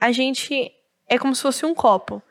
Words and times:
a 0.00 0.12
gente 0.12 0.72
é 1.08 1.18
como 1.18 1.34
se 1.34 1.42
fosse 1.42 1.64
um 1.64 1.74
copo. 1.74 2.22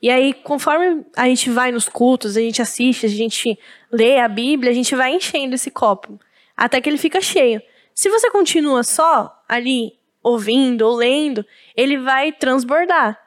E 0.00 0.10
aí, 0.10 0.34
conforme 0.34 1.04
a 1.16 1.26
gente 1.26 1.50
vai 1.50 1.72
nos 1.72 1.88
cultos, 1.88 2.36
a 2.36 2.40
gente 2.40 2.60
assiste, 2.60 3.06
a 3.06 3.08
gente 3.08 3.58
lê 3.90 4.20
a 4.20 4.28
Bíblia, 4.28 4.70
a 4.70 4.74
gente 4.74 4.94
vai 4.94 5.14
enchendo 5.14 5.54
esse 5.54 5.70
copo 5.70 6.20
até 6.56 6.80
que 6.80 6.88
ele 6.88 6.98
fica 6.98 7.20
cheio. 7.20 7.60
Se 7.94 8.08
você 8.08 8.30
continua 8.30 8.82
só 8.82 9.42
ali 9.48 9.92
ouvindo 10.22 10.82
ou 10.82 10.96
lendo, 10.96 11.44
ele 11.76 11.98
vai 11.98 12.32
transbordar. 12.32 13.18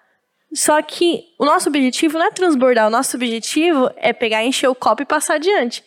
Só 0.54 0.82
que 0.82 1.26
o 1.38 1.46
nosso 1.46 1.70
objetivo 1.70 2.18
não 2.18 2.26
é 2.26 2.32
transbordar, 2.32 2.88
o 2.88 2.92
nosso 2.92 3.16
objetivo 3.16 3.90
é 3.96 4.12
pegar, 4.12 4.44
encher 4.44 4.68
o 4.68 4.76
copo 4.76 5.04
e 5.04 5.06
passar 5.06 5.36
adiante. 5.36 5.84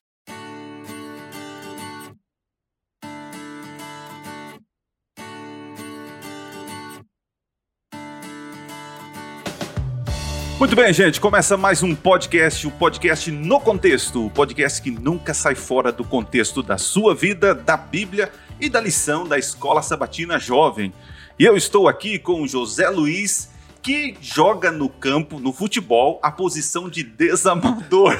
Muito 10.63 10.77
bem, 10.77 10.93
gente, 10.93 11.21
começa 11.21 11.57
mais 11.57 11.83
um 11.83 11.93
podcast, 11.93 12.69
o 12.69 12.71
podcast 12.71 13.33
no 13.33 13.59
contexto, 13.59 14.27
o 14.27 14.31
podcast 14.31 14.81
que 14.81 14.93
nunca 14.93 15.35
sai 15.35 15.57
fora 15.57 15.91
do 15.91 16.05
contexto 16.05 16.63
da 16.63 16.79
sua 16.79 17.17
vida, 17.17 17.53
da 17.53 17.77
Bíblia 17.77 18.31
e 18.61 18.69
da 18.69 18.81
lição 18.81 19.27
da 19.27 19.37
Escola 19.37 19.83
Sabatina 19.83 20.39
Jovem. 20.39 20.95
E 21.37 21.45
eu 21.45 21.57
estou 21.57 21.89
aqui 21.89 22.17
com 22.17 22.43
o 22.43 22.47
José 22.47 22.89
Luiz, 22.89 23.51
que 23.83 24.17
joga 24.21 24.71
no 24.71 24.89
campo, 24.89 25.41
no 25.41 25.53
futebol, 25.53 26.21
a 26.23 26.31
posição 26.31 26.89
de 26.89 27.03
desamador. 27.03 28.17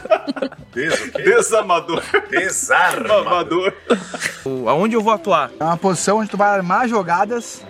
Des, 0.72 1.12
Desamador. 1.12 2.02
Desarmador. 2.30 3.74
Aonde 4.66 4.96
eu 4.96 5.02
vou 5.02 5.12
atuar? 5.12 5.50
É 5.60 5.64
uma 5.64 5.76
posição 5.76 6.16
onde 6.16 6.30
tu 6.30 6.38
vai 6.38 6.48
armar 6.48 6.88
jogadas, 6.88 7.62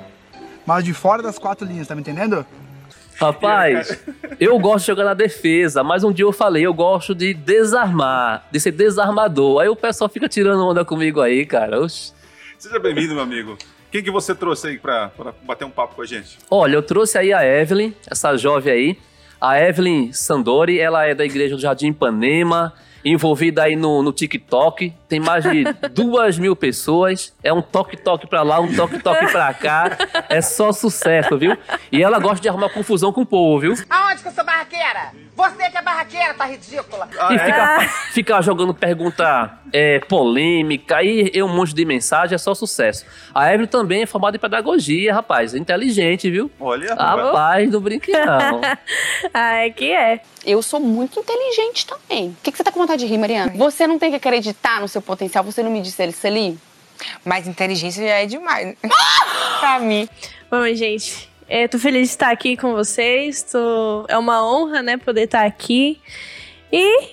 mas 0.64 0.84
de 0.84 0.94
fora 0.94 1.20
das 1.20 1.36
quatro 1.36 1.66
linhas, 1.66 1.88
tá 1.88 1.96
me 1.96 2.00
entendendo? 2.00 2.46
Rapaz, 3.18 4.02
eu 4.40 4.58
gosto 4.58 4.84
de 4.84 4.86
jogar 4.88 5.04
na 5.04 5.14
defesa, 5.14 5.82
mas 5.82 6.04
um 6.04 6.12
dia 6.12 6.24
eu 6.24 6.32
falei, 6.32 6.66
eu 6.66 6.74
gosto 6.74 7.14
de 7.14 7.32
desarmar, 7.34 8.46
de 8.50 8.58
ser 8.60 8.72
desarmador. 8.72 9.60
Aí 9.60 9.68
o 9.68 9.76
pessoal 9.76 10.08
fica 10.08 10.28
tirando 10.28 10.66
onda 10.66 10.84
comigo 10.84 11.20
aí, 11.20 11.46
cara. 11.46 11.80
Oxi. 11.80 12.12
Seja 12.58 12.78
bem-vindo, 12.78 13.14
meu 13.14 13.22
amigo. 13.22 13.56
Quem 13.90 14.02
que 14.02 14.10
você 14.10 14.34
trouxe 14.34 14.68
aí 14.68 14.78
pra 14.78 15.12
bater 15.42 15.64
um 15.64 15.70
papo 15.70 15.94
com 15.94 16.02
a 16.02 16.06
gente? 16.06 16.38
Olha, 16.50 16.74
eu 16.74 16.82
trouxe 16.82 17.16
aí 17.16 17.32
a 17.32 17.44
Evelyn, 17.44 17.92
essa 18.10 18.36
jovem 18.36 18.72
aí. 18.72 18.98
A 19.40 19.60
Evelyn 19.60 20.12
Sandori, 20.12 20.80
ela 20.80 21.04
é 21.06 21.14
da 21.14 21.24
igreja 21.24 21.54
do 21.54 21.60
Jardim 21.60 21.88
Ipanema, 21.88 22.72
envolvida 23.04 23.64
aí 23.64 23.76
no, 23.76 24.02
no 24.02 24.12
TikTok. 24.12 24.92
Tem 25.08 25.20
mais 25.20 25.44
de 25.44 25.64
duas 25.92 26.38
mil 26.38 26.56
pessoas. 26.56 27.34
É 27.42 27.52
um 27.52 27.62
toque-toque 27.62 28.26
pra 28.26 28.42
lá, 28.42 28.60
um 28.60 28.74
toque-toque 28.74 29.26
pra 29.30 29.52
cá. 29.54 29.96
É 30.28 30.40
só 30.40 30.72
sucesso, 30.72 31.36
viu? 31.36 31.56
E 31.92 32.02
ela 32.02 32.18
gosta 32.18 32.40
de 32.40 32.48
arrumar 32.48 32.70
confusão 32.70 33.12
com 33.12 33.22
o 33.22 33.26
povo, 33.26 33.60
viu? 33.60 33.74
Aonde 33.90 34.22
que 34.22 34.28
eu 34.28 34.32
sou 34.32 34.44
barraqueira? 34.44 35.12
Você 35.36 35.70
que 35.70 35.76
é 35.76 35.82
barraqueira, 35.82 36.34
tá 36.34 36.44
ridícula. 36.44 37.08
e 37.30 37.38
fica, 37.38 37.80
fica 38.12 38.42
jogando 38.42 38.72
pergunta 38.72 39.58
é, 39.72 39.98
polêmica 39.98 41.02
e, 41.02 41.32
e 41.34 41.42
um 41.42 41.48
monte 41.48 41.74
de 41.74 41.84
mensagem, 41.84 42.36
é 42.36 42.38
só 42.38 42.54
sucesso. 42.54 43.04
A 43.34 43.52
Evelyn 43.52 43.66
também 43.66 44.02
é 44.02 44.06
formada 44.06 44.36
em 44.36 44.40
pedagogia, 44.40 45.12
rapaz. 45.12 45.52
É 45.52 45.58
inteligente, 45.58 46.30
viu? 46.30 46.50
Olha, 46.60 46.94
Rapaz, 46.94 47.68
não 47.70 47.80
brinque 47.80 48.12
não. 48.12 48.60
Ah, 49.32 49.54
é 49.64 49.70
que 49.70 49.90
é. 49.92 50.20
Eu 50.46 50.62
sou 50.62 50.78
muito 50.78 51.18
inteligente 51.18 51.86
também. 51.86 52.28
O 52.28 52.36
que, 52.42 52.52
que 52.52 52.58
você 52.58 52.62
tá 52.62 52.70
com 52.70 52.80
vontade 52.94 53.04
de 53.04 53.06
rir, 53.06 53.18
Mariana? 53.18 53.52
Você 53.56 53.86
não 53.86 53.98
tem 53.98 54.10
que 54.10 54.16
acreditar 54.16 54.80
no 54.80 54.88
seu 54.88 55.02
potencial. 55.02 55.44
Você 55.44 55.62
não 55.62 55.70
me 55.70 55.80
disse 55.80 56.04
isso 56.04 56.26
ali? 56.26 56.58
Mas 57.24 57.46
inteligência 57.46 58.06
já 58.06 58.14
é 58.14 58.26
demais. 58.26 58.76
pra 59.60 59.80
mim. 59.80 60.08
Bom, 60.50 60.66
gente, 60.74 61.28
eu 61.48 61.68
tô 61.68 61.78
feliz 61.78 62.08
de 62.08 62.14
estar 62.14 62.30
aqui 62.30 62.56
com 62.56 62.72
vocês. 62.72 63.42
Tô... 63.42 64.04
É 64.08 64.16
uma 64.16 64.46
honra, 64.46 64.82
né, 64.82 64.96
poder 64.96 65.22
estar 65.22 65.44
aqui. 65.44 66.00
E 66.72 67.08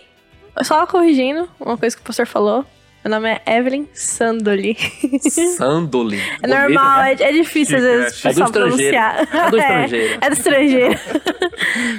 só 0.64 0.86
corrigindo 0.86 1.50
uma 1.60 1.78
coisa 1.78 1.96
que 1.96 2.02
o 2.02 2.06
pastor 2.06 2.28
falou. 2.28 2.66
Meu 3.04 3.10
nome 3.10 3.30
é 3.32 3.58
Evelyn 3.58 3.88
Sandoli. 3.96 4.78
Sandoli. 5.58 6.22
É 6.44 6.48
normal, 6.48 7.02
é, 7.02 7.14
é 7.14 7.32
difícil 7.32 7.78
às 7.78 7.84
vezes 7.84 8.24
né? 8.24 8.30
É 8.30 8.34
do 8.34 8.38
só 8.38 8.52
pronunciar. 8.52 9.28
É 9.34 9.50
do 9.50 9.58
estrangeiro. 9.58 10.20
É, 10.22 10.30
do 10.30 10.34
estrangeiro. 10.34 11.00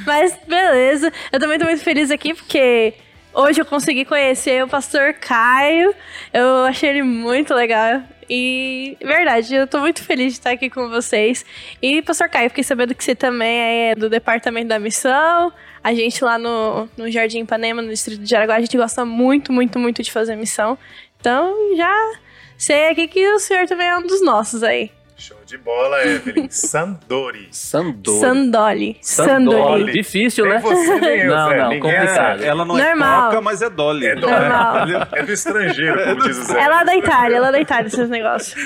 Mas 0.07 0.39
beleza. 0.47 1.13
Eu 1.33 1.41
também 1.41 1.59
tô 1.59 1.65
muito 1.65 1.83
feliz 1.83 2.09
aqui 2.13 2.33
porque 2.35 2.95
hoje 3.35 3.61
eu 3.61 3.65
consegui 3.65 4.05
conhecer 4.05 4.63
o 4.65 4.69
pastor 4.69 5.15
Caio. 5.15 5.95
Eu 6.33 6.65
achei 6.65 6.91
ele 6.91 7.03
muito 7.03 7.55
legal. 7.55 8.03
E, 8.29 8.97
verdade, 9.03 9.55
eu 9.55 9.67
tô 9.67 9.81
muito 9.81 10.03
feliz 10.03 10.33
de 10.33 10.39
estar 10.39 10.51
aqui 10.51 10.71
com 10.71 10.89
vocês. 10.89 11.45
E, 11.83 12.01
pastor 12.03 12.29
Caio, 12.29 12.49
fiquei 12.49 12.65
sabendo 12.65 12.95
que 12.95 13.05
você 13.05 13.15
também 13.15 13.91
é 13.91 13.95
do 13.95 14.09
departamento 14.09 14.69
da 14.69 14.79
missão. 14.79 15.53
A 15.85 15.93
gente 15.93 16.25
lá 16.25 16.39
no, 16.39 16.89
no 16.97 17.11
Jardim 17.11 17.41
Ipanema, 17.41 17.83
no 17.83 17.89
distrito 17.89 18.23
de 18.23 18.31
Jaraguá, 18.31 18.57
a 18.57 18.61
gente 18.61 18.77
gosta 18.77 19.05
muito, 19.05 19.53
muito, 19.53 19.79
muito 19.79 20.03
de 20.03 20.11
fazer 20.11 20.37
missão. 20.37 20.79
Então, 21.21 21.77
já 21.77 22.13
sei 22.57 22.89
aqui 22.89 23.09
que 23.09 23.29
o 23.29 23.39
senhor 23.39 23.67
também 23.67 23.89
é 23.89 23.99
um 23.99 24.07
dos 24.07 24.25
nossos 24.25 24.63
aí. 24.63 24.91
Show 25.23 25.39
de 25.47 25.57
bola, 25.57 26.05
Evelyn. 26.05 26.49
Sandori. 26.51 27.49
Sandori. 27.53 28.19
Sandoli. 28.21 28.99
Sandoli. 29.01 29.01
Sandoli. 29.01 29.93
Difícil, 29.93 30.45
Nem 30.47 30.55
né? 30.55 30.61
você, 30.61 31.01
nem 31.01 31.21
eu, 31.21 31.31
Não, 31.37 31.49
Zé. 31.49 31.57
não, 31.59 31.69
Ninguém 31.69 31.81
complicado. 31.81 32.43
é- 32.43 32.47
Ela 32.47 32.65
não 32.65 32.77
Normal. 32.77 33.23
é 33.23 33.27
coca, 33.27 33.41
mas 33.41 33.63
é 33.63 33.71
Dolly. 33.71 34.07
É, 34.07 34.15
do, 34.17 34.21
Normal. 34.23 34.77
é 35.13 35.23
do 35.23 35.33
estrangeiro, 35.33 36.05
como 36.05 36.23
diz 36.23 36.39
o 36.39 36.43
Zé. 36.45 36.61
Ela 36.61 36.81
é 36.81 36.85
da 36.85 36.97
Itália, 36.97 37.37
ela 37.37 37.49
é 37.49 37.53
da 37.53 37.61
Itália, 37.61 37.87
esses 37.87 38.09
negócios. 38.09 38.61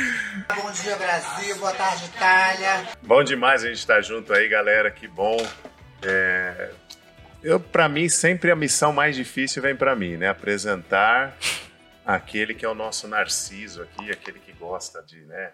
Bom 0.56 0.70
dia, 0.72 0.96
Brasil. 0.96 1.56
Boa 1.58 1.72
tarde, 1.72 2.04
Itália. 2.06 2.82
Bom 3.02 3.22
demais 3.22 3.62
a 3.62 3.68
gente 3.68 3.78
estar 3.78 4.00
junto 4.00 4.32
aí, 4.32 4.48
galera. 4.48 4.90
Que 4.90 5.06
bom. 5.06 5.36
É, 6.02 6.70
Eu, 7.42 7.60
para 7.60 7.88
mim, 7.88 8.08
sempre 8.08 8.50
a 8.50 8.56
missão 8.56 8.92
mais 8.92 9.14
difícil 9.14 9.60
vem 9.62 9.76
para 9.76 9.94
mim, 9.94 10.16
né? 10.16 10.28
Apresentar 10.30 11.36
aquele 12.04 12.54
que 12.54 12.64
é 12.64 12.68
o 12.68 12.74
nosso 12.74 13.06
Narciso 13.06 13.82
aqui, 13.82 14.10
aquele 14.10 14.38
que 14.38 14.52
gosta 14.52 15.02
de, 15.06 15.20
né, 15.26 15.50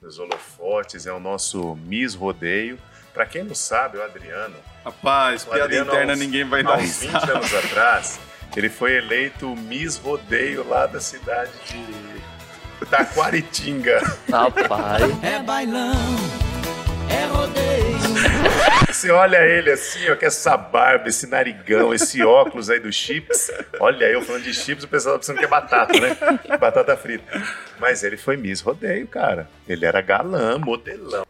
dos 0.00 0.18
holofotes, 0.18 1.06
é 1.06 1.12
o 1.12 1.20
nosso 1.20 1.76
Miss 1.86 2.14
Rodeio. 2.14 2.78
Para 3.12 3.26
quem 3.26 3.42
não 3.44 3.54
sabe, 3.54 3.98
o 3.98 4.02
Adriano, 4.02 4.56
Rapaz, 4.84 5.42
o 5.42 5.46
piada 5.46 5.64
Adriano, 5.64 5.90
interna 5.90 6.12
aos- 6.12 6.18
ninguém 6.18 6.44
vai 6.44 6.60
há 6.60 6.64
dar 6.64 6.78
uns 6.78 6.96
20 7.00 7.12
risada. 7.12 7.32
anos 7.38 7.54
atrás, 7.54 8.20
ele 8.56 8.70
foi 8.70 8.94
eleito 8.96 9.54
Miss 9.56 9.96
Rodeio 9.98 10.66
lá 10.66 10.86
da 10.86 11.00
cidade 11.00 11.50
de 11.66 12.86
Taquaritinga. 12.86 14.00
Rapaz. 14.30 15.02
Você 19.00 19.10
olha 19.10 19.38
ele 19.48 19.70
assim, 19.70 20.10
ó, 20.10 20.14
com 20.14 20.26
essa 20.26 20.54
barba, 20.58 21.08
esse 21.08 21.26
narigão, 21.26 21.94
esse 21.94 22.22
óculos 22.22 22.68
aí 22.68 22.78
do 22.78 22.92
chips. 22.92 23.50
Olha, 23.80 24.04
eu 24.04 24.20
falando 24.20 24.42
de 24.42 24.52
chips, 24.52 24.84
o 24.84 24.88
pessoal 24.88 25.14
tá 25.14 25.20
pensando 25.20 25.38
que 25.38 25.44
é 25.46 25.48
batata, 25.48 25.98
né? 25.98 26.16
Batata 26.58 26.94
frita. 26.98 27.24
Mas 27.78 28.04
ele 28.04 28.18
foi 28.18 28.36
Miss 28.36 28.60
Rodeio, 28.60 29.06
cara. 29.06 29.48
Ele 29.66 29.86
era 29.86 30.02
galã, 30.02 30.58
modelão. 30.58 31.24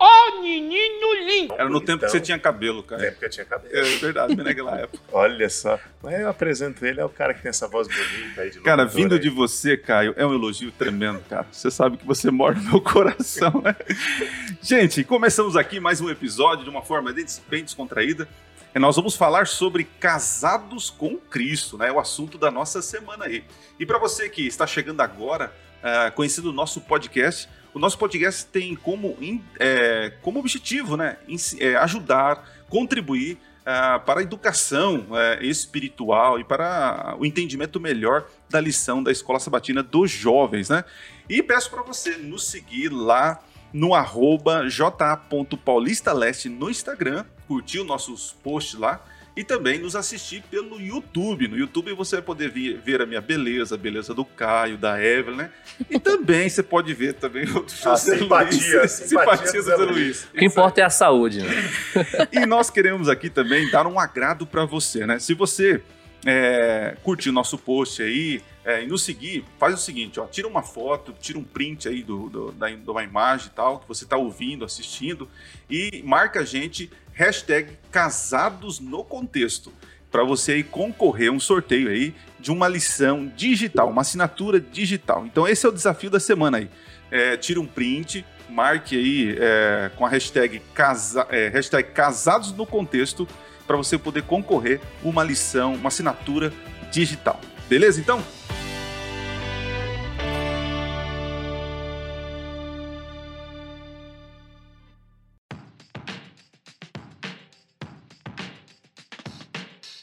Era 1.57 1.69
no 1.69 1.81
tempo 1.81 2.05
que 2.05 2.11
você 2.11 2.21
tinha 2.21 2.39
cabelo, 2.41 2.83
cara. 2.83 3.07
época 3.07 3.27
eu 3.27 3.31
tinha 3.31 3.47
cabelo. 3.47 3.73
É 3.73 3.83
verdade, 3.99 4.35
bem 4.35 4.45
naquela 4.45 4.81
época. 4.81 4.99
Olha 5.13 5.49
só. 5.49 5.79
Mas 6.03 6.19
eu 6.19 6.29
apresento 6.29 6.85
ele, 6.85 7.01
é 7.01 7.05
o 7.05 7.09
cara 7.09 7.33
que 7.35 7.43
tem 7.43 7.51
essa 7.51 7.69
voz 7.69 7.87
bonita 7.87 8.41
aí 8.41 8.51
de 8.51 8.59
Cara, 8.61 8.85
vindo 8.85 9.15
aí. 9.15 9.21
de 9.21 9.29
você, 9.31 9.77
Caio, 9.77 10.13
é 10.17 10.27
um 10.27 10.33
elogio 10.35 10.73
tremendo, 10.73 11.21
cara. 11.29 11.47
Você 11.53 11.71
sabe 11.71 11.99
que 11.99 12.07
você 12.07 12.31
mora 12.33 12.57
no 12.57 12.63
meu 12.71 12.81
coração, 12.81 13.61
né? 13.63 13.77
Gente, 14.63 15.05
começamos 15.05 15.57
aqui 15.57 15.79
mais 15.79 16.01
um 16.01 16.11
episódio 16.11 16.65
de 16.65 16.71
uma 16.71 16.83
forma 16.83 17.13
des- 17.13 17.41
bem 17.61 17.65
descontraída. 17.65 18.27
E 18.75 18.79
nós 18.79 18.97
vamos 18.97 19.17
falar 19.17 19.47
sobre 19.47 19.85
casados 19.85 20.91
com 20.91 21.17
Cristo, 21.17 21.77
né? 21.77 21.89
É 21.89 21.93
o 21.93 21.99
assunto 22.01 22.39
da 22.39 22.51
nossa 22.51 22.81
semana 22.81 23.27
aí. 23.27 23.45
E 23.79 23.85
para 23.85 23.99
você 23.99 24.29
que 24.29 24.47
está 24.47 24.67
chegando 24.67 25.01
agora, 25.01 25.53
ah, 25.83 26.11
conhecendo 26.15 26.51
o 26.51 26.53
nosso 26.53 26.81
podcast, 26.81 27.49
o 27.75 27.79
nosso 27.79 27.99
podcast 27.99 28.47
tem 28.47 28.75
como, 28.75 29.17
in- 29.21 29.43
é, 29.59 30.13
como 30.23 30.39
objetivo, 30.41 30.97
né? 30.97 31.19
Ensi- 31.29 31.63
é, 31.63 31.77
ajudar, 31.77 32.49
contribuir 32.69 33.39
ah, 33.67 33.99
para 33.99 34.21
a 34.21 34.23
educação 34.23 35.07
eh, 35.13 35.41
espiritual 35.47 36.41
e 36.41 36.45
para 36.45 37.15
o 37.19 37.27
entendimento 37.27 37.79
melhor 37.79 38.27
da 38.49 38.59
lição 38.59 39.03
da 39.03 39.13
Escola 39.13 39.39
Sabatina 39.39 39.83
dos 39.83 40.11
Jovens, 40.11 40.71
né? 40.71 40.83
E 41.29 41.43
peço 41.43 41.71
para 41.71 41.83
você 41.83 42.17
nos 42.17 42.47
seguir 42.47 42.89
lá 42.89 43.41
no 43.73 43.95
arroba 43.95 44.69
ja.paulistaleste 44.69 46.49
no 46.49 46.71
Instagram, 46.71 47.25
curtir 47.47 47.81
os 47.81 47.87
nossos 47.87 48.35
posts 48.43 48.79
lá 48.79 49.05
e 49.37 49.45
também 49.45 49.79
nos 49.79 49.95
assistir 49.95 50.43
pelo 50.51 50.81
YouTube. 50.81 51.47
No 51.47 51.57
YouTube 51.57 51.93
você 51.95 52.17
vai 52.17 52.25
poder 52.25 52.51
vi- 52.51 52.75
ver 52.75 53.01
a 53.01 53.07
minha 53.07 53.21
beleza, 53.21 53.77
a 53.77 53.79
beleza 53.79 54.13
do 54.13 54.25
Caio, 54.25 54.77
da 54.77 55.03
Evelyn, 55.03 55.37
né? 55.37 55.51
E 55.89 55.99
também 56.01 56.49
você 56.49 56.63
pode 56.63 56.93
ver 56.93 57.15
também 57.15 57.45
o 57.45 57.59
A 57.65 57.69
José 57.69 58.19
simpatia, 58.19 58.79
Luiz. 58.81 58.91
simpatia 58.93 59.47
simpatia 59.47 59.63
do 59.63 59.63
Zé 59.63 59.77
Luiz. 59.77 60.25
O 60.25 60.37
que 60.37 60.45
importa 60.45 60.81
é 60.81 60.85
a 60.85 60.91
saúde, 60.91 61.43
né? 61.43 61.71
E 62.33 62.45
nós 62.45 62.71
queremos 62.71 63.09
aqui 63.09 63.31
também 63.31 63.71
dar 63.71 63.87
um 63.87 63.99
agrado 64.01 64.47
para 64.47 64.65
você, 64.65 65.07
né? 65.07 65.19
Se 65.21 65.33
você 65.33 65.81
é, 66.27 66.97
curtiu 67.03 67.33
nosso 67.33 67.57
post 67.57 68.03
aí, 68.03 68.43
é, 68.65 68.83
e 68.83 68.87
nos 68.87 69.03
seguir, 69.03 69.45
faz 69.59 69.75
o 69.75 69.79
seguinte, 69.79 70.21
ó, 70.21 70.27
tira 70.27 70.47
uma 70.47 70.63
foto, 70.63 71.15
tira 71.19 71.39
um 71.39 71.45
print 71.45 71.89
aí 71.89 72.03
do, 72.03 72.29
do, 72.29 72.53
da, 72.53 72.69
de 72.69 72.91
uma 72.91 73.03
imagem 73.03 73.49
e 73.49 73.51
tal, 73.51 73.79
que 73.79 73.89
você 73.89 74.05
está 74.05 74.17
ouvindo, 74.17 74.65
assistindo, 74.65 75.29
e 75.69 76.03
marca 76.05 76.41
a 76.41 76.45
gente, 76.45 76.91
hashtag 77.13 77.79
casados 77.91 78.79
no 78.79 79.03
contexto, 79.03 79.73
para 80.11 80.25
você 80.25 80.53
aí 80.53 80.65
concorrer 80.65 81.31
a 81.31 81.33
um 81.33 81.41
sorteio 81.41 81.89
aí 81.89 82.15
de 82.39 82.51
uma 82.51 82.69
lição 82.69 83.33
digital, 83.37 83.89
uma 83.89 84.03
assinatura 84.03 84.61
digital. 84.61 85.25
Então 85.25 85.47
esse 85.47 85.65
é 85.65 85.69
o 85.69 85.73
desafio 85.73 86.11
da 86.11 86.19
semana 86.19 86.59
aí. 86.59 86.69
É, 87.11 87.37
tira 87.37 87.61
um 87.61 87.67
print, 87.67 88.25
marque 88.49 88.97
aí 88.97 89.37
é, 89.39 89.91
com 89.97 90.05
a 90.05 90.09
hashtag, 90.09 90.61
casa, 90.75 91.27
é, 91.31 91.49
hashtag 91.49 91.91
casados 91.93 92.53
no 92.53 92.67
contexto, 92.67 93.27
para 93.67 93.77
você 93.77 93.97
poder 93.97 94.25
concorrer 94.25 94.81
uma 95.03 95.23
lição, 95.23 95.75
uma 95.75 95.89
assinatura 95.89 96.53
digital. 96.91 97.41
Beleza, 97.69 98.01
então? 98.01 98.21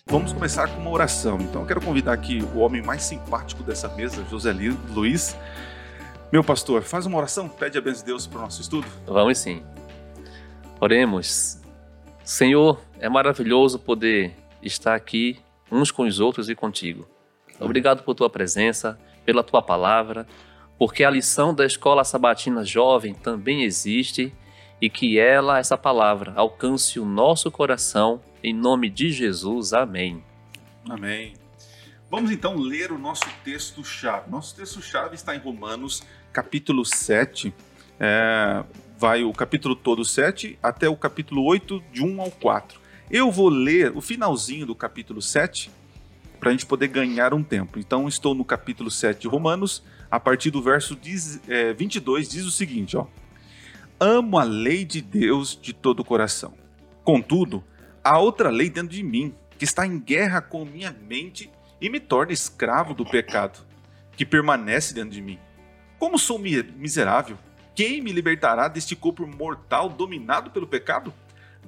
Vamos 0.10 0.32
começar 0.32 0.70
com 0.70 0.80
uma 0.80 0.90
oração. 0.90 1.38
Então, 1.42 1.62
eu 1.62 1.68
quero 1.68 1.82
convidar 1.82 2.14
aqui 2.14 2.42
o 2.56 2.60
homem 2.60 2.82
mais 2.82 3.04
simpático 3.04 3.62
dessa 3.62 3.90
mesa, 3.90 4.24
José 4.30 4.56
Luiz. 4.90 5.36
Meu 6.32 6.42
pastor, 6.42 6.82
faz 6.82 7.06
uma 7.06 7.18
oração, 7.18 7.50
pede 7.50 7.78
a 7.78 7.82
bênção 7.82 8.06
de 8.06 8.06
Deus 8.06 8.26
para 8.26 8.40
o 8.40 8.42
nosso 8.44 8.62
estudo. 8.62 8.88
Vamos 9.06 9.38
sim. 9.38 9.62
Oremos. 10.80 11.62
Senhor, 12.24 12.80
é 13.02 13.10
maravilhoso 13.10 13.78
poder 13.78 14.34
estar 14.64 14.96
aqui 14.96 15.40
uns 15.70 15.92
com 15.92 16.04
os 16.04 16.22
outros 16.22 16.50
e 16.50 16.56
contigo. 16.56 17.06
Obrigado 17.60 18.02
por 18.04 18.16
tua 18.16 18.30
presença, 18.30 18.98
pela 19.26 19.44
tua 19.44 19.62
palavra, 19.62 20.26
porque 20.80 21.04
a 21.04 21.10
lição 21.10 21.54
da 21.54 21.66
escola 21.66 22.06
sabatina 22.06 22.64
jovem 22.64 23.14
também 23.14 23.64
existe 23.64 24.34
e 24.80 24.90
que 24.90 25.20
ela, 25.20 25.60
essa 25.60 25.78
palavra, 25.78 26.32
alcance 26.38 26.98
o 26.98 27.06
nosso 27.06 27.52
coração 27.52 28.22
em 28.44 28.54
nome 28.54 28.90
de 28.90 29.12
Jesus. 29.12 29.74
Amém. 29.74 30.24
Amém. 30.90 31.34
Vamos 32.10 32.32
então 32.32 32.56
ler 32.56 32.92
o 32.92 32.98
nosso 32.98 33.26
texto-chave. 33.44 34.30
Nosso 34.30 34.56
texto-chave 34.56 35.16
está 35.16 35.36
em 35.36 35.40
Romanos, 35.40 36.04
capítulo 36.32 36.86
7. 36.86 37.54
É, 38.00 38.64
vai 38.98 39.24
o 39.24 39.34
capítulo 39.34 39.76
todo 39.76 40.06
7 40.06 40.58
até 40.64 40.88
o 40.88 40.96
capítulo 40.96 41.44
8, 41.44 41.84
de 41.92 42.04
1 42.04 42.22
ao 42.22 42.32
4. 42.32 42.80
Eu 43.12 43.32
vou 43.32 43.50
ler 43.50 43.96
o 43.96 44.02
finalzinho 44.02 44.66
do 44.66 44.76
capítulo 44.76 45.22
7 45.22 45.70
para 46.40 46.50
a 46.50 46.52
gente 46.52 46.66
poder 46.66 46.88
ganhar 46.88 47.34
um 47.34 47.44
tempo. 47.44 47.80
Então, 47.80 48.08
estou 48.08 48.34
no 48.34 48.46
capítulo 48.46 48.92
7 48.92 49.22
de 49.22 49.28
Romanos, 49.28 49.84
a 50.10 50.20
partir 50.20 50.52
do 50.52 50.62
verso 50.62 50.98
22, 51.76 52.30
diz 52.30 52.46
o 52.46 52.52
seguinte: 52.52 52.96
ó, 52.96 53.08
Amo 54.00 54.38
a 54.38 54.44
lei 54.44 54.86
de 54.86 55.02
Deus 55.02 55.58
de 55.60 55.74
todo 55.74 56.02
o 56.02 56.06
coração. 56.06 56.54
Contudo, 57.04 57.64
há 58.08 58.18
outra 58.18 58.50
lei 58.50 58.70
dentro 58.70 58.96
de 58.96 59.04
mim, 59.04 59.36
que 59.58 59.66
está 59.66 59.86
em 59.86 60.00
guerra 60.00 60.40
com 60.40 60.64
minha 60.64 60.92
mente 60.92 61.52
e 61.82 61.90
me 61.90 62.00
torna 62.00 62.32
escravo 62.32 62.94
do 62.94 63.06
pecado, 63.06 63.60
que 64.16 64.26
permanece 64.26 64.94
dentro 64.94 65.12
de 65.12 65.22
mim. 65.22 65.38
Como 66.00 66.18
sou 66.18 66.40
miserável, 66.40 67.38
quem 67.76 68.02
me 68.02 68.14
libertará 68.14 68.70
deste 68.70 68.96
corpo 68.96 69.28
mortal 69.28 69.90
dominado 69.90 70.52
pelo 70.52 70.66
pecado? 70.66 71.14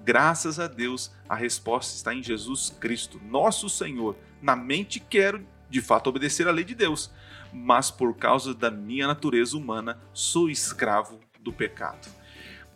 Graças 0.02 0.62
a 0.62 0.68
Deus, 0.68 1.12
a 1.28 1.36
resposta 1.36 1.94
está 1.94 2.14
em 2.14 2.24
Jesus 2.24 2.74
Cristo, 2.80 3.20
nosso 3.26 3.68
Senhor. 3.70 4.16
Na 4.42 4.56
mente 4.56 5.00
quero, 5.00 5.46
de 5.70 5.82
fato, 5.82 6.08
obedecer 6.08 6.48
à 6.48 6.52
lei 6.52 6.64
de 6.64 6.74
Deus, 6.74 7.12
mas 7.52 7.92
por 7.92 8.16
causa 8.16 8.54
da 8.54 8.72
minha 8.72 9.08
natureza 9.08 9.58
humana, 9.58 10.00
sou 10.14 10.50
escravo 10.50 11.20
do 11.42 11.52
pecado. 11.52 12.08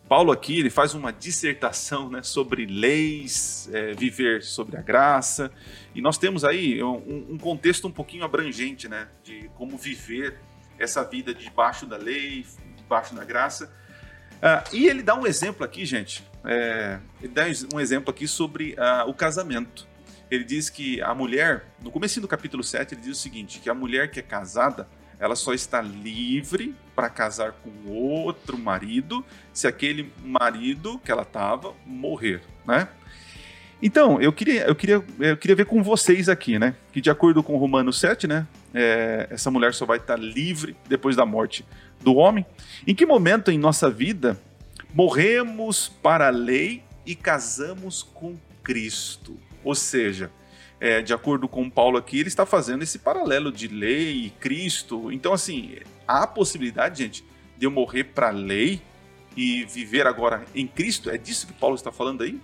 Paulo 0.08 0.30
aqui 0.30 0.58
ele 0.60 0.70
faz 0.70 0.94
uma 0.94 1.12
dissertação 1.12 2.10
né, 2.10 2.22
sobre 2.22 2.66
leis, 2.66 3.68
é, 3.72 3.94
viver 3.94 4.42
sobre 4.42 4.76
a 4.76 4.82
graça, 4.82 5.50
e 5.94 6.02
nós 6.02 6.18
temos 6.18 6.44
aí 6.44 6.82
um, 6.82 7.32
um, 7.32 7.38
contexto 7.38 7.88
um 7.88 7.90
pouquinho 7.90 8.24
abrangente 8.24 8.88
né, 8.88 9.08
de 9.22 9.50
como 9.56 9.78
viver 9.78 10.38
essa 10.78 11.02
vida 11.04 11.34
debaixo 11.34 11.86
da 11.86 11.96
lei, 11.96 12.44
debaixo 12.76 13.14
da 13.14 13.24
graça. 13.24 13.72
Uh, 14.34 14.74
e 14.74 14.86
ele 14.88 15.02
dá 15.02 15.14
um 15.14 15.26
exemplo 15.26 15.64
aqui, 15.64 15.86
gente, 15.86 16.22
é, 16.44 16.98
ele 17.22 17.32
dá 17.32 17.44
um 17.72 17.80
exemplo 17.80 18.10
aqui 18.10 18.28
sobre 18.28 18.74
uh, 18.74 19.08
o 19.08 19.14
casamento. 19.14 19.88
Ele 20.30 20.44
diz 20.44 20.68
que 20.68 21.00
a 21.00 21.14
mulher, 21.14 21.64
no 21.82 21.90
começo 21.90 22.20
do 22.20 22.28
capítulo 22.28 22.62
7, 22.62 22.94
ele 22.94 23.00
diz 23.00 23.18
o 23.18 23.20
seguinte, 23.20 23.60
que 23.60 23.70
a 23.70 23.74
mulher 23.74 24.10
que 24.10 24.18
é 24.18 24.22
casada, 24.22 24.88
ela 25.18 25.36
só 25.36 25.52
está 25.52 25.80
livre 25.80 26.74
para 26.94 27.08
casar 27.08 27.52
com 27.52 27.90
outro 27.90 28.58
marido 28.58 29.24
se 29.52 29.66
aquele 29.66 30.12
marido 30.22 30.98
que 31.04 31.10
ela 31.10 31.22
estava 31.22 31.72
morrer, 31.86 32.42
né? 32.66 32.88
Então, 33.82 34.20
eu 34.20 34.32
queria, 34.32 34.64
eu, 34.64 34.74
queria, 34.74 35.04
eu 35.18 35.36
queria 35.36 35.56
ver 35.56 35.66
com 35.66 35.82
vocês 35.82 36.28
aqui, 36.28 36.58
né? 36.58 36.74
Que 36.90 37.00
de 37.00 37.10
acordo 37.10 37.42
com 37.42 37.56
Romanos 37.56 38.00
7, 38.00 38.26
né? 38.26 38.46
É, 38.72 39.26
essa 39.30 39.50
mulher 39.50 39.74
só 39.74 39.84
vai 39.84 39.98
estar 39.98 40.16
livre 40.16 40.74
depois 40.88 41.16
da 41.16 41.26
morte 41.26 41.66
do 42.00 42.14
homem. 42.14 42.46
Em 42.86 42.94
que 42.94 43.04
momento 43.04 43.50
em 43.50 43.58
nossa 43.58 43.90
vida 43.90 44.40
morremos 44.94 45.88
para 46.02 46.28
a 46.28 46.30
lei 46.30 46.82
e 47.04 47.14
casamos 47.14 48.02
com 48.02 48.36
Cristo? 48.62 49.36
Ou 49.62 49.74
seja, 49.74 50.30
é, 50.80 51.00
de 51.02 51.12
acordo 51.12 51.48
com 51.48 51.68
Paulo 51.70 51.96
aqui, 51.96 52.20
ele 52.20 52.28
está 52.28 52.44
fazendo 52.44 52.82
esse 52.82 52.98
paralelo 52.98 53.50
de 53.50 53.68
lei 53.68 54.26
e 54.26 54.30
Cristo. 54.30 55.10
Então, 55.12 55.32
assim, 55.32 55.76
há 56.06 56.24
a 56.24 56.26
possibilidade, 56.26 57.02
gente, 57.02 57.24
de 57.56 57.66
eu 57.66 57.70
morrer 57.70 58.04
para 58.04 58.28
a 58.28 58.32
lei 58.32 58.82
e 59.36 59.64
viver 59.64 60.06
agora 60.06 60.44
em 60.54 60.66
Cristo? 60.66 61.10
É 61.10 61.16
disso 61.16 61.46
que 61.46 61.52
Paulo 61.52 61.74
está 61.74 61.90
falando 61.90 62.22
aí? 62.22 62.40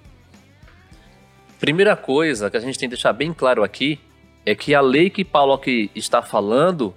Primeira 1.59 1.95
coisa 1.97 2.51
que 2.51 2.57
a 2.57 2.61
gente 2.61 2.79
tem 2.79 2.89
que 2.89 2.95
deixar 2.95 3.13
bem 3.13 3.33
claro 3.33 3.63
aqui 3.63 4.01
é 4.47 4.55
que 4.55 4.75
a 4.75 4.81
lei 4.81 5.11
que 5.11 5.25
Paulo 5.25 5.53
aqui 5.53 5.91
está 5.95 6.23
falando, 6.23 6.95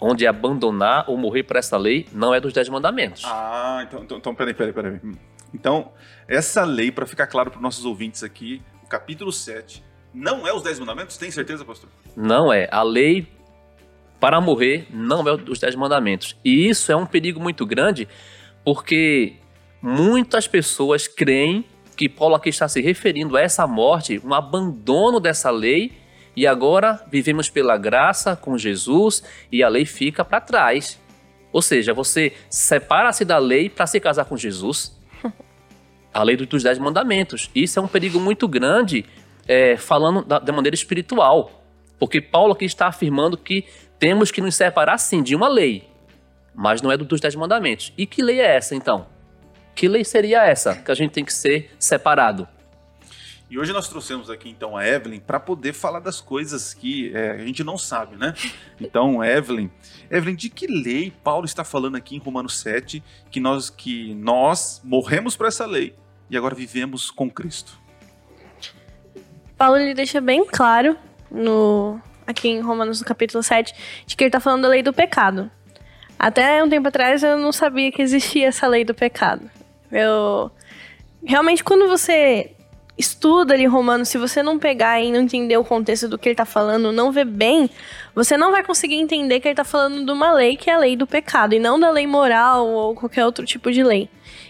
onde 0.00 0.26
abandonar 0.26 1.04
ou 1.08 1.16
morrer 1.16 1.44
para 1.44 1.60
essa 1.60 1.76
lei, 1.76 2.08
não 2.12 2.34
é 2.34 2.40
dos 2.40 2.52
Dez 2.52 2.68
Mandamentos. 2.68 3.22
Ah, 3.24 3.84
então, 3.86 4.02
então, 4.02 4.18
então 4.18 4.34
peraí, 4.34 4.54
peraí, 4.54 4.72
peraí. 4.72 5.00
Então, 5.54 5.92
essa 6.26 6.64
lei, 6.64 6.90
para 6.90 7.06
ficar 7.06 7.26
claro 7.26 7.50
para 7.50 7.58
os 7.58 7.62
nossos 7.62 7.84
ouvintes 7.84 8.22
aqui, 8.22 8.62
o 8.82 8.86
capítulo 8.86 9.32
7, 9.32 9.82
não 10.12 10.46
é 10.46 10.52
os 10.52 10.62
Dez 10.62 10.78
Mandamentos? 10.78 11.16
Tem 11.16 11.30
certeza, 11.30 11.64
pastor? 11.64 11.88
Não 12.16 12.52
é. 12.52 12.68
A 12.70 12.82
lei 12.82 13.26
para 14.18 14.40
morrer 14.40 14.86
não 14.90 15.26
é 15.26 15.32
os 15.32 15.58
Dez 15.58 15.74
Mandamentos. 15.74 16.36
E 16.44 16.68
isso 16.68 16.92
é 16.92 16.96
um 16.96 17.06
perigo 17.06 17.40
muito 17.40 17.64
grande, 17.64 18.06
porque 18.64 19.34
muitas 19.80 20.46
pessoas 20.46 21.08
creem 21.08 21.64
que 21.96 22.08
Paulo 22.08 22.34
aqui 22.34 22.48
está 22.48 22.68
se 22.68 22.80
referindo 22.80 23.36
a 23.36 23.40
essa 23.40 23.66
morte, 23.66 24.20
um 24.24 24.34
abandono 24.34 25.20
dessa 25.20 25.50
lei, 25.50 25.92
e 26.36 26.46
agora 26.46 27.04
vivemos 27.10 27.48
pela 27.48 27.76
graça 27.76 28.36
com 28.36 28.56
Jesus 28.56 29.22
e 29.50 29.62
a 29.62 29.68
lei 29.68 29.84
fica 29.84 30.24
para 30.24 30.40
trás. 30.40 30.98
Ou 31.52 31.60
seja, 31.60 31.92
você 31.92 32.32
separa-se 32.48 33.24
da 33.24 33.38
lei 33.38 33.68
para 33.68 33.86
se 33.86 33.98
casar 33.98 34.24
com 34.24 34.36
Jesus. 34.36 34.98
A 36.14 36.22
lei 36.22 36.36
dos 36.36 36.62
Dez 36.62 36.78
Mandamentos. 36.78 37.50
Isso 37.54 37.78
é 37.78 37.82
um 37.82 37.88
perigo 37.88 38.18
muito 38.18 38.48
grande 38.48 39.04
é, 39.50 39.76
falando 39.76 40.24
da, 40.24 40.38
da 40.38 40.52
maneira 40.52 40.76
espiritual. 40.76 41.50
Porque 41.98 42.20
Paulo 42.20 42.52
aqui 42.52 42.64
está 42.64 42.86
afirmando 42.86 43.36
que 43.36 43.64
temos 43.98 44.30
que 44.30 44.40
nos 44.40 44.54
separar 44.54 44.96
sim 44.96 45.24
de 45.24 45.34
uma 45.34 45.48
lei, 45.48 45.88
mas 46.54 46.80
não 46.80 46.92
é 46.92 46.96
dos 46.96 47.20
dez 47.20 47.34
mandamentos. 47.34 47.92
E 47.98 48.06
que 48.06 48.22
lei 48.22 48.40
é 48.40 48.56
essa 48.56 48.76
então? 48.76 49.08
Que 49.74 49.88
lei 49.88 50.04
seria 50.04 50.44
essa 50.44 50.76
que 50.76 50.90
a 50.90 50.94
gente 50.94 51.10
tem 51.10 51.24
que 51.24 51.32
ser 51.32 51.74
separado? 51.80 52.46
E 53.50 53.58
hoje 53.58 53.72
nós 53.72 53.88
trouxemos 53.88 54.30
aqui 54.30 54.48
então 54.48 54.76
a 54.76 54.86
Evelyn 54.86 55.18
para 55.18 55.40
poder 55.40 55.72
falar 55.72 55.98
das 55.98 56.20
coisas 56.20 56.72
que 56.72 57.12
é, 57.12 57.32
a 57.32 57.44
gente 57.44 57.64
não 57.64 57.76
sabe, 57.76 58.14
né? 58.14 58.32
Então, 58.80 59.24
Evelyn, 59.24 59.68
Evelyn, 60.08 60.36
de 60.36 60.48
que 60.48 60.68
lei 60.68 61.12
Paulo 61.24 61.44
está 61.44 61.64
falando 61.64 61.96
aqui 61.96 62.14
em 62.14 62.20
Romanos 62.20 62.60
7 62.60 63.02
que 63.28 63.40
nós 63.40 63.68
que 63.68 64.14
nós 64.14 64.80
morremos 64.84 65.34
para 65.34 65.48
essa 65.48 65.66
lei 65.66 65.92
e 66.30 66.36
agora 66.36 66.54
vivemos 66.54 67.10
com 67.10 67.28
Cristo? 67.28 67.80
Paulo 69.60 69.76
ele 69.76 69.92
deixa 69.92 70.22
bem 70.22 70.46
claro 70.46 70.96
no 71.30 72.00
aqui 72.26 72.48
em 72.48 72.62
Romanos 72.62 72.98
no 72.98 73.04
capítulo 73.04 73.42
7 73.42 73.74
de 74.06 74.16
que 74.16 74.24
ele 74.24 74.28
está 74.28 74.40
falando 74.40 74.62
da 74.62 74.68
lei 74.68 74.82
do 74.82 74.90
pecado. 74.90 75.50
Até 76.18 76.64
um 76.64 76.68
tempo 76.70 76.88
atrás 76.88 77.22
eu 77.22 77.36
não 77.36 77.52
sabia 77.52 77.92
que 77.92 78.00
existia 78.00 78.48
essa 78.48 78.66
lei 78.66 78.86
do 78.86 78.94
pecado. 78.94 79.50
Eu 79.92 80.50
realmente 81.22 81.62
quando 81.62 81.86
você 81.88 82.52
estuda 82.96 83.52
ali 83.52 83.66
Romanos, 83.66 84.08
se 84.08 84.16
você 84.16 84.42
não 84.42 84.58
pegar 84.58 84.98
e 84.98 85.12
não 85.12 85.20
entender 85.20 85.58
o 85.58 85.64
contexto 85.64 86.08
do 86.08 86.16
que 86.16 86.30
ele 86.30 86.32
está 86.32 86.46
falando, 86.46 86.90
não 86.90 87.12
ver 87.12 87.26
bem, 87.26 87.68
você 88.14 88.38
não 88.38 88.50
vai 88.50 88.64
conseguir 88.64 88.94
entender 88.94 89.40
que 89.40 89.48
ele 89.48 89.52
está 89.52 89.64
falando 89.64 90.06
de 90.06 90.10
uma 90.10 90.32
lei 90.32 90.56
que 90.56 90.70
é 90.70 90.72
a 90.72 90.78
lei 90.78 90.96
do 90.96 91.06
pecado 91.06 91.54
e 91.54 91.58
não 91.58 91.78
da 91.78 91.90
lei 91.90 92.06
moral 92.06 92.66
ou 92.66 92.94
qualquer 92.94 93.26
outro 93.26 93.44
tipo 93.44 93.70
de 93.70 93.82
lei. 93.82 94.08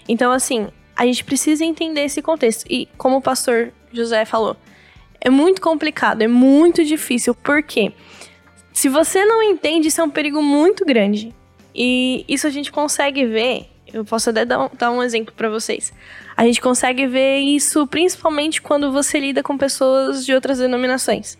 Então 0.08 0.30
assim, 0.30 0.68
a 0.94 1.04
gente 1.04 1.24
precisa 1.24 1.64
entender 1.64 2.02
esse 2.02 2.22
contexto. 2.22 2.64
E 2.70 2.86
como 2.96 3.16
o 3.16 3.20
pastor 3.20 3.72
José 3.92 4.24
falou, 4.24 4.56
é 5.20 5.30
muito 5.30 5.60
complicado, 5.60 6.22
é 6.22 6.28
muito 6.28 6.84
difícil, 6.84 7.34
porque 7.34 7.92
Se 8.72 8.88
você 8.88 9.24
não 9.24 9.42
entende, 9.42 9.88
isso 9.88 10.00
é 10.00 10.04
um 10.04 10.10
perigo 10.10 10.40
muito 10.40 10.84
grande. 10.86 11.34
E 11.74 12.24
isso 12.28 12.46
a 12.46 12.50
gente 12.50 12.70
consegue 12.72 13.26
ver. 13.26 13.66
Eu 13.92 14.04
posso 14.04 14.30
até 14.30 14.44
dar 14.44 14.64
um, 14.64 14.70
dar 14.72 14.90
um 14.90 15.02
exemplo 15.02 15.34
para 15.36 15.50
vocês. 15.50 15.92
A 16.36 16.44
gente 16.44 16.60
consegue 16.60 17.06
ver 17.06 17.38
isso 17.38 17.86
principalmente 17.86 18.62
quando 18.62 18.92
você 18.92 19.18
lida 19.18 19.42
com 19.42 19.58
pessoas 19.58 20.24
de 20.24 20.32
outras 20.32 20.58
denominações 20.58 21.36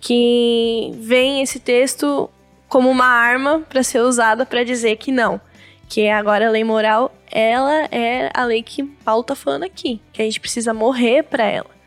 que 0.00 0.92
veem 0.98 1.42
esse 1.42 1.60
texto 1.60 2.28
como 2.68 2.88
uma 2.88 3.06
arma 3.06 3.60
para 3.68 3.82
ser 3.82 4.00
usada 4.00 4.46
para 4.46 4.64
dizer 4.64 4.96
que 4.96 5.12
não, 5.12 5.40
que 5.88 6.08
agora 6.08 6.48
a 6.48 6.50
lei 6.50 6.64
moral, 6.64 7.14
ela 7.30 7.84
é 7.90 8.30
a 8.32 8.44
lei 8.44 8.62
que 8.62 8.82
Paulo 8.82 9.22
tá 9.22 9.34
falando 9.34 9.64
aqui, 9.64 10.00
que 10.12 10.22
a 10.22 10.24
gente 10.24 10.40
precisa 10.40 10.72
morrer 10.72 11.24
para 11.24 11.44
ela. 11.44 11.79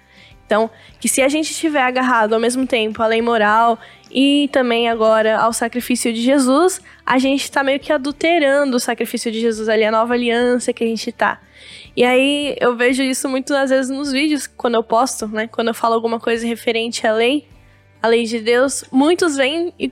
Então, 0.46 0.70
que 1.00 1.08
se 1.08 1.22
a 1.22 1.28
gente 1.28 1.52
estiver 1.52 1.82
agarrado 1.82 2.34
ao 2.34 2.40
mesmo 2.40 2.68
tempo 2.68 3.02
à 3.02 3.08
lei 3.08 3.22
moral 3.22 3.80
e 4.12 4.50
também 4.52 4.90
agora 4.90 5.38
ao 5.40 5.52
sacrifício 5.52 6.14
de 6.14 6.22
Jesus, 6.22 6.82
a 7.06 7.18
gente 7.18 7.44
está 7.44 7.64
meio 7.64 7.80
que 7.80 7.92
adulterando 7.92 8.78
o 8.78 8.80
sacrifício 8.80 9.32
de 9.32 9.40
Jesus 9.40 9.68
ali, 9.70 9.84
a 9.84 9.92
nova 9.92 10.14
aliança 10.14 10.72
que 10.72 10.84
a 10.84 10.88
gente 10.88 11.12
tá. 11.12 11.42
E 11.96 12.04
aí 12.04 12.56
eu 12.60 12.76
vejo 12.76 13.02
isso 13.04 13.30
muitas 13.30 13.70
vezes 13.70 13.90
nos 13.90 14.12
vídeos, 14.12 14.48
quando 14.48 14.76
eu 14.76 14.84
posto, 14.84 15.28
né? 15.28 15.48
Quando 15.48 15.70
eu 15.70 15.74
falo 15.74 15.94
alguma 15.94 16.20
coisa 16.20 16.46
referente 16.46 17.06
à 17.08 17.14
lei, 17.14 17.48
a 18.02 18.08
lei 18.08 18.26
de 18.26 18.40
Deus, 18.40 18.84
muitos 18.92 19.36
vêm 19.36 19.74
e, 19.80 19.92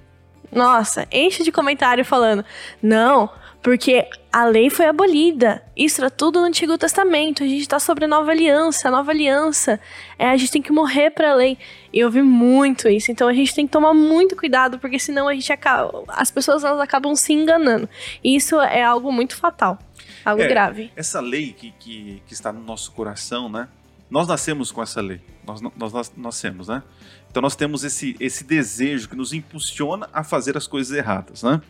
nossa, 0.52 1.08
enche 1.12 1.44
de 1.44 1.52
comentário 1.52 2.04
falando: 2.04 2.44
não, 2.82 3.30
porque 3.62 4.08
a 4.32 4.46
lei 4.46 4.70
foi 4.70 4.86
abolida. 4.86 5.62
Isso 5.76 6.00
era 6.00 6.10
tudo 6.10 6.40
no 6.40 6.46
Antigo 6.46 6.78
Testamento. 6.78 7.44
A 7.44 7.48
gente 7.48 7.62
está 7.62 7.80
sobre 7.80 8.06
a 8.06 8.08
nova 8.08 8.32
aliança. 8.32 8.88
A 8.88 8.92
nova 8.92 9.12
aliança 9.12 9.80
é 10.18 10.30
a 10.30 10.38
gente 10.38 10.52
tem 10.52 10.62
que 10.62 10.72
morrer 10.72 11.10
para 11.12 11.32
a 11.32 11.36
lei. 11.36 11.58
E 11.92 12.00
eu 12.00 12.10
vi 12.10 12.22
muito 12.22 12.88
isso. 12.88 13.12
Então 13.12 13.28
a 13.28 13.34
gente 13.34 13.54
tem 13.54 13.66
que 13.66 13.74
tomar 13.74 13.94
muito 13.94 14.36
cuidado, 14.36 14.80
porque 14.80 14.98
senão 14.98 15.28
a 15.28 15.34
gente 15.34 15.52
acaba, 15.52 16.06
as 16.08 16.32
pessoas 16.32 16.64
elas 16.64 16.80
acabam 16.80 17.14
se 17.14 17.34
enganando. 17.34 17.90
E 18.24 18.36
isso 18.36 18.60
é 18.62 18.82
algo 18.82 19.12
muito 19.12 19.36
fatal, 19.36 19.78
algo 20.24 20.42
É, 20.42 20.48
grave. 20.48 20.92
Essa 20.96 21.20
lei 21.20 21.52
que, 21.52 21.74
que, 21.78 22.24
que 22.26 22.34
está 22.34 22.54
no 22.54 22.62
nosso 22.62 22.92
coração, 22.94 23.50
né? 23.50 23.68
Nós 24.10 24.28
nascemos 24.28 24.72
com 24.72 24.82
essa 24.82 25.02
lei. 25.02 25.20
Nós, 25.46 25.60
nós, 25.62 25.92
nós 25.92 26.12
nascemos, 26.16 26.70
né? 26.70 26.82
Então 27.30 27.42
nós 27.42 27.56
temos 27.56 27.84
esse, 27.84 28.16
esse 28.20 28.46
desejo 28.46 29.10
que 29.10 29.16
nos 29.16 29.34
impulsiona 29.34 30.10
a 30.14 30.24
fazer 30.24 30.56
as 30.56 30.68
coisas 30.68 30.96
erradas, 30.98 31.44
né? 31.44 31.62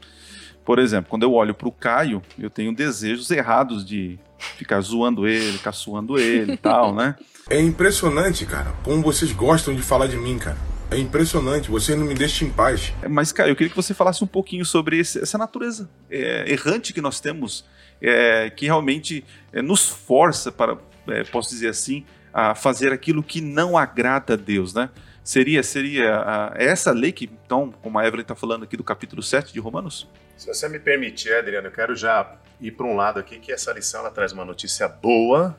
Por 0.65 0.79
exemplo, 0.79 1.09
quando 1.09 1.23
eu 1.23 1.33
olho 1.33 1.53
para 1.53 1.67
o 1.67 1.71
Caio, 1.71 2.21
eu 2.37 2.49
tenho 2.49 2.73
desejos 2.73 3.29
errados 3.31 3.83
de 3.85 4.19
ficar 4.57 4.79
zoando 4.81 5.27
ele, 5.27 5.57
caçoando 5.59 6.17
ele 6.19 6.53
e 6.53 6.57
tal, 6.57 6.93
né? 6.93 7.15
É 7.49 7.59
impressionante, 7.59 8.45
cara, 8.45 8.71
como 8.83 9.01
vocês 9.01 9.31
gostam 9.31 9.73
de 9.75 9.81
falar 9.81 10.07
de 10.07 10.17
mim, 10.17 10.37
cara. 10.37 10.57
É 10.89 10.97
impressionante, 10.97 11.69
vocês 11.71 11.97
não 11.97 12.05
me 12.05 12.13
deixam 12.13 12.47
em 12.47 12.51
paz. 12.51 12.93
Mas, 13.09 13.31
Caio, 13.31 13.51
eu 13.51 13.55
queria 13.55 13.69
que 13.69 13.75
você 13.75 13.93
falasse 13.93 14.23
um 14.23 14.27
pouquinho 14.27 14.65
sobre 14.65 14.97
esse- 14.99 15.19
essa 15.19 15.37
natureza 15.37 15.89
é, 16.09 16.51
errante 16.51 16.93
que 16.93 16.99
nós 17.01 17.19
temos, 17.21 17.65
é, 18.01 18.49
que 18.49 18.65
realmente 18.65 19.23
é, 19.53 19.61
nos 19.61 19.87
força 19.89 20.51
para, 20.51 20.77
é, 21.07 21.23
posso 21.23 21.49
dizer 21.49 21.69
assim, 21.69 22.03
a 22.33 22.53
fazer 22.55 22.91
aquilo 22.91 23.23
que 23.23 23.39
não 23.41 23.77
agrada 23.77 24.33
a 24.33 24.37
Deus, 24.37 24.73
né? 24.73 24.89
Seria, 25.23 25.61
seria 25.61 26.53
é 26.55 26.65
essa 26.65 26.91
lei 26.91 27.11
que, 27.11 27.25
então, 27.25 27.71
como 27.81 27.99
a 27.99 28.07
Evelyn 28.07 28.23
está 28.23 28.35
falando 28.35 28.63
aqui 28.63 28.75
do 28.75 28.83
capítulo 28.83 29.21
7 29.21 29.53
de 29.53 29.59
Romanos? 29.59 30.09
Se 30.35 30.47
você 30.47 30.67
me 30.67 30.79
permitir, 30.79 31.33
Adriano, 31.33 31.67
eu 31.67 31.71
quero 31.71 31.95
já 31.95 32.35
ir 32.59 32.71
para 32.71 32.85
um 32.87 32.95
lado 32.95 33.19
aqui 33.19 33.39
que 33.39 33.51
essa 33.51 33.71
lição 33.71 34.01
ela 34.01 34.09
traz 34.09 34.31
uma 34.31 34.43
notícia 34.43 34.87
boa 34.87 35.55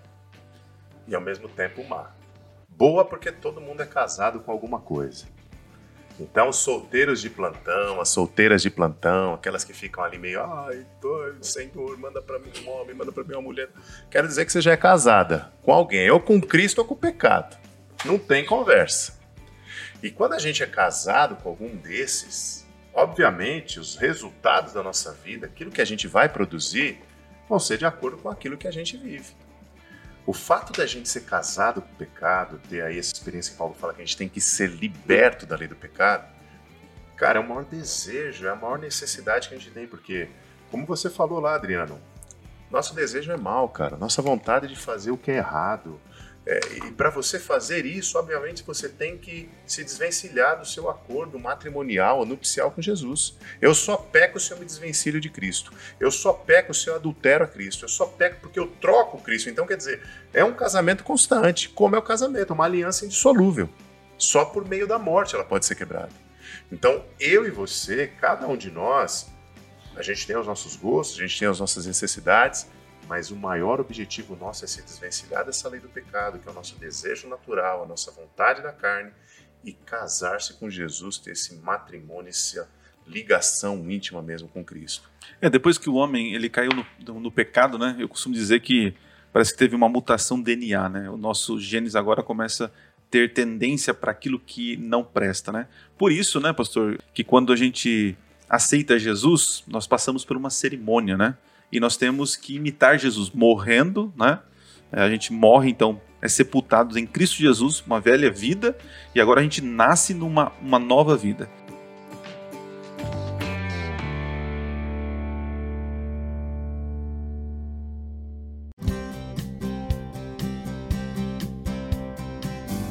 e 1.07 1.15
ao 1.15 1.21
mesmo 1.21 1.49
tempo 1.49 1.85
má. 1.85 2.11
Boa 2.69 3.05
porque 3.05 3.31
todo 3.31 3.61
mundo 3.61 3.83
é 3.83 3.87
casado 3.87 4.41
com 4.41 4.51
alguma 4.51 4.81
coisa. 4.81 5.27
Então, 6.19 6.49
os 6.49 6.57
solteiros 6.57 7.21
de 7.21 7.31
plantão, 7.31 8.01
as 8.01 8.09
solteiras 8.09 8.63
de 8.63 8.71
plantão, 8.71 9.35
aquelas 9.35 9.65
que 9.65 9.73
ficam 9.73 10.05
ali 10.05 10.19
meio, 10.19 10.43
ai, 10.43 10.85
tô, 11.01 11.35
Senhor, 11.41 11.97
manda 11.99 12.21
para 12.21 12.39
mim 12.39 12.51
um 12.65 12.71
homem, 12.71 12.95
manda 12.95 13.11
para 13.11 13.25
mim 13.25 13.35
uma 13.35 13.43
mulher. 13.43 13.69
Quero 14.11 14.27
dizer 14.27 14.45
que 14.45 14.53
você 14.53 14.61
já 14.61 14.73
é 14.73 14.77
casada 14.77 15.53
com 15.63 15.73
alguém, 15.73 16.11
ou 16.11 16.21
com 16.21 16.41
Cristo 16.41 16.81
ou 16.81 16.85
com 16.85 16.95
o 16.95 16.97
pecado. 16.97 17.57
Não 18.05 18.19
tem 18.19 18.45
conversa. 18.45 19.22
E 20.03 20.11
quando 20.11 20.33
a 20.33 20.39
gente 20.39 20.63
é 20.63 20.67
casado 20.67 21.37
com 21.37 21.49
algum 21.49 21.77
desses, 21.77 22.67
obviamente 22.93 23.79
os 23.79 23.95
resultados 23.95 24.73
da 24.73 24.83
nossa 24.83 25.13
vida, 25.13 25.47
aquilo 25.47 25.71
que 25.71 25.81
a 25.81 25.85
gente 25.85 26.09
vai 26.09 26.29
produzir, 26.29 27.01
vão 27.49 27.61
ser 27.61 27.79
de 27.79 27.87
acordo 27.87 28.17
com 28.19 28.29
aquilo 28.29 28.57
que 28.57 28.67
a 28.67 28.73
gente 28.73 28.97
vive. 28.97 29.37
O 30.27 30.33
fato 30.33 30.73
da 30.73 30.87
gente 30.87 31.09
ser 31.09 31.23
casado 31.23 31.83
com 31.83 31.93
o 31.93 31.97
pecado, 31.97 32.61
ter 32.69 32.83
aí 32.83 32.99
essa 32.99 33.13
experiência 33.13 33.53
que 33.53 33.59
Paulo 33.59 33.75
fala 33.75 33.95
que 33.95 34.03
a 34.03 34.05
gente 34.05 34.17
tem 34.17 34.29
que 34.29 34.41
ser 34.41 34.71
liberto 34.71 35.47
da 35.47 35.57
lei 35.57 35.69
do 35.69 35.77
pecado, 35.77 36.29
cara, 37.17 37.39
é 37.39 37.43
o 37.43 37.49
maior 37.49 37.65
desejo, 37.65 38.47
é 38.47 38.51
a 38.51 38.57
maior 38.57 38.79
necessidade 38.79 39.49
que 39.49 39.55
a 39.55 39.59
gente 39.59 39.71
tem, 39.71 39.87
porque, 39.87 40.29
como 40.71 40.85
você 40.85 41.11
falou 41.11 41.39
lá, 41.39 41.55
Adriano, 41.55 42.01
nosso 42.71 42.95
desejo 42.95 43.31
é 43.31 43.37
mal, 43.37 43.69
cara, 43.69 43.97
nossa 43.97 44.23
vontade 44.23 44.67
de 44.67 44.77
fazer 44.77 45.11
o 45.11 45.17
que 45.17 45.31
é 45.31 45.37
errado. 45.37 46.01
É, 46.45 46.59
e 46.75 46.91
para 46.93 47.09
você 47.09 47.39
fazer 47.39 47.87
isso, 47.87 48.19
obviamente, 48.19 48.65
você 48.65 48.89
tem 48.89 49.17
que 49.17 49.49
se 49.65 49.85
desvencilhar 49.85 50.59
do 50.59 50.67
seu 50.67 50.91
acordo 50.91 51.39
matrimonial 51.39 52.25
nupcial 52.27 52.71
com 52.73 52.83
Jesus. 52.83 53.39
Eu 53.61 53.75
só 53.75 53.97
peco 53.97 54.41
se 54.41 54.51
eu 54.51 54.59
me 54.59 54.65
desvencilho 54.65 55.21
de 55.21 55.31
Cristo. 55.31 55.73
Eu 56.01 56.11
só 56.11 56.33
peco 56.33 56.75
se 56.75 56.89
eu 56.89 56.97
adultero 56.97 57.45
a 57.45 57.47
Cristo. 57.47 57.85
Eu 57.85 57.89
só 57.89 58.07
peco 58.07 58.41
porque 58.41 58.59
eu 58.59 58.67
troco 58.67 59.23
Cristo. 59.23 59.51
Então, 59.51 59.67
quer 59.67 59.77
dizer, 59.77 60.03
é 60.33 60.45
um 60.45 60.53
casamento 60.53 61.05
constante, 61.05 61.69
como 61.69 61.95
é 61.95 61.99
o 61.99 62.03
casamento, 62.03 62.53
uma 62.53 62.65
aliança 62.65 63.05
indissolúvel. 63.05 63.69
Só 64.19 64.45
por 64.45 64.69
meio 64.69 64.87
da 64.87 64.99
morte 64.99 65.37
ela 65.37 65.45
pode 65.45 65.65
ser 65.65 65.77
quebrada. 65.77 66.11
Então, 66.71 67.05
eu 67.21 67.47
e 67.47 67.51
você, 67.51 68.09
cada 68.21 68.49
um 68.49 68.57
de 68.57 68.71
nós, 68.71 69.29
a 69.95 70.03
gente 70.03 70.27
tem 70.27 70.37
os 70.37 70.47
nossos 70.47 70.75
gostos, 70.75 71.19
a 71.19 71.23
gente 71.23 71.39
tem 71.39 71.47
as 71.47 71.61
nossas 71.61 71.87
necessidades, 71.87 72.67
mas 73.09 73.31
o 73.31 73.37
maior 73.37 73.81
objetivo 73.81 74.37
nosso 74.37 74.65
é 74.65 74.69
se 74.69 74.83
desvencilhar 74.83 75.45
dessa 75.45 75.69
lei 75.69 75.81
do 75.81 75.89
pecado, 75.89 76.39
que 76.39 76.49
é 76.49 76.51
o 76.51 76.55
nosso 76.55 76.77
desejo 76.77 77.29
natural, 77.29 77.83
a 77.83 77.87
nossa 77.87 78.11
vontade 78.11 78.63
da 78.63 78.73
carne, 78.73 79.11
e 79.65 79.73
casar-se 79.73 80.55
com 80.55 80.69
Jesus, 80.69 81.19
ter 81.19 81.33
esse 81.33 81.55
matrimônio, 81.57 82.29
essa 82.31 82.69
ligação 83.07 83.91
íntima 83.91 84.23
mesmo 84.23 84.49
com 84.49 84.65
Cristo. 84.65 85.11
É, 85.41 85.51
depois 85.51 85.79
que 85.79 85.89
o 85.91 85.95
homem 85.95 86.35
ele 86.35 86.49
caiu 86.49 86.71
no, 86.73 87.21
no- 87.21 87.31
pecado, 87.33 87.79
né? 87.79 87.97
Eu 87.99 88.09
costumo 88.09 88.35
dizer 88.35 88.61
que 88.61 88.95
parece 89.33 89.53
que 89.53 89.59
teve 89.59 89.75
uma 89.75 89.89
mutação 89.89 90.41
DNA, 90.41 90.89
né? 90.89 91.11
O 91.11 91.17
nosso 91.17 91.61
genes 91.61 91.95
agora 91.95 92.23
começa 92.23 92.73
ter 93.11 93.35
tendência 93.35 93.93
para 93.93 94.11
aquilo 94.11 94.41
que 94.41 94.77
não 94.79 95.05
presta, 95.05 95.53
né? 95.53 95.69
Por 95.99 96.11
isso, 96.11 96.41
né, 96.41 96.51
pastor, 96.53 96.99
que 97.13 97.23
quando 97.23 97.53
a 97.53 97.57
gente 97.57 98.17
aceita 98.49 98.99
Jesus, 98.99 99.63
nós 99.67 99.87
passamos 99.87 100.25
por 100.25 100.35
uma 100.37 100.49
cerimônia, 100.49 101.17
né? 101.17 101.37
E 101.73 101.81
nós 101.81 101.97
temos 101.97 102.37
que 102.37 102.57
imitar 102.57 102.99
Jesus 102.99 103.31
morrendo, 103.31 104.13
né? 104.15 104.41
É, 104.93 105.01
A 105.01 105.09
gente 105.09 105.33
morre, 105.33 105.71
então, 105.71 105.99
é 106.21 106.29
sepultados 106.29 106.99
em 106.99 107.07
Cristo 107.07 107.39
Jesus, 107.39 107.83
uma 107.87 107.99
velha 107.99 108.31
vida, 108.31 108.77
e 109.15 109.21
agora 109.21 109.41
a 109.41 109.43
gente 109.43 109.63
nasce 109.63 110.13
numa 110.13 110.53
uma 110.61 110.79
nova 110.79 111.17
vida. 111.17 111.49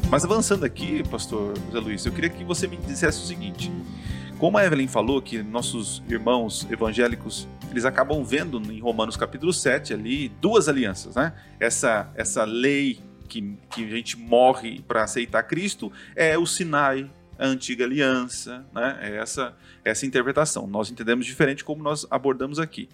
Mas 0.10 0.26
avançando 0.26 0.66
aqui, 0.66 1.08
pastor 1.08 1.54
José 1.68 1.80
Luiz, 1.80 2.06
eu 2.06 2.12
queria 2.12 2.30
que 2.30 2.44
você 2.44 2.68
me 2.68 2.76
dissesse 2.76 3.20
o 3.20 3.26
seguinte: 3.26 3.72
como 4.42 4.58
a 4.58 4.66
Evelyn 4.66 4.88
falou 4.88 5.22
que 5.22 5.44
nossos 5.44 6.02
irmãos 6.10 6.66
evangélicos, 6.72 7.48
eles 7.70 7.86
acabam 7.86 8.24
vendo 8.24 8.60
em 8.74 8.80
Romanos 8.80 9.16
capítulo 9.16 9.54
7 9.54 9.94
ali 9.94 10.30
duas 10.42 10.68
alianças, 10.68 11.16
né? 11.16 11.32
Essa 11.60 12.12
essa 12.16 12.44
lei 12.44 13.00
que, 13.30 13.56
que 13.70 13.86
a 13.86 13.90
gente 13.90 14.18
morre 14.18 14.82
para 14.88 15.04
aceitar 15.04 15.44
Cristo 15.44 15.92
é 16.16 16.40
o 16.40 16.48
Sinai, 16.48 17.08
a 17.38 17.46
antiga 17.46 17.86
aliança, 17.86 18.66
né? 18.74 18.98
É 19.00 19.18
essa 19.18 19.56
essa 19.86 20.08
interpretação. 20.08 20.66
Nós 20.66 20.90
entendemos 20.90 21.28
diferente 21.28 21.64
como 21.64 21.84
nós 21.84 22.08
abordamos 22.10 22.58
aqui. 22.58 22.90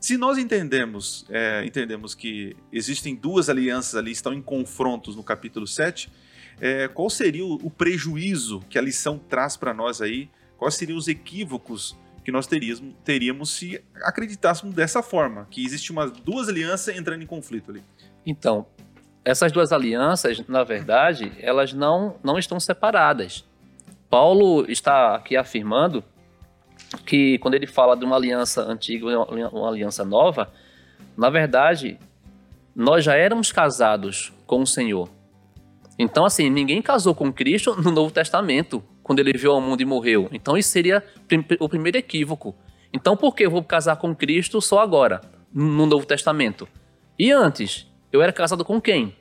Se 0.00 0.16
nós 0.16 0.38
entendemos, 0.38 1.26
é, 1.28 1.62
entendemos 1.66 2.14
que 2.14 2.56
existem 2.72 3.14
duas 3.14 3.50
alianças 3.50 3.96
ali, 3.96 4.12
estão 4.12 4.32
em 4.32 4.40
confrontos 4.40 5.14
no 5.14 5.22
capítulo 5.22 5.66
7, 5.66 6.10
é, 6.58 6.88
qual 6.88 7.10
seria 7.10 7.44
o, 7.44 7.56
o 7.56 7.70
prejuízo 7.70 8.60
que 8.70 8.78
a 8.78 8.80
lição 8.80 9.18
traz 9.18 9.58
para 9.58 9.74
nós 9.74 10.00
aí? 10.00 10.30
Quais 10.56 10.74
seriam 10.74 10.98
os 10.98 11.08
equívocos 11.08 11.96
que 12.24 12.32
nós 12.32 12.46
teríamos, 12.46 12.94
teríamos 13.04 13.50
se 13.50 13.82
acreditássemos 14.02 14.74
dessa 14.74 15.02
forma, 15.02 15.46
que 15.50 15.64
existe 15.64 15.92
umas 15.92 16.10
duas 16.10 16.48
alianças 16.48 16.96
entrando 16.96 17.22
em 17.22 17.26
conflito 17.26 17.70
ali? 17.70 17.82
Então, 18.24 18.66
essas 19.24 19.52
duas 19.52 19.72
alianças, 19.72 20.46
na 20.48 20.64
verdade, 20.64 21.32
elas 21.40 21.72
não, 21.72 22.16
não 22.22 22.38
estão 22.38 22.58
separadas. 22.58 23.44
Paulo 24.08 24.64
está 24.70 25.16
aqui 25.16 25.36
afirmando 25.36 26.02
que 27.04 27.38
quando 27.38 27.54
ele 27.54 27.66
fala 27.66 27.96
de 27.96 28.04
uma 28.04 28.16
aliança 28.16 28.62
antiga 28.62 29.06
e 29.06 29.14
uma 29.16 29.48
uma 29.48 29.68
aliança 29.68 30.04
nova, 30.04 30.52
na 31.16 31.30
verdade, 31.30 31.98
nós 32.74 33.04
já 33.04 33.14
éramos 33.14 33.50
casados 33.50 34.32
com 34.46 34.60
o 34.60 34.66
Senhor. 34.66 35.08
Então, 35.98 36.24
assim, 36.24 36.50
ninguém 36.50 36.82
casou 36.82 37.14
com 37.14 37.32
Cristo 37.32 37.74
no 37.80 37.90
Novo 37.90 38.12
Testamento, 38.12 38.84
quando 39.06 39.20
ele 39.20 39.32
veio 39.38 39.52
ao 39.52 39.60
mundo 39.60 39.80
e 39.80 39.84
morreu. 39.84 40.28
Então 40.32 40.58
isso 40.58 40.70
seria 40.70 41.00
o 41.60 41.68
primeiro 41.68 41.96
equívoco. 41.96 42.56
Então 42.92 43.16
por 43.16 43.36
que 43.36 43.46
eu 43.46 43.50
vou 43.52 43.62
casar 43.62 43.94
com 43.98 44.12
Cristo 44.12 44.60
só 44.60 44.80
agora, 44.80 45.20
no 45.54 45.86
Novo 45.86 46.04
Testamento? 46.04 46.66
E 47.16 47.30
antes, 47.30 47.86
eu 48.10 48.20
era 48.20 48.32
casado 48.32 48.64
com 48.64 48.80
quem? 48.80 49.14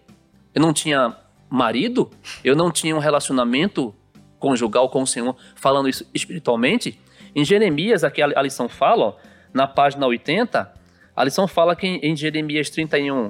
Eu 0.56 0.62
não 0.64 0.74
tinha 0.74 1.16
marido? 1.48 2.10
Eu 2.44 2.56
não 2.56 2.72
tinha 2.72 2.96
um 2.96 3.00
relacionamento 3.00 3.94
conjugal 4.40 4.90
com 4.90 5.04
o 5.04 5.08
Senhor, 5.08 5.36
falando 5.56 5.88
isso 5.88 6.04
espiritualmente? 6.16 7.00
Em 7.36 7.46
Jeremias, 7.46 8.04
aqui 8.04 8.24
a 8.24 8.42
lição 8.42 8.68
fala, 8.68 9.06
ó, 9.06 9.16
na 9.54 9.68
página 9.68 10.08
80, 10.08 10.74
a 11.16 11.24
lição 11.24 11.48
fala 11.48 11.76
que 11.76 11.86
em 11.86 12.16
Jeremias 12.16 12.72
31, 12.72 13.30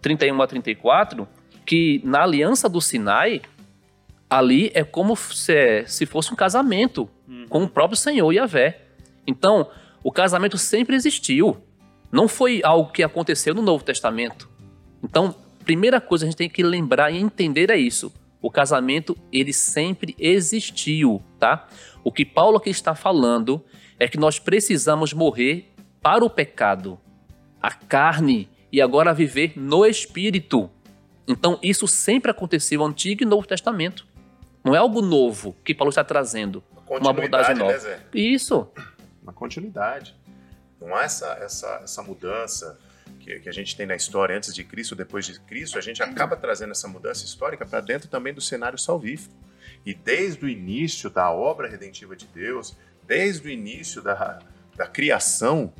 31 0.00 0.40
a 0.40 0.46
34, 0.46 1.28
que 1.66 2.00
na 2.04 2.22
aliança 2.22 2.68
do 2.68 2.80
Sinai, 2.80 3.42
ali 4.28 4.70
é 4.74 4.84
como 4.84 5.16
se, 5.16 5.84
se 5.86 6.06
fosse 6.06 6.32
um 6.32 6.36
casamento 6.36 7.08
com 7.48 7.64
o 7.64 7.68
próprio 7.68 7.96
Senhor 7.96 8.32
Yahvé. 8.32 8.82
Então, 9.26 9.68
o 10.02 10.12
casamento 10.12 10.58
sempre 10.58 10.96
existiu. 10.96 11.56
Não 12.10 12.28
foi 12.28 12.60
algo 12.62 12.92
que 12.92 13.02
aconteceu 13.02 13.54
no 13.54 13.62
Novo 13.62 13.84
Testamento. 13.84 14.48
Então, 15.02 15.34
primeira 15.64 16.00
coisa 16.00 16.24
a 16.24 16.28
gente 16.28 16.36
tem 16.36 16.48
que 16.48 16.62
lembrar 16.62 17.10
e 17.10 17.18
entender 17.18 17.70
é 17.70 17.76
isso. 17.76 18.12
O 18.40 18.50
casamento, 18.50 19.16
ele 19.32 19.52
sempre 19.52 20.14
existiu, 20.18 21.22
tá? 21.38 21.66
O 22.04 22.12
que 22.12 22.24
Paulo 22.24 22.58
aqui 22.58 22.70
está 22.70 22.94
falando 22.94 23.64
é 23.98 24.06
que 24.06 24.18
nós 24.18 24.38
precisamos 24.38 25.12
morrer 25.12 25.72
para 26.00 26.24
o 26.24 26.30
pecado, 26.30 26.98
a 27.60 27.72
carne, 27.72 28.48
e 28.70 28.80
agora 28.80 29.14
viver 29.14 29.54
no 29.56 29.84
espírito. 29.84 30.70
Então, 31.26 31.58
isso 31.62 31.88
sempre 31.88 32.30
aconteceu 32.30 32.78
no 32.78 32.86
Antigo 32.86 33.22
e 33.22 33.26
Novo 33.26 33.46
Testamento. 33.46 34.05
Não 34.66 34.74
é 34.74 34.78
algo 34.78 35.00
novo 35.00 35.54
que 35.64 35.72
Paulo 35.72 35.90
está 35.90 36.02
trazendo. 36.02 36.60
Uma 36.88 37.10
abordagem 37.10 37.54
Continuidade, 37.54 37.58
nova. 37.60 37.72
né, 37.72 37.78
Zé? 37.78 38.00
Isso. 38.12 38.68
Uma 39.22 39.32
continuidade. 39.32 40.16
Não 40.80 40.92
há 40.92 41.04
essa, 41.04 41.38
essa, 41.40 41.80
essa 41.84 42.02
mudança 42.02 42.76
que, 43.20 43.38
que 43.38 43.48
a 43.48 43.52
gente 43.52 43.76
tem 43.76 43.86
na 43.86 43.94
história 43.94 44.36
antes 44.36 44.52
de 44.52 44.64
Cristo, 44.64 44.96
depois 44.96 45.24
de 45.24 45.38
Cristo, 45.38 45.78
a 45.78 45.80
gente 45.80 46.02
acaba 46.02 46.36
trazendo 46.36 46.72
essa 46.72 46.88
mudança 46.88 47.24
histórica 47.24 47.64
para 47.64 47.80
dentro 47.80 48.08
também 48.08 48.34
do 48.34 48.40
cenário 48.40 48.76
salvífico. 48.76 49.32
E 49.84 49.94
desde 49.94 50.44
o 50.44 50.48
início 50.48 51.08
da 51.08 51.30
obra 51.30 51.68
redentiva 51.68 52.16
de 52.16 52.26
Deus, 52.26 52.76
desde 53.06 53.46
o 53.46 53.50
início 53.50 54.02
da, 54.02 54.40
da 54.74 54.88
criação, 54.88 55.72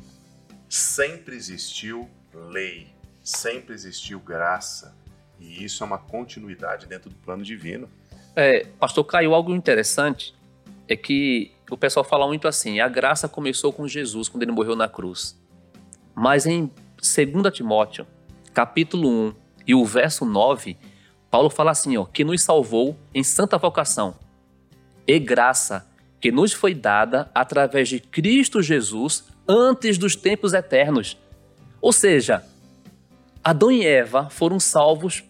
sempre 0.69 1.35
existiu 1.35 2.09
lei, 2.33 2.87
sempre 3.21 3.75
existiu 3.75 4.17
graça. 4.17 4.95
E 5.37 5.61
isso 5.61 5.83
é 5.83 5.85
uma 5.85 5.97
continuidade 5.97 6.87
dentro 6.87 7.09
do 7.09 7.17
plano 7.17 7.43
divino. 7.43 7.89
É, 8.39 8.67
pastor 8.79 9.03
Caio, 9.03 9.33
algo 9.33 9.55
interessante 9.55 10.35
é 10.87 10.95
que 10.95 11.51
o 11.71 11.75
pessoal 11.75 12.03
fala 12.03 12.27
muito 12.27 12.47
assim: 12.47 12.79
a 12.79 12.87
graça 12.87 13.27
começou 13.27 13.73
com 13.73 13.87
Jesus 13.87 14.29
quando 14.29 14.43
ele 14.43 14.51
morreu 14.51 14.75
na 14.75 14.87
cruz. 14.87 15.35
Mas 16.13 16.45
em 16.45 16.71
2 16.97 17.51
Timóteo, 17.51 18.05
capítulo 18.53 19.09
1 19.09 19.33
e 19.65 19.73
o 19.73 19.83
verso 19.83 20.23
9, 20.23 20.77
Paulo 21.31 21.49
fala 21.49 21.71
assim: 21.71 21.97
ó, 21.97 22.05
que 22.05 22.23
nos 22.23 22.43
salvou 22.43 22.95
em 23.11 23.23
santa 23.23 23.57
vocação 23.57 24.13
e 25.07 25.17
graça 25.17 25.89
que 26.21 26.31
nos 26.31 26.53
foi 26.53 26.75
dada 26.75 27.31
através 27.33 27.89
de 27.89 27.99
Cristo 27.99 28.61
Jesus 28.61 29.25
antes 29.49 29.97
dos 29.97 30.15
tempos 30.15 30.53
eternos. 30.53 31.17
Ou 31.81 31.91
seja, 31.91 32.45
Adão 33.43 33.71
e 33.71 33.83
Eva 33.83 34.29
foram 34.29 34.59
salvos 34.59 35.23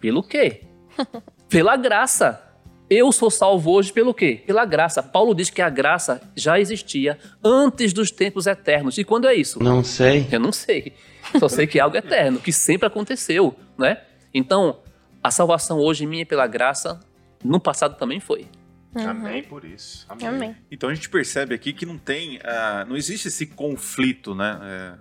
pelo 0.00 0.24
quê? 0.24 0.64
Pela 1.48 1.76
graça. 1.76 2.47
Eu 2.90 3.12
sou 3.12 3.30
salvo 3.30 3.72
hoje 3.72 3.92
pelo 3.92 4.14
quê? 4.14 4.42
Pela 4.46 4.64
graça. 4.64 5.02
Paulo 5.02 5.34
diz 5.34 5.50
que 5.50 5.60
a 5.60 5.68
graça 5.68 6.22
já 6.34 6.58
existia 6.58 7.18
antes 7.44 7.92
dos 7.92 8.10
tempos 8.10 8.46
eternos. 8.46 8.96
E 8.96 9.04
quando 9.04 9.26
é 9.26 9.34
isso? 9.34 9.62
Não 9.62 9.84
sei. 9.84 10.26
Eu 10.32 10.40
não 10.40 10.52
sei. 10.52 10.94
Só 11.38 11.48
sei 11.48 11.66
que 11.66 11.78
é 11.78 11.82
algo 11.82 11.96
eterno, 11.96 12.40
que 12.40 12.52
sempre 12.52 12.86
aconteceu, 12.86 13.54
né? 13.76 14.00
Então, 14.32 14.78
a 15.22 15.30
salvação 15.30 15.78
hoje 15.78 16.06
minha 16.06 16.22
é 16.22 16.24
pela 16.24 16.46
graça, 16.46 17.00
no 17.44 17.60
passado 17.60 17.96
também 17.98 18.20
foi. 18.20 18.46
Amém 18.94 19.42
por 19.42 19.64
isso. 19.64 20.06
Amém. 20.08 20.26
Amém. 20.26 20.56
Então 20.70 20.88
a 20.88 20.94
gente 20.94 21.10
percebe 21.10 21.54
aqui 21.54 21.72
que 21.74 21.84
não 21.84 21.98
tem, 21.98 22.40
ah, 22.42 22.86
não 22.88 22.96
existe 22.96 23.28
esse 23.28 23.46
conflito, 23.46 24.34
né? 24.34 24.58
É, 24.62 24.94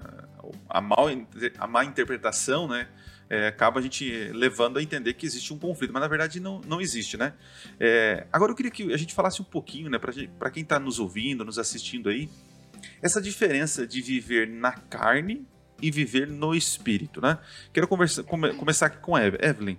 a, 0.69 0.81
mal, 0.81 1.07
a 1.57 1.67
má 1.67 1.85
interpretação, 1.85 2.67
né? 2.67 2.87
É, 3.29 3.47
acaba 3.47 3.79
a 3.79 3.83
gente 3.83 4.05
levando 4.33 4.77
a 4.77 4.83
entender 4.83 5.13
que 5.13 5.25
existe 5.25 5.53
um 5.53 5.57
conflito, 5.59 5.91
mas 5.93 6.01
na 6.01 6.07
verdade 6.07 6.39
não, 6.39 6.61
não 6.67 6.79
existe, 6.81 7.17
né? 7.17 7.33
É, 7.79 8.25
agora 8.31 8.51
eu 8.51 8.55
queria 8.55 8.71
que 8.71 8.93
a 8.93 8.97
gente 8.97 9.13
falasse 9.13 9.41
um 9.41 9.45
pouquinho, 9.45 9.89
né, 9.89 9.97
para 9.99 10.49
quem 10.49 10.63
está 10.63 10.79
nos 10.79 10.99
ouvindo, 10.99 11.43
nos 11.43 11.59
assistindo 11.59 12.09
aí, 12.09 12.29
essa 13.01 13.21
diferença 13.21 13.85
de 13.85 14.01
viver 14.01 14.47
na 14.47 14.71
carne 14.71 15.45
e 15.81 15.91
viver 15.91 16.27
no 16.27 16.55
espírito, 16.55 17.21
né? 17.21 17.37
Quero 17.73 17.87
conversa, 17.87 18.23
come, 18.23 18.53
começar 18.53 18.87
aqui 18.87 18.97
com 18.97 19.15
a 19.15 19.23
Eve- 19.23 19.37
Evelyn. 19.41 19.77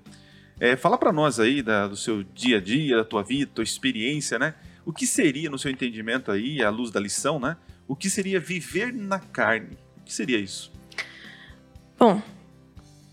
É, 0.60 0.76
fala 0.76 0.98
para 0.98 1.12
nós 1.12 1.38
aí 1.40 1.62
da- 1.62 1.86
do 1.88 1.96
seu 1.96 2.22
dia 2.22 2.58
a 2.58 2.60
dia, 2.60 2.96
da 2.96 3.04
tua 3.04 3.22
vida, 3.22 3.50
tua 3.54 3.64
experiência, 3.64 4.38
né? 4.38 4.54
O 4.84 4.92
que 4.92 5.06
seria, 5.06 5.48
no 5.50 5.58
seu 5.58 5.70
entendimento 5.70 6.30
aí, 6.30 6.62
à 6.62 6.70
luz 6.70 6.90
da 6.90 6.98
lição, 7.00 7.38
né? 7.40 7.56
O 7.86 7.94
que 7.96 8.08
seria 8.10 8.38
viver 8.40 8.92
na 8.92 9.18
carne? 9.18 9.76
O 9.98 10.02
que 10.04 10.12
seria 10.12 10.38
isso? 10.38 10.72
Bom, 11.98 12.22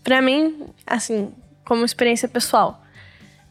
pra 0.06 0.22
mim, 0.22 0.68
assim, 0.86 1.34
como 1.64 1.84
experiência 1.84 2.28
pessoal, 2.28 2.80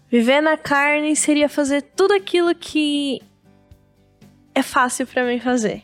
viver 0.10 0.40
na 0.40 0.56
carne 0.56 1.14
seria 1.14 1.50
fazer 1.50 1.82
tudo 1.82 2.14
aquilo 2.14 2.56
que 2.56 3.22
é 4.54 4.64
fácil 4.64 5.06
pra 5.06 5.26
mim 5.26 5.38
fazer. 5.38 5.84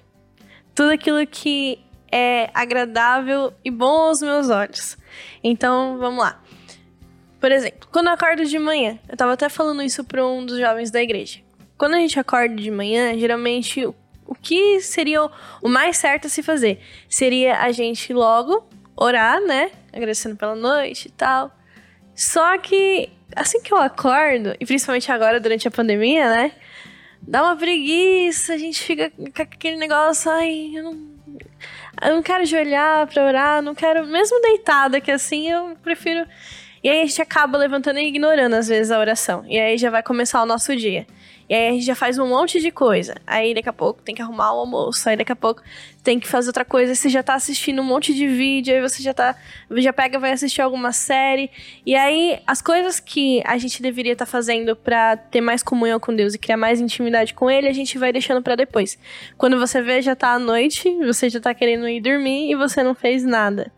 Tudo 0.73 0.91
aquilo 0.91 1.27
que 1.27 1.77
é 2.09 2.49
agradável 2.53 3.53
e 3.65 3.69
bom 3.69 4.07
aos 4.07 4.21
meus 4.21 4.49
olhos. 4.49 4.97
Então, 5.43 5.97
vamos 5.97 6.23
lá. 6.23 6.41
Por 7.37 7.51
exemplo, 7.51 7.89
quando 7.91 8.07
eu 8.07 8.13
acordo 8.13 8.45
de 8.45 8.57
manhã, 8.57 8.97
eu 9.09 9.17
tava 9.17 9.33
até 9.33 9.49
falando 9.49 9.83
isso 9.83 10.05
pra 10.05 10.25
um 10.25 10.45
dos 10.45 10.57
jovens 10.57 10.89
da 10.89 11.01
igreja. 11.01 11.41
Quando 11.77 11.95
a 11.95 11.99
gente 11.99 12.17
acorda 12.17 12.55
de 12.55 12.71
manhã, 12.71 13.17
geralmente 13.19 13.85
o- 13.85 13.93
que 14.41 14.79
seria 14.79 15.21
o 15.61 15.67
mais 15.67 15.97
certo 15.97 16.27
a 16.27 16.29
se 16.29 16.41
fazer? 16.41 16.79
Seria 17.09 17.59
a 17.59 17.73
gente 17.73 18.13
logo 18.13 18.65
orar, 18.95 19.41
né? 19.41 19.69
Agradecendo 19.93 20.35
pela 20.35 20.55
noite 20.55 21.07
e 21.07 21.11
tal. 21.11 21.51
Só 22.15 22.57
que 22.57 23.09
assim 23.35 23.61
que 23.61 23.73
eu 23.73 23.77
acordo, 23.77 24.55
e 24.59 24.65
principalmente 24.65 25.11
agora 25.11 25.39
durante 25.39 25.67
a 25.67 25.71
pandemia, 25.71 26.29
né? 26.29 26.51
Dá 27.21 27.43
uma 27.43 27.55
preguiça, 27.55 28.53
a 28.53 28.57
gente 28.57 28.81
fica 28.81 29.11
com 29.11 29.41
aquele 29.41 29.77
negócio, 29.77 30.29
ai, 30.31 30.71
eu 30.73 30.83
não, 30.83 30.91
eu 32.01 32.15
não 32.15 32.23
quero 32.23 32.41
ajoelhar 32.41 33.07
pra 33.07 33.25
orar, 33.25 33.61
não 33.61 33.75
quero, 33.75 34.05
mesmo 34.07 34.41
deitada, 34.41 34.99
que 34.99 35.11
assim 35.11 35.49
eu 35.49 35.75
prefiro. 35.83 36.25
E 36.83 36.89
aí 36.89 37.01
a 37.01 37.05
gente 37.05 37.21
acaba 37.21 37.59
levantando 37.59 37.99
e 37.99 38.07
ignorando 38.07 38.55
às 38.55 38.67
vezes 38.67 38.91
a 38.91 38.99
oração. 38.99 39.45
E 39.47 39.59
aí 39.59 39.77
já 39.77 39.91
vai 39.91 40.01
começar 40.01 40.41
o 40.41 40.47
nosso 40.47 40.75
dia. 40.75 41.05
E 41.47 41.53
aí 41.53 41.67
a 41.67 41.71
gente 41.73 41.85
já 41.85 41.93
faz 41.93 42.17
um 42.17 42.27
monte 42.27 42.59
de 42.59 42.71
coisa. 42.71 43.15
Aí 43.27 43.53
daqui 43.53 43.69
a 43.69 43.73
pouco 43.73 44.01
tem 44.01 44.15
que 44.15 44.21
arrumar 44.21 44.53
o 44.53 44.61
almoço. 44.61 45.07
Aí 45.07 45.15
daqui 45.15 45.31
a 45.31 45.35
pouco 45.35 45.61
tem 46.03 46.19
que 46.19 46.27
fazer 46.27 46.49
outra 46.49 46.65
coisa. 46.65 46.95
Você 46.95 47.09
já 47.09 47.21
tá 47.21 47.35
assistindo 47.35 47.81
um 47.81 47.85
monte 47.85 48.13
de 48.13 48.27
vídeo. 48.27 48.73
Aí 48.73 48.81
você 48.81 49.03
já 49.03 49.13
tá. 49.13 49.35
Já 49.77 49.93
pega 49.93 50.17
vai 50.19 50.31
assistir 50.31 50.61
alguma 50.61 50.91
série. 50.91 51.49
E 51.85 51.95
aí 51.95 52.41
as 52.45 52.61
coisas 52.61 52.99
que 52.99 53.41
a 53.45 53.57
gente 53.57 53.81
deveria 53.81 54.13
estar 54.13 54.25
fazendo 54.25 54.75
pra 54.75 55.15
ter 55.15 55.41
mais 55.41 55.61
comunhão 55.61 55.99
com 55.99 56.15
Deus 56.15 56.33
e 56.33 56.39
criar 56.39 56.57
mais 56.57 56.79
intimidade 56.79 57.33
com 57.33 57.49
Ele, 57.49 57.67
a 57.67 57.73
gente 57.73 57.97
vai 57.97 58.11
deixando 58.11 58.41
pra 58.41 58.55
depois. 58.55 58.97
Quando 59.37 59.59
você 59.59 59.81
vê, 59.81 60.01
já 60.01 60.15
tá 60.15 60.33
à 60.33 60.39
noite, 60.39 60.89
você 61.05 61.29
já 61.29 61.39
tá 61.39 61.53
querendo 61.53 61.87
ir 61.87 62.01
dormir 62.01 62.51
e 62.51 62.55
você 62.55 62.81
não 62.81 62.95
fez 62.95 63.23
nada. 63.23 63.71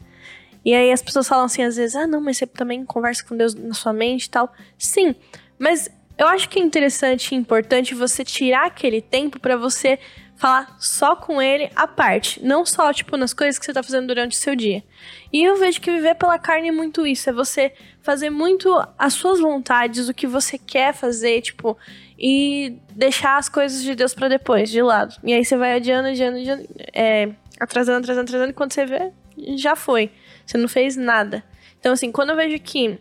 E 0.66 0.74
aí 0.74 0.92
as 0.92 1.02
pessoas 1.02 1.28
falam 1.28 1.46
assim, 1.46 1.62
às 1.62 1.76
vezes, 1.76 1.96
ah, 1.96 2.08
não, 2.08 2.22
mas 2.22 2.38
você 2.38 2.48
também 2.48 2.86
conversa 2.86 3.24
com 3.26 3.36
Deus 3.36 3.54
na 3.54 3.74
sua 3.74 3.92
mente 3.92 4.26
e 4.26 4.30
tal. 4.30 4.54
Sim, 4.78 5.14
mas 5.60 5.90
eu 6.18 6.28
acho 6.28 6.48
que 6.48 6.60
é 6.60 6.62
interessante 6.62 7.34
e 7.34 7.38
importante 7.38 7.94
você 7.94 8.24
tirar 8.24 8.68
aquele 8.68 9.02
tempo 9.02 9.40
pra 9.40 9.58
você 9.58 10.00
falar 10.44 10.76
só 10.78 11.16
com 11.16 11.42
ele 11.42 11.72
à 11.74 11.88
parte. 11.88 12.44
Não 12.44 12.66
só, 12.66 12.92
tipo, 12.92 13.16
nas 13.16 13.34
coisas 13.34 13.58
que 13.58 13.66
você 13.66 13.72
tá 13.72 13.82
fazendo 13.82 14.08
durante 14.08 14.34
o 14.34 14.40
seu 14.40 14.58
dia. 14.58 14.84
E 15.32 15.42
eu 15.42 15.56
vejo 15.56 15.80
que 15.80 15.90
viver 15.90 16.16
pela 16.16 16.38
carne 16.38 16.68
é 16.68 16.72
muito 16.72 17.08
isso. 17.08 17.30
É 17.30 17.34
você 17.34 17.72
fazer 18.02 18.30
muito 18.30 18.70
as 19.00 19.14
suas 19.14 19.40
vontades, 19.40 20.10
o 20.10 20.14
que 20.14 20.28
você 20.28 20.58
quer 20.58 20.94
fazer, 20.94 21.40
tipo, 21.40 21.78
e 22.20 22.78
deixar 22.92 23.38
as 23.38 23.48
coisas 23.48 23.82
de 23.82 23.96
Deus 23.96 24.14
pra 24.14 24.28
depois, 24.28 24.70
de 24.70 24.82
lado. 24.82 25.16
E 25.24 25.34
aí 25.34 25.46
você 25.46 25.56
vai 25.56 25.76
adiando, 25.76 26.10
adiando, 26.10 26.38
adiando, 26.38 26.68
é, 26.94 27.30
atrasando, 27.58 28.00
atrasando, 28.00 28.26
atrasando, 28.28 28.52
e 28.52 28.54
quando 28.54 28.74
você 28.74 28.86
vê, 28.86 29.14
já 29.56 29.78
foi. 29.78 30.12
Você 30.46 30.58
não 30.58 30.68
fez 30.68 30.98
nada. 30.98 31.42
Então, 31.80 31.94
assim, 31.94 32.12
quando 32.12 32.32
eu 32.32 32.36
vejo 32.36 32.60
que 32.60 33.00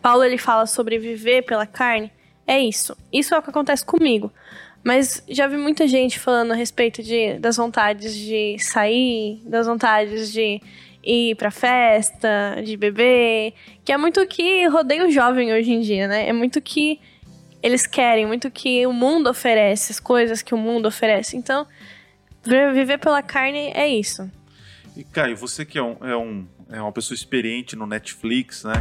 Paulo 0.00 0.24
ele 0.24 0.38
fala 0.38 0.64
sobre 0.64 0.98
viver 0.98 1.42
pela 1.42 1.66
carne, 1.66 2.10
é 2.46 2.58
isso. 2.58 2.96
Isso 3.12 3.34
é 3.34 3.38
o 3.38 3.42
que 3.42 3.50
acontece 3.50 3.84
comigo. 3.84 4.32
Mas 4.82 5.22
já 5.28 5.46
vi 5.46 5.56
muita 5.56 5.86
gente 5.86 6.18
falando 6.18 6.52
a 6.52 6.54
respeito 6.54 7.02
de, 7.02 7.34
das 7.38 7.56
vontades 7.56 8.14
de 8.14 8.56
sair, 8.58 9.40
das 9.44 9.66
vontades 9.66 10.32
de 10.32 10.60
ir 11.04 11.34
pra 11.36 11.50
festa, 11.50 12.60
de 12.64 12.76
beber, 12.76 13.52
que 13.84 13.92
é 13.92 13.96
muito 13.96 14.26
que 14.26 14.66
rodeia 14.68 15.06
o 15.06 15.10
jovem 15.10 15.52
hoje 15.52 15.70
em 15.72 15.80
dia, 15.80 16.08
né? 16.08 16.28
É 16.28 16.32
muito 16.32 16.60
que 16.60 16.98
eles 17.62 17.86
querem 17.86 18.26
muito 18.26 18.50
que 18.50 18.86
o 18.86 18.92
mundo 18.92 19.28
oferece, 19.28 19.92
as 19.92 20.00
coisas 20.00 20.40
que 20.40 20.54
o 20.54 20.58
mundo 20.58 20.86
oferece. 20.88 21.36
Então, 21.36 21.66
vi- 22.42 22.72
viver 22.72 22.98
pela 22.98 23.22
carne 23.22 23.70
é 23.74 23.86
isso. 23.86 24.30
E 24.96 25.04
Caio, 25.04 25.36
você 25.36 25.64
que 25.64 25.78
é, 25.78 25.82
um, 25.82 25.96
é, 26.02 26.16
um, 26.16 26.46
é 26.70 26.80
uma 26.80 26.92
pessoa 26.92 27.14
experiente 27.14 27.76
no 27.76 27.86
Netflix, 27.86 28.64
né? 28.64 28.72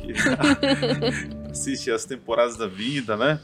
Que 0.00 0.12
assiste 1.50 1.90
as 1.92 2.04
temporadas 2.04 2.56
da 2.56 2.66
vida, 2.66 3.16
né? 3.16 3.40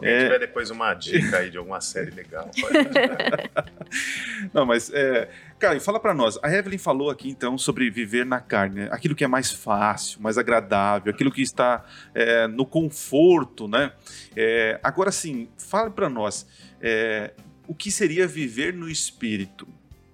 Se 0.00 0.06
alguém 0.06 0.12
É. 0.12 0.24
tiver 0.24 0.38
depois 0.38 0.70
uma 0.70 0.92
dica 0.94 1.38
aí 1.38 1.50
de 1.50 1.58
alguma 1.58 1.80
série 1.80 2.10
legal, 2.10 2.50
pode 2.60 2.74
Não, 4.52 4.66
mas, 4.66 4.90
é, 4.92 5.28
Caio, 5.58 5.80
fala 5.80 5.98
pra 6.00 6.12
nós. 6.14 6.38
A 6.42 6.52
Evelyn 6.52 6.78
falou 6.78 7.10
aqui, 7.10 7.28
então, 7.28 7.56
sobre 7.56 7.90
viver 7.90 8.24
na 8.26 8.40
carne. 8.40 8.82
né? 8.82 8.88
Aquilo 8.90 9.14
que 9.14 9.24
é 9.24 9.28
mais 9.28 9.50
fácil, 9.52 10.20
mais 10.20 10.36
agradável, 10.38 11.12
aquilo 11.12 11.30
que 11.32 11.42
está 11.42 11.84
é, 12.14 12.46
no 12.46 12.66
conforto, 12.66 13.66
né? 13.68 13.92
É, 14.36 14.78
agora, 14.82 15.10
sim, 15.10 15.48
fale 15.56 15.90
pra 15.90 16.08
nós. 16.08 16.46
é, 16.80 17.32
o 17.68 17.74
que 17.74 17.90
seria 17.90 18.28
viver 18.28 18.72
no 18.72 18.88
espírito, 18.88 19.66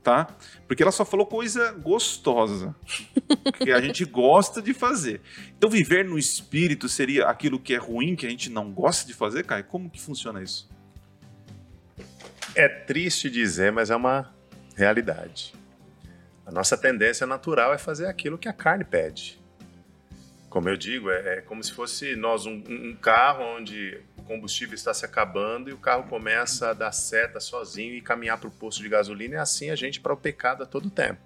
tá? 0.02 0.26
Porque 0.66 0.82
ela 0.82 0.92
só 0.92 1.04
falou 1.04 1.26
coisa 1.26 1.72
gostosa, 1.72 2.74
que 3.62 3.70
a 3.70 3.80
gente 3.80 4.04
gosta 4.04 4.60
de 4.60 4.74
fazer. 4.74 5.20
Então, 5.56 5.70
viver 5.70 6.04
no 6.04 6.18
espírito 6.18 6.88
seria 6.88 7.26
aquilo 7.26 7.58
que 7.58 7.74
é 7.74 7.78
ruim, 7.78 8.16
que 8.16 8.26
a 8.26 8.30
gente 8.30 8.50
não 8.50 8.72
gosta 8.72 9.06
de 9.06 9.14
fazer, 9.14 9.44
Caio? 9.44 9.64
Como 9.64 9.88
que 9.88 10.00
funciona 10.00 10.42
isso? 10.42 10.68
É 12.54 12.68
triste 12.68 13.30
dizer, 13.30 13.72
mas 13.72 13.90
é 13.90 13.96
uma 13.96 14.34
realidade. 14.76 15.54
A 16.44 16.50
nossa 16.50 16.76
tendência 16.76 17.26
natural 17.26 17.72
é 17.72 17.78
fazer 17.78 18.06
aquilo 18.06 18.36
que 18.36 18.48
a 18.48 18.52
carne 18.52 18.84
pede. 18.84 19.41
Como 20.52 20.68
eu 20.68 20.76
digo, 20.76 21.10
é, 21.10 21.38
é 21.38 21.40
como 21.40 21.64
se 21.64 21.72
fosse 21.72 22.14
nós 22.14 22.44
um, 22.44 22.62
um- 22.68 22.94
carro 22.94 23.42
onde 23.56 23.98
o 24.18 24.22
combustível 24.22 24.74
está 24.74 24.92
se 24.92 25.02
acabando 25.02 25.70
e 25.70 25.72
o 25.72 25.78
carro 25.78 26.02
começa 26.02 26.68
a 26.68 26.72
dar 26.74 26.92
seta 26.92 27.40
sozinho 27.40 27.94
e 27.94 28.02
caminhar 28.02 28.36
para 28.36 28.48
o 28.48 28.50
posto 28.50 28.82
de 28.82 28.88
gasolina. 28.90 29.36
É 29.36 29.38
assim 29.38 29.70
a 29.70 29.74
gente 29.74 29.98
para 29.98 30.12
o 30.12 30.16
pecado 30.16 30.62
a 30.62 30.66
todo 30.66 30.90
tempo. 30.90 31.22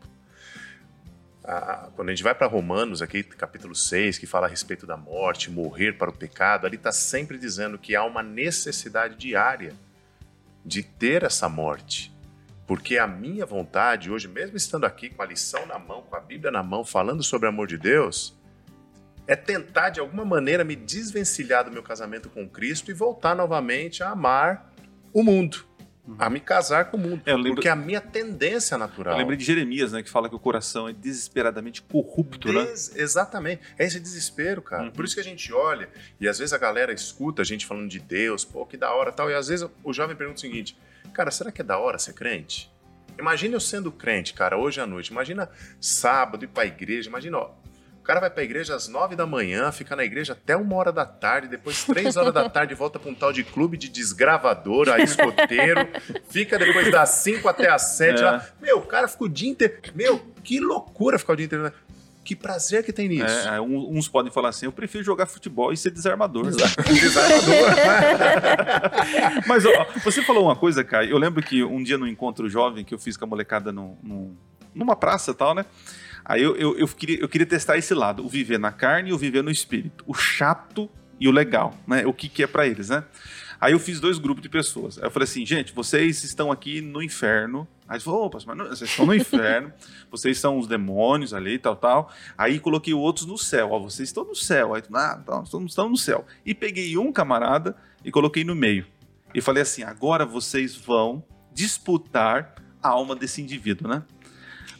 Quando 1.97 2.09
a 2.09 2.12
gente 2.12 2.23
vai 2.23 2.37
para 2.37 2.47
Romanos, 2.47 3.03
aqui 3.03 3.25
capítulo 3.25 3.75
6, 3.75 4.17
que 4.17 4.29
fala 4.29 4.47
a 4.47 4.51
respeito 4.51 4.87
da 4.87 4.97
morte, 4.97 5.51
morrer 5.51 5.99
para 5.99 6.09
o 6.09 6.12
pecado, 6.12 6.65
ali 6.65 6.77
está 6.77 6.93
sempre 6.93 7.37
dizendo 7.37 7.79
que 7.79 7.97
há 7.97 8.05
uma 8.05 8.23
necessidade 8.23 9.17
diária 9.17 9.75
de 10.65 10.85
ter 10.85 11.25
essa 11.25 11.49
morte. 11.49 12.15
Porque 12.65 12.97
a 12.97 13.09
minha 13.09 13.45
vontade, 13.45 14.09
hoje, 14.09 14.29
mesmo 14.29 14.57
estando 14.57 14.85
aqui 14.87 15.11
com 15.11 15.21
a 15.21 15.27
lição 15.27 15.67
na 15.67 15.81
mão, 15.81 16.03
com 16.03 16.15
a 16.15 16.21
Bíblia 16.21 16.53
na 16.53 16.62
mão, 16.62 16.85
falando 16.85 17.25
sobre 17.25 17.47
o 17.47 17.49
amor 17.49 17.67
de 17.67 17.77
Deus, 17.77 18.36
é 19.27 19.35
tentar 19.37 19.91
de 19.91 20.01
alguma 20.01 20.25
maneira 20.25 20.65
me 20.65 20.77
desvencilhar 20.77 21.65
do 21.65 21.71
meu 21.71 21.83
casamento 21.83 22.29
com 22.29 22.49
Cristo 22.49 22.91
e 22.91 22.95
voltar 22.95 23.35
novamente 23.35 24.03
a 24.03 24.11
amar 24.11 24.73
o 25.12 25.23
mundo, 25.23 25.65
a 26.19 26.31
me 26.31 26.39
casar 26.39 26.85
com 26.91 26.97
o 26.97 27.01
mundo. 27.01 27.23
É, 27.27 27.35
lembro- 27.35 27.55
Porque 27.55 27.67
é 27.69 27.71
a 27.73 27.77
minha 27.77 28.01
tendência 28.01 28.79
natural. 28.79 29.15
Eu 29.15 29.19
lembrei 29.19 29.37
de 29.37 29.45
Jeremias, 29.45 29.91
né? 29.93 30.03
Que 30.03 30.11
fala 30.11 30.29
que 30.29 30.35
o 30.35 30.39
coração 30.39 30.89
é 30.89 30.93
desesperadamente 30.93 31.83
corrupto, 31.83 32.53
né? 32.53 32.65
Des- 32.67 32.95
Exatamente. 32.95 33.62
É 33.79 33.85
esse 33.85 33.99
desespero, 33.99 34.62
cara. 34.62 34.85
Uhum. 34.85 34.91
Por 34.93 35.05
isso 35.05 35.15
que 35.15 35.21
a 35.21 35.25
gente 35.25 35.53
olha 35.53 35.89
e 36.21 36.29
às 36.29 36.39
vezes 36.39 36.53
a 36.53 36.59
galera 36.59 36.93
escuta 36.93 37.43
a 37.43 37.45
gente 37.45 37.67
falando 37.67 37.89
de 37.89 37.99
Deus, 37.99 38.45
pô, 38.45 38.65
que 38.65 38.77
da 38.77 38.93
hora 38.95 39.11
tal. 39.11 39.29
E 39.31 39.35
às 39.35 39.49
vezes 39.49 39.69
o 39.83 39.93
jovem 39.93 40.15
pergunta 40.15 40.39
o 40.39 40.41
seguinte: 40.41 40.77
cara, 41.12 41.31
será 41.33 41.51
que 41.51 41.61
é 41.61 41.65
da 41.65 41.79
hora 41.79 41.99
ser 41.99 42.12
crente? 42.12 42.71
Imagina 43.19 43.57
eu 43.57 43.61
sendo 43.61 43.91
crente, 43.91 44.35
cara, 44.35 44.57
hoje 44.59 44.79
à 44.81 44.87
noite. 44.87 45.09
Imagina 45.11 45.49
sábado 45.81 46.45
ir 46.45 46.49
pra 46.49 46.67
igreja. 46.67 47.09
Imagina, 47.09 47.39
ó. 47.39 47.51
O 48.07 48.14
cara 48.14 48.21
vai 48.21 48.31
pra 48.31 48.45
igreja 48.45 48.77
às 48.77 48.87
nove 48.87 49.16
da 49.16 49.27
manhã, 49.27 49.73
fica 49.73 49.97
na 49.97 50.05
igreja 50.05 50.35
até 50.35 50.57
uma 50.57 50.77
hora 50.77 50.92
da 50.92 51.05
tarde, 51.05 51.49
depois 51.49 51.83
três 51.83 52.16
horas 52.16 52.33
da 52.33 52.49
tarde 52.49 52.73
volta 52.73 53.01
pra 53.01 53.11
um 53.11 53.14
tal 53.16 53.33
de 53.33 53.42
clube 53.42 53.77
de 53.77 53.88
desgravador, 53.88 54.88
aí 54.90 55.03
escoteiro, 55.03 55.88
fica 56.31 56.57
depois 56.57 56.88
das 56.88 57.09
cinco 57.11 57.49
até 57.49 57.69
as 57.69 57.97
sete 57.97 58.23
É. 58.23 58.25
lá. 58.25 58.47
Meu, 58.62 58.79
o 58.79 58.83
cara 58.83 59.09
fica 59.09 59.25
o 59.25 59.29
dia 59.29 59.51
inteiro. 59.51 59.75
Meu, 59.92 60.21
que 60.45 60.61
loucura 60.61 61.19
ficar 61.19 61.33
o 61.33 61.37
dia 61.37 61.47
inteiro. 61.47 61.64
né? 61.64 61.73
Que 62.25 62.37
prazer 62.37 62.85
que 62.85 62.92
tem 62.92 63.09
nisso. 63.09 63.49
É, 63.49 63.57
é, 63.57 63.61
uns 63.61 64.07
podem 64.07 64.33
falar 64.33 64.51
assim: 64.51 64.66
eu 64.66 64.73
prefiro 64.73 65.03
jogar 65.03 65.27
futebol 65.27 65.73
e 65.73 65.77
ser 65.77 65.90
desarmador. 65.90 66.47
Mas 69.47 69.64
ó, 69.66 69.87
você 70.05 70.23
falou 70.23 70.45
uma 70.45 70.57
coisa, 70.57 70.85
Caio. 70.85 71.11
Eu 71.11 71.19
lembro 71.19 71.42
que 71.42 71.62
um 71.64 71.83
dia 71.83 71.99
no 71.99 72.07
encontro 72.07 72.49
jovem 72.49 72.85
que 72.85 72.95
eu 72.95 72.99
fiz 72.99 73.16
com 73.16 73.25
a 73.25 73.29
molecada 73.29 73.73
no, 73.73 73.99
no- 74.03 74.37
numa 74.75 74.95
praça 74.95 75.31
e 75.33 75.35
tal, 75.35 75.55
né? 75.55 75.64
Aí 76.29 76.43
eu, 76.43 76.57
eu, 76.57 76.77
eu, 76.77 76.89
queria, 76.89 77.21
eu 77.21 77.29
queria 77.29 77.47
testar 77.47 77.79
esse 77.79 77.95
lado, 77.95 78.25
o 78.25 78.29
viver 78.29 78.59
na 78.59 78.73
carne 78.73 79.11
e 79.11 79.12
o 79.12 79.19
viver 79.19 79.43
no 79.43 79.51
espírito. 79.51 80.05
O 80.07 80.12
chato 80.12 80.91
e 81.21 81.29
o 81.29 81.31
legal, 81.31 81.73
né? 81.87 82.05
O 82.05 82.12
que, 82.12 82.29
que 82.29 82.43
é 82.43 82.47
pra 82.49 82.67
eles, 82.67 82.89
né? 82.89 83.05
Aí 83.61 83.73
eu 83.73 83.79
fiz 83.79 84.01
dois 84.01 84.19
grupos 84.19 84.43
de 84.43 84.49
pessoas. 84.49 84.99
Aí 84.99 85.05
eu 85.05 85.11
falei 85.11 85.25
assim, 85.25 85.47
gente, 85.47 85.73
vocês 85.73 86.25
estão 86.25 86.51
aqui 86.51 86.81
no 86.81 87.01
inferno. 87.01 87.67
Aí 87.89 88.01
falaram, 88.01 88.25
opa, 88.25 88.39
mas 88.45 88.57
não, 88.57 88.67
vocês 88.67 88.91
estão 88.91 89.07
no 89.07 89.15
inferno, 89.15 89.73
vocês 90.11 90.39
são 90.39 90.59
os 90.59 90.67
demônios 90.67 91.33
ali, 91.33 91.59
tal, 91.59 91.77
tal. 91.77 92.12
Aí 92.37 92.59
coloquei 92.59 92.93
outros 92.93 93.25
no 93.25 93.39
céu, 93.39 93.71
ó, 93.71 93.79
vocês 93.79 94.09
estão 94.09 94.25
no 94.25 94.35
céu. 94.35 94.75
Aí, 94.75 94.83
ah, 94.93 95.23
tá, 95.25 95.43
estão, 95.43 95.65
estão 95.65 95.89
no 95.89 95.97
céu. 95.97 96.27
E 96.45 96.55
peguei 96.55 96.99
um 96.99 97.12
camarada 97.12 97.77
e 98.05 98.11
coloquei 98.11 98.45
no 98.45 98.55
meio. 98.55 98.85
E 99.33 99.41
falei 99.41 99.62
assim, 99.62 99.85
agora 99.85 100.27
vocês 100.27 100.75
vão 100.75 101.25
disputar 101.53 102.55
a 102.83 102.89
alma 102.89 103.17
desse 103.17 103.41
indivíduo, 103.41 103.89
né? 103.89 104.03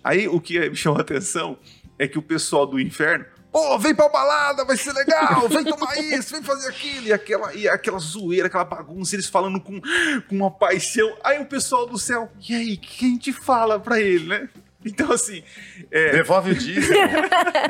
Aí 0.07 0.29
o 0.29 0.41
que 0.41 0.71
me 0.71 0.77
chamou 0.77 0.99
a 0.99 1.03
atenção 1.03 1.59
é 1.99 2.07
que 2.07 2.17
o 2.17 2.23
pessoal 2.23 2.65
do 2.65 2.79
inferno, 2.79 3.25
pô, 3.51 3.77
vem 3.77 3.93
pra 3.93 4.09
balada, 4.09 4.65
vai 4.65 4.77
ser 4.77 4.93
legal, 4.93 5.49
vem 5.49 5.65
tomar 5.65 5.99
isso, 5.99 6.33
vem 6.33 6.45
fazer 6.45 6.69
aquilo, 6.69 7.09
e 7.09 7.13
aquela, 7.13 7.53
e 7.53 7.69
aquela 7.69 7.99
zoeira, 7.99 8.47
aquela 8.47 8.65
bagunça, 8.65 9.17
eles 9.17 9.27
falando 9.27 9.61
com, 9.61 9.81
com 9.81 10.37
uma 10.37 10.49
paixão. 10.49 11.13
Aí 11.25 11.41
o 11.41 11.47
pessoal 11.47 11.87
do 11.87 11.99
céu, 11.99 12.31
e 12.49 12.55
aí, 12.55 12.75
o 12.75 12.79
que 12.79 13.05
a 13.05 13.09
gente 13.09 13.33
fala 13.33 13.81
pra 13.81 14.01
ele, 14.01 14.29
né? 14.29 14.49
Então, 14.87 15.13
assim, 15.13 15.43
é, 15.91 16.13
Devolve 16.13 16.53
o 16.53 16.55
dízimo, 16.55 16.97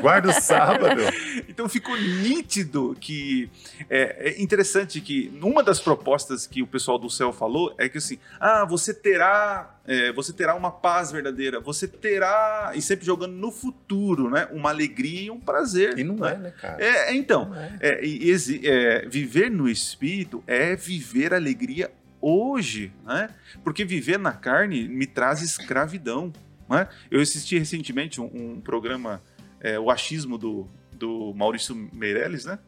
guarda 0.00 0.29
o 0.29 0.33
sábado. 0.33 1.00
então 1.48 1.68
ficou 1.68 1.96
nítido 1.96 2.96
que 3.00 3.50
é, 3.88 4.31
é 4.31 4.42
interessante 4.42 5.00
que 5.00 5.37
uma 5.42 5.62
das 5.62 5.81
propostas 5.81 6.46
que 6.46 6.62
o 6.62 6.66
pessoal 6.66 6.98
do 6.98 7.09
céu 7.09 7.33
falou 7.33 7.74
é 7.79 7.88
que 7.88 7.98
assim, 7.98 8.18
ah, 8.38 8.64
você 8.64 8.92
terá, 8.92 9.79
é, 9.87 10.12
você 10.12 10.33
terá 10.33 10.55
uma 10.55 10.70
paz 10.70 11.11
verdadeira, 11.11 11.59
você 11.61 11.88
terá 11.88 12.72
e 12.74 12.83
sempre 12.83 13.07
jogando 13.07 13.33
no 13.33 13.50
futuro, 13.50 14.29
né, 14.31 14.48
uma 14.52 14.70
alegria 14.70 15.22
e 15.22 15.31
um 15.31 15.40
prazer. 15.40 15.98
E 15.98 16.05
não 16.05 16.16
né? 16.16 16.33
é, 16.33 16.38
né, 16.38 16.50
cara? 16.50 16.85
É, 16.85 17.11
é, 17.11 17.14
então, 17.14 17.55
é. 17.55 17.79
é, 17.81 18.05
e 18.05 18.31
é, 18.64 19.07
viver 19.09 19.50
no 19.50 19.68
espírito 19.68 20.44
é 20.46 20.76
viver 20.76 21.33
alegria 21.33 21.90
hoje, 22.20 22.92
né? 23.05 23.31
Porque 23.62 23.85
viver 23.85 24.18
na 24.18 24.33
carne 24.33 24.88
me 24.88 25.07
traz 25.07 25.42
escravidão, 25.42 26.33
né? 26.68 26.88
Eu 27.11 27.20
assisti 27.20 27.59
recentemente 27.59 28.20
um, 28.20 28.31
um 28.33 28.61
programa, 28.61 29.22
é, 29.61 29.79
o 29.79 29.90
achismo 29.90 30.37
do, 30.37 30.68
do 30.92 31.33
Maurício 31.35 31.74
Meirelles, 31.92 32.44
né? 32.44 32.59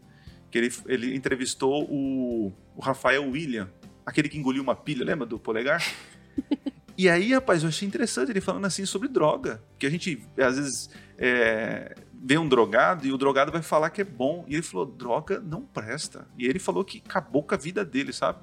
Que 0.50 0.58
ele, 0.58 0.72
ele 0.87 1.14
entrevistou 1.14 1.84
o, 1.90 2.52
o 2.76 2.80
Rafael 2.80 3.28
William, 3.28 3.70
aquele 4.04 4.28
que 4.28 4.38
engoliu 4.38 4.62
uma 4.62 4.74
pilha, 4.74 5.04
lembra 5.04 5.26
do 5.26 5.38
polegar? 5.38 5.82
E 6.98 7.08
aí, 7.08 7.32
rapaz, 7.32 7.62
eu 7.62 7.68
achei 7.68 7.87
interessante 7.87 8.30
ele 8.32 8.40
falando 8.40 8.64
assim 8.64 8.84
sobre 8.84 9.06
droga. 9.06 9.62
Que 9.78 9.87
a 9.87 9.90
gente, 9.90 10.20
às 10.37 10.56
vezes, 10.56 10.90
é, 11.16 11.94
vê 12.12 12.37
um 12.37 12.48
drogado 12.48 13.06
e 13.06 13.12
o 13.12 13.16
drogado 13.16 13.52
vai 13.52 13.62
falar 13.62 13.90
que 13.90 14.00
é 14.00 14.04
bom. 14.04 14.44
E 14.48 14.54
ele 14.54 14.64
falou, 14.64 14.84
droga 14.84 15.38
não 15.38 15.62
presta. 15.62 16.26
E 16.37 16.44
ele 16.44 16.58
falou 16.58 16.84
que 16.84 17.00
acabou 17.06 17.44
com 17.44 17.54
a 17.54 17.56
vida 17.56 17.84
dele, 17.84 18.12
sabe? 18.12 18.40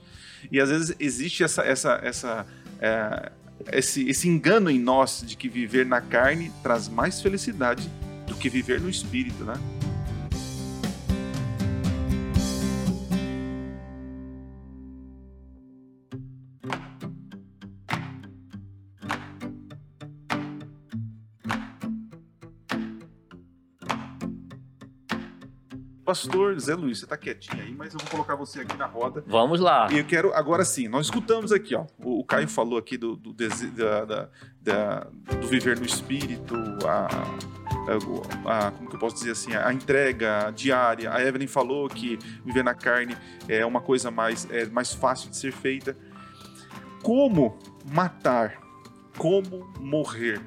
E 0.49 0.61
às 0.61 0.69
vezes 0.69 0.95
existe 1.01 1.43
essa, 1.43 1.63
essa, 1.63 1.99
essa, 2.01 2.47
é, 2.79 3.29
esse, 3.71 4.07
esse 4.07 4.27
engano 4.27 4.69
em 4.69 4.79
nós 4.79 5.23
de 5.25 5.35
que 5.35 5.47
viver 5.47 5.85
na 5.85 6.01
carne 6.01 6.51
traz 6.61 6.87
mais 6.87 7.21
felicidade 7.21 7.89
do 8.27 8.35
que 8.35 8.49
viver 8.49 8.81
no 8.81 8.89
espírito, 8.89 9.43
né? 9.43 9.53
Pastor 26.15 26.57
Zé 26.59 26.75
Luiz, 26.75 26.99
você 26.99 27.05
tá 27.05 27.17
quietinho 27.17 27.61
aí, 27.61 27.75
mas 27.77 27.93
eu 27.93 27.99
vou 27.99 28.09
colocar 28.09 28.35
você 28.35 28.61
aqui 28.61 28.77
na 28.77 28.85
roda. 28.85 29.21
Vamos 29.27 29.59
lá. 29.59 29.89
E 29.91 29.97
eu 29.99 30.05
quero, 30.05 30.33
agora 30.33 30.63
sim, 30.63 30.87
nós 30.87 31.07
escutamos 31.07 31.51
aqui, 31.51 31.75
ó. 31.75 31.85
O, 31.99 32.21
o 32.21 32.23
Caio 32.23 32.47
falou 32.47 32.79
aqui 32.79 32.97
do, 32.97 33.15
do, 33.17 33.33
da- 33.33 34.05
da- 34.05 34.29
da- 34.61 34.99
do 35.39 35.47
viver 35.47 35.77
no 35.77 35.85
espírito, 35.85 36.55
a, 36.87 37.07
a- 38.47 38.67
a- 38.67 38.71
Como 38.71 38.89
que 38.89 38.95
eu 38.95 38.99
posso 38.99 39.15
dizer 39.15 39.31
assim? 39.31 39.53
A 39.55 39.73
entrega 39.73 40.51
diária. 40.55 41.11
A 41.13 41.21
Evelyn 41.21 41.47
falou 41.47 41.87
que 41.89 42.17
viver 42.45 42.63
na 42.63 42.73
carne 42.73 43.17
é 43.49 43.65
uma 43.65 43.81
coisa 43.81 44.09
mais, 44.09 44.47
é 44.49 44.65
mais 44.67 44.93
fácil 44.93 45.29
de 45.29 45.35
ser 45.35 45.51
feita. 45.51 45.97
Como 47.03 47.59
matar? 47.91 48.57
Como 49.17 49.69
morrer 49.79 50.41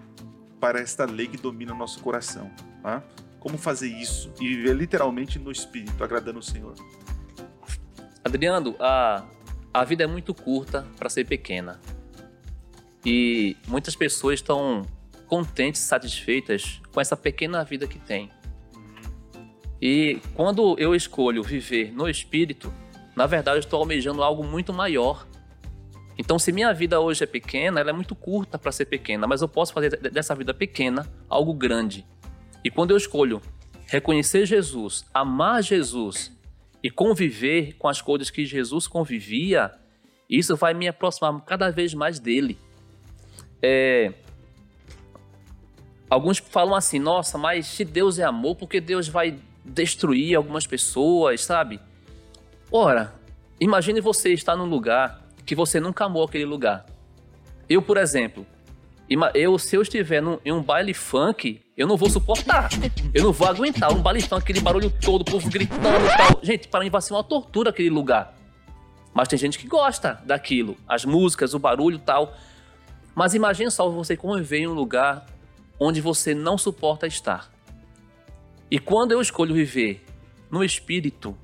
para 0.59 0.81
esta 0.81 1.04
lei 1.04 1.26
que 1.28 1.37
domina 1.37 1.72
o 1.74 1.76
nosso 1.76 2.00
coração? 2.00 2.50
Tá? 2.83 3.02
Como 3.38 3.57
fazer 3.57 3.88
isso 3.88 4.33
e 4.40 4.48
viver 4.48 4.74
literalmente 4.74 5.38
no 5.38 5.51
espírito, 5.51 6.03
agradando 6.03 6.38
o 6.38 6.42
Senhor? 6.42 6.74
Adriano, 8.24 8.74
a, 8.81 9.24
a 9.72 9.85
vida 9.85 10.05
é 10.05 10.07
muito 10.07 10.35
curta 10.35 10.87
para 10.98 11.09
ser 11.09 11.24
pequena. 11.24 11.81
E 13.05 13.57
muitas 13.66 13.94
pessoas 13.94 14.35
estão 14.35 14.85
contentes, 15.27 15.81
satisfeitas 15.81 16.81
com 16.92 17.01
essa 17.01 17.16
pequena 17.16 17.62
vida 17.64 17.87
que 17.87 17.98
tem. 17.98 18.31
E 19.81 20.20
quando 20.35 20.77
eu 20.79 20.94
escolho 20.94 21.42
viver 21.42 21.92
no 21.92 22.09
espírito, 22.09 22.72
na 23.14 23.27
verdade 23.27 23.59
eu 23.59 23.61
estou 23.61 23.79
almejando 23.79 24.22
algo 24.22 24.42
muito 24.42 24.72
maior. 24.72 25.27
Então, 26.18 26.37
se 26.37 26.51
minha 26.51 26.74
vida 26.74 26.98
hoje 27.01 27.22
é 27.22 27.27
pequena, 27.27 27.79
ela 27.79 27.90
é 27.90 27.92
muito 27.92 28.16
curta 28.16 28.59
para 28.59 28.72
ser 28.72 28.87
pequena, 28.87 29.24
mas 29.27 29.40
eu 29.40 29.48
posso 29.48 29.72
fazer 29.72 29.96
dessa 30.11 30.35
vida 30.35 30.53
pequena 30.53 31.09
algo 31.29 31.55
grande. 31.55 32.05
E 32.68 32.70
quando 32.70 32.90
eu 32.90 32.98
escolho 32.98 33.40
reconhecer 33.87 34.44
Jesus, 34.44 35.07
amar 35.14 35.62
Jesus 35.62 36.31
e 36.83 36.90
conviver 36.90 37.76
com 37.78 37.88
as 37.88 38.02
coisas 38.02 38.28
que 38.28 38.44
Jesus 38.44 38.87
convivia, 38.87 39.72
isso 40.28 40.54
vai 40.54 40.74
me 40.74 40.87
aproximar 40.87 41.40
cada 41.46 41.70
vez 41.70 41.94
mais 41.94 42.18
dele. 42.20 42.59
É... 43.62 44.12
Alguns 46.11 46.37
falam 46.37 46.74
assim, 46.74 46.98
nossa, 46.98 47.38
mas 47.38 47.66
se 47.66 47.87
Deus 47.87 48.18
é 48.18 48.24
amor, 48.24 48.54
por 48.54 48.68
que 48.68 48.83
Deus 48.83 49.09
vai 49.09 49.38
destruir 49.64 50.37
algumas 50.37 50.66
pessoas, 50.66 51.42
sabe? 51.42 51.81
Ora, 52.70 53.14
imagine 53.59 53.98
você 53.98 54.35
estar 54.35 54.57
num 54.57 54.66
lugar 54.66 55.26
que 55.46 55.54
você 55.54 55.81
nunca 55.81 56.04
amou 56.04 56.22
aquele 56.22 56.44
lugar. 56.44 56.85
Eu, 57.66 57.81
por 57.81 57.96
exemplo, 57.96 58.46
eu, 59.34 59.58
se 59.58 59.74
eu 59.74 59.82
estiver 59.82 60.20
num, 60.20 60.38
em 60.44 60.52
um 60.52 60.62
baile 60.62 60.92
funk, 60.92 61.60
eu 61.76 61.86
não 61.86 61.96
vou 61.96 62.10
suportar. 62.10 62.68
Eu 63.14 63.22
não 63.22 63.32
vou 63.32 63.48
aguentar 63.48 63.90
um 63.92 64.02
baile 64.02 64.20
funk, 64.20 64.42
aquele 64.42 64.60
barulho 64.60 64.92
todo, 65.00 65.22
o 65.22 65.24
povo 65.24 65.48
gritando 65.48 66.06
e 66.06 66.16
tal. 66.16 66.40
Gente, 66.42 66.68
para 66.68 66.80
mim 66.80 66.90
vai 66.90 67.00
ser 67.00 67.14
uma 67.14 67.24
tortura 67.24 67.70
aquele 67.70 67.88
lugar. 67.88 68.34
Mas 69.14 69.28
tem 69.28 69.38
gente 69.38 69.58
que 69.58 69.66
gosta 69.66 70.20
daquilo, 70.24 70.76
as 70.86 71.04
músicas, 71.04 71.54
o 71.54 71.58
barulho 71.58 71.96
e 71.96 72.00
tal. 72.00 72.34
Mas 73.14 73.34
imagine 73.34 73.70
só 73.70 73.88
você 73.88 74.16
conviver 74.16 74.58
em 74.58 74.68
um 74.68 74.74
lugar 74.74 75.26
onde 75.80 76.00
você 76.00 76.34
não 76.34 76.58
suporta 76.58 77.06
estar. 77.06 77.50
E 78.70 78.78
quando 78.78 79.12
eu 79.12 79.20
escolho 79.20 79.54
viver 79.54 80.04
no 80.50 80.62
espírito, 80.62 81.36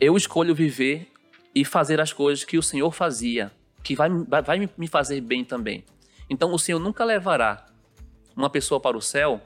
eu 0.00 0.16
escolho 0.16 0.54
viver 0.54 1.10
e 1.54 1.64
fazer 1.64 2.00
as 2.00 2.12
coisas 2.12 2.44
que 2.44 2.58
o 2.58 2.62
Senhor 2.62 2.90
fazia, 2.90 3.52
que 3.82 3.94
vai, 3.94 4.08
vai, 4.10 4.42
vai 4.42 4.70
me 4.76 4.88
fazer 4.88 5.20
bem 5.20 5.44
também. 5.44 5.84
Então 6.28 6.52
o 6.52 6.58
Senhor 6.58 6.78
nunca 6.78 7.04
levará 7.04 7.66
uma 8.36 8.50
pessoa 8.50 8.80
para 8.80 8.96
o 8.96 9.02
céu, 9.02 9.40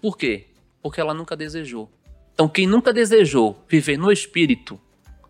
por 0.00 0.16
quê? 0.16 0.46
Porque 0.82 1.00
ela 1.00 1.14
nunca 1.14 1.36
desejou. 1.36 1.90
Então 2.34 2.48
quem 2.48 2.66
nunca 2.66 2.92
desejou 2.92 3.64
viver 3.68 3.96
no 3.96 4.10
espírito, 4.10 4.80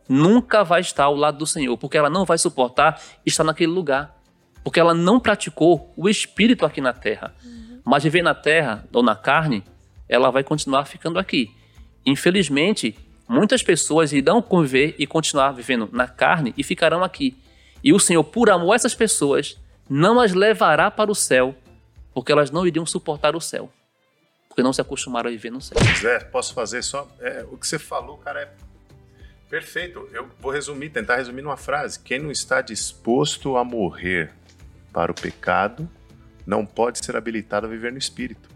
nunca 0.09 0.65
vai 0.65 0.81
estar 0.81 1.05
ao 1.05 1.15
lado 1.15 1.39
do 1.39 1.47
Senhor, 1.47 1.77
porque 1.77 1.97
ela 1.97 2.11
não 2.11 2.25
vai 2.25 2.39
suportar 2.39 3.01
estar 3.25 3.45
naquele 3.45 3.73
lugar. 3.73 4.17
Porque 4.65 4.81
ela 4.81 4.93
não 4.93 5.21
praticou 5.21 5.93
o 5.97 6.09
espírito 6.09 6.67
aqui 6.67 6.81
na 6.81 6.93
terra. 6.93 7.33
Uhum. 7.45 7.81
Mas 7.85 8.03
viver 8.03 8.23
na 8.23 8.35
terra 8.35 8.85
ou 8.93 9.01
na 9.01 9.15
carne, 9.15 9.63
ela 10.09 10.31
vai 10.31 10.43
continuar 10.43 10.85
ficando 10.87 11.21
aqui. 11.21 11.55
Infelizmente, 12.05 12.97
muitas 13.29 13.63
pessoas 13.63 14.13
irão 14.13 14.43
conviver 14.43 14.97
e 14.99 15.07
continuar 15.07 15.53
vivendo 15.53 15.89
na 15.93 16.09
carne 16.09 16.53
e 16.57 16.65
ficarão 16.65 17.05
aqui. 17.05 17.37
E 17.83 17.93
o 17.93 18.01
Senhor, 18.01 18.25
por 18.25 18.51
amor 18.51 18.73
a 18.73 18.75
essas 18.75 18.95
pessoas, 18.95 19.57
não 19.89 20.21
as 20.21 20.33
levará 20.33 20.91
para 20.91 21.11
o 21.11 21.15
céu, 21.15 21.55
porque 22.13 22.33
elas 22.33 22.51
não 22.51 22.67
iriam 22.67 22.87
suportar 22.87 23.37
o 23.37 23.41
céu. 23.41 23.71
Porque 24.49 24.63
não 24.63 24.73
se 24.73 24.81
acostumaram 24.81 25.29
a 25.29 25.31
viver 25.31 25.51
no 25.51 25.61
céu. 25.61 25.77
Zé, 26.01 26.21
posso 26.21 26.55
fazer 26.55 26.83
só. 26.83 27.07
É, 27.21 27.45
o 27.51 27.59
que 27.59 27.67
você 27.67 27.79
falou, 27.79 28.17
cara, 28.19 28.41
é 28.41 28.51
perfeito. 29.51 30.09
Eu 30.13 30.31
vou 30.41 30.51
resumir, 30.51 30.91
tentar 30.91 31.17
resumir 31.17 31.43
numa 31.43 31.57
frase. 31.57 32.01
Quem 32.01 32.19
não 32.19 32.31
está 32.31 32.61
disposto 32.63 33.57
a 33.57 33.65
morrer 33.65 34.33
para 34.93 35.13
o 35.13 35.15
pecado 35.15 35.89
não 36.47 36.65
pode 36.65 37.05
ser 37.05 37.17
habilitado 37.17 37.67
a 37.67 37.69
viver 37.69 37.93
no 37.93 37.99
espírito. 37.99 38.49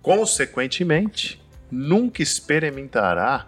Consequentemente, 0.00 1.42
nunca 1.70 2.22
experimentará 2.22 3.46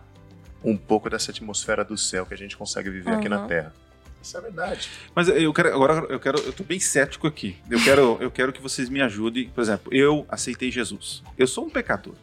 um 0.65 0.77
pouco 0.77 1.09
dessa 1.11 1.31
atmosfera 1.31 1.85
do 1.85 1.97
céu 1.97 2.25
que 2.27 2.35
a 2.35 2.37
gente 2.37 2.57
consegue 2.57 2.91
viver 2.91 3.11
uhum. 3.11 3.19
aqui 3.19 3.29
na 3.29 3.47
Terra. 3.47 3.73
Isso 4.23 4.37
é 4.37 4.41
verdade. 4.41 4.89
Mas 5.15 5.29
eu 5.29 5.53
quero 5.53 5.75
agora 5.75 6.07
eu 6.09 6.21
quero 6.21 6.39
eu 6.41 6.53
tô 6.53 6.63
bem 6.65 6.79
cético 6.79 7.27
aqui. 7.27 7.57
Eu 7.69 7.83
quero 7.83 8.19
eu 8.21 8.31
quero 8.31 8.53
que 8.53 8.63
vocês 8.63 8.89
me 8.89 9.03
ajudem. 9.03 9.49
Por 9.49 9.61
exemplo, 9.61 9.93
eu 9.95 10.25
aceitei 10.29 10.71
Jesus. 10.71 11.23
Eu 11.37 11.47
sou 11.47 11.67
um 11.67 11.71
pecador. 11.71 12.15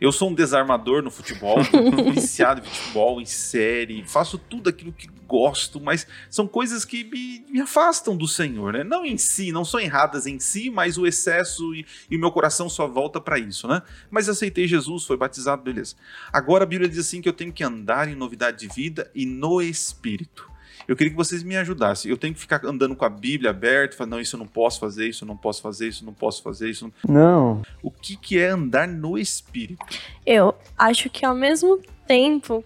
Eu 0.00 0.12
sou 0.12 0.28
um 0.28 0.34
desarmador 0.34 1.02
no 1.02 1.10
futebol, 1.10 1.56
viciado 2.12 2.60
em 2.60 2.64
futebol, 2.64 3.20
em 3.20 3.24
série, 3.24 4.04
faço 4.04 4.36
tudo 4.36 4.68
aquilo 4.68 4.92
que 4.92 5.08
gosto, 5.26 5.80
mas 5.80 6.06
são 6.28 6.46
coisas 6.46 6.84
que 6.84 7.04
me, 7.04 7.44
me, 7.48 7.60
afastam 7.60 8.16
do 8.16 8.28
Senhor, 8.28 8.72
né? 8.72 8.84
Não 8.84 9.04
em 9.04 9.16
si, 9.16 9.50
não 9.50 9.64
são 9.64 9.80
erradas 9.80 10.26
em 10.26 10.38
si, 10.38 10.68
mas 10.68 10.98
o 10.98 11.06
excesso 11.06 11.74
e, 11.74 11.86
o 12.12 12.18
meu 12.18 12.30
coração 12.30 12.68
só 12.68 12.86
volta 12.86 13.20
para 13.20 13.38
isso, 13.38 13.66
né? 13.66 13.82
Mas 14.10 14.28
aceitei 14.28 14.66
Jesus, 14.66 15.04
foi 15.04 15.16
batizado, 15.16 15.62
beleza. 15.62 15.94
Agora 16.32 16.64
a 16.64 16.66
Bíblia 16.66 16.88
diz 16.88 16.98
assim 16.98 17.20
que 17.20 17.28
eu 17.28 17.32
tenho 17.32 17.52
que 17.52 17.64
andar 17.64 18.08
em 18.08 18.14
novidade 18.14 18.58
de 18.58 18.74
vida 18.74 19.10
e 19.14 19.24
no 19.24 19.62
Espírito. 19.62 20.53
Eu 20.86 20.96
queria 20.96 21.10
que 21.10 21.16
vocês 21.16 21.42
me 21.42 21.56
ajudassem. 21.56 22.10
Eu 22.10 22.16
tenho 22.16 22.34
que 22.34 22.40
ficar 22.40 22.64
andando 22.64 22.94
com 22.94 23.04
a 23.04 23.08
Bíblia 23.08 23.50
aberta, 23.50 23.96
falando, 23.96 24.12
não, 24.12 24.20
isso 24.20 24.36
eu 24.36 24.38
não 24.38 24.46
posso 24.46 24.78
fazer, 24.78 25.08
isso 25.08 25.24
eu 25.24 25.28
não 25.28 25.36
posso 25.36 25.62
fazer, 25.62 25.88
isso 25.88 26.02
eu 26.02 26.06
não 26.06 26.14
posso 26.14 26.42
fazer, 26.42 26.70
isso 26.70 26.92
não... 27.06 27.14
não. 27.14 27.62
O 27.82 27.90
que, 27.90 28.16
que 28.16 28.38
é 28.38 28.48
andar 28.48 28.86
no 28.86 29.18
Espírito? 29.18 29.84
Eu 30.26 30.54
acho 30.76 31.08
que 31.08 31.24
ao 31.24 31.34
mesmo 31.34 31.80
tempo 32.06 32.64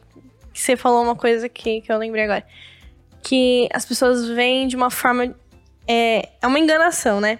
que 0.52 0.60
você 0.60 0.76
falou 0.76 1.02
uma 1.02 1.14
coisa 1.14 1.46
aqui 1.46 1.80
que 1.80 1.92
eu 1.92 1.98
lembrei 1.98 2.24
agora, 2.24 2.44
que 3.22 3.68
as 3.72 3.86
pessoas 3.86 4.28
veem 4.28 4.66
de 4.66 4.76
uma 4.76 4.90
forma. 4.90 5.34
É, 5.86 6.28
é 6.42 6.46
uma 6.46 6.58
enganação, 6.58 7.20
né? 7.20 7.38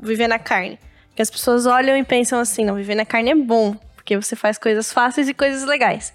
Viver 0.00 0.28
na 0.28 0.38
carne. 0.38 0.78
Que 1.14 1.22
as 1.22 1.30
pessoas 1.30 1.66
olham 1.66 1.96
e 1.96 2.04
pensam 2.04 2.40
assim: 2.40 2.64
não, 2.64 2.74
viver 2.74 2.94
na 2.94 3.04
carne 3.04 3.30
é 3.30 3.34
bom, 3.34 3.74
porque 3.94 4.16
você 4.16 4.34
faz 4.34 4.58
coisas 4.58 4.92
fáceis 4.92 5.28
e 5.28 5.34
coisas 5.34 5.64
legais. 5.64 6.12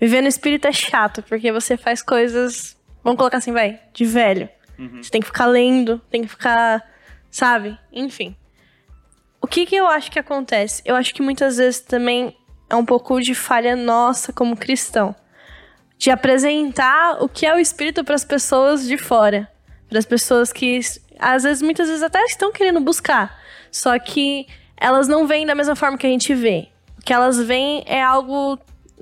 Viver 0.00 0.20
no 0.20 0.28
espírito 0.28 0.66
é 0.68 0.72
chato, 0.72 1.22
porque 1.22 1.50
você 1.50 1.76
faz 1.76 2.02
coisas 2.02 2.77
Vamos 3.08 3.20
colocar 3.20 3.38
assim, 3.38 3.54
vai, 3.54 3.80
de 3.94 4.04
velho. 4.04 4.50
Uhum. 4.78 5.02
Você 5.02 5.08
tem 5.10 5.22
que 5.22 5.28
ficar 5.28 5.46
lendo, 5.46 5.98
tem 6.10 6.20
que 6.20 6.28
ficar, 6.28 6.86
sabe? 7.30 7.78
Enfim. 7.90 8.36
O 9.40 9.46
que 9.46 9.64
que 9.64 9.74
eu 9.74 9.86
acho 9.86 10.10
que 10.10 10.18
acontece? 10.18 10.82
Eu 10.84 10.94
acho 10.94 11.14
que 11.14 11.22
muitas 11.22 11.56
vezes 11.56 11.80
também 11.80 12.36
é 12.68 12.76
um 12.76 12.84
pouco 12.84 13.18
de 13.18 13.34
falha 13.34 13.74
nossa 13.74 14.30
como 14.30 14.54
cristão. 14.54 15.16
De 15.96 16.10
apresentar 16.10 17.22
o 17.22 17.30
que 17.30 17.46
é 17.46 17.54
o 17.54 17.58
espírito 17.58 18.04
para 18.04 18.14
as 18.14 18.26
pessoas 18.26 18.86
de 18.86 18.98
fora. 18.98 19.50
Para 19.88 19.98
as 19.98 20.04
pessoas 20.04 20.52
que, 20.52 20.78
às 21.18 21.44
vezes, 21.44 21.62
muitas 21.62 21.88
vezes 21.88 22.02
até 22.02 22.22
estão 22.24 22.52
querendo 22.52 22.80
buscar. 22.80 23.40
Só 23.72 23.98
que 23.98 24.46
elas 24.76 25.08
não 25.08 25.26
veem 25.26 25.46
da 25.46 25.54
mesma 25.54 25.74
forma 25.74 25.96
que 25.96 26.06
a 26.06 26.10
gente 26.10 26.34
vê. 26.34 26.68
O 26.98 27.02
que 27.02 27.14
elas 27.14 27.40
veem 27.40 27.84
é 27.86 28.02
algo, 28.02 28.58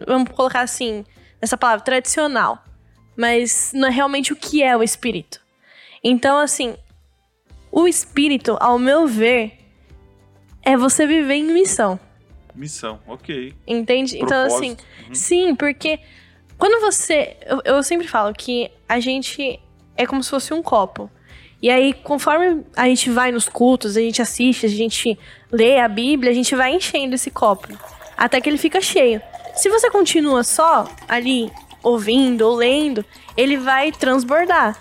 vamos 0.07 0.31
colocar 0.31 0.61
assim, 0.61 1.05
nessa 1.42 1.59
palavra, 1.59 1.85
tradicional 1.85 2.62
mas 3.17 3.73
não 3.75 3.89
é 3.89 3.91
realmente 3.91 4.33
o 4.33 4.37
que 4.37 4.63
é 4.63 4.77
o 4.77 4.83
espírito. 4.83 5.41
Então, 6.03 6.39
assim, 6.39 6.77
o 7.73 7.89
espírito, 7.89 8.57
ao 8.61 8.79
meu 8.79 9.07
ver, 9.07 9.59
é 10.63 10.77
você 10.77 11.07
viver 11.07 11.35
em 11.35 11.53
missão. 11.53 11.99
Missão, 12.55 13.01
ok. 13.07 13.55
Entende? 13.67 14.19
Propósito. 14.19 14.25
Então, 14.25 14.57
assim, 14.57 14.77
uhum. 15.09 15.15
sim, 15.15 15.55
porque 15.55 16.01
quando 16.57 16.81
você. 16.81 17.37
Eu, 17.45 17.61
eu 17.65 17.83
sempre 17.83 18.09
falo 18.09 18.33
que 18.33 18.71
a 18.89 18.99
gente 18.99 19.61
é 19.97 20.07
como 20.07 20.23
se 20.23 20.31
fosse 20.31 20.55
um 20.55 20.63
copo. 20.63 21.11
E 21.61 21.71
aí, 21.71 21.93
conforme 21.93 22.65
a 22.77 22.87
gente 22.87 23.11
vai 23.11 23.33
nos 23.33 23.49
cultos, 23.49 23.97
a 23.97 24.01
gente 24.01 24.21
assiste, 24.21 24.67
a 24.67 24.69
gente 24.69 25.19
lê 25.51 25.81
a 25.81 25.89
Bíblia, 25.89 26.31
a 26.31 26.35
gente 26.35 26.55
vai 26.55 26.75
enchendo 26.75 27.15
esse 27.15 27.31
copo. 27.31 27.69
Até 28.17 28.41
que 28.41 28.49
ele 28.49 28.59
fica 28.59 28.81
cheio. 28.81 29.21
Se 29.55 29.69
você 29.69 29.91
continua 29.91 30.45
só 30.45 30.87
ali 31.09 31.51
ouvindo 31.87 32.42
ou 32.42 32.57
lendo, 32.57 33.05
ele 33.37 33.57
vai 33.57 33.92
transbordar. 33.92 34.77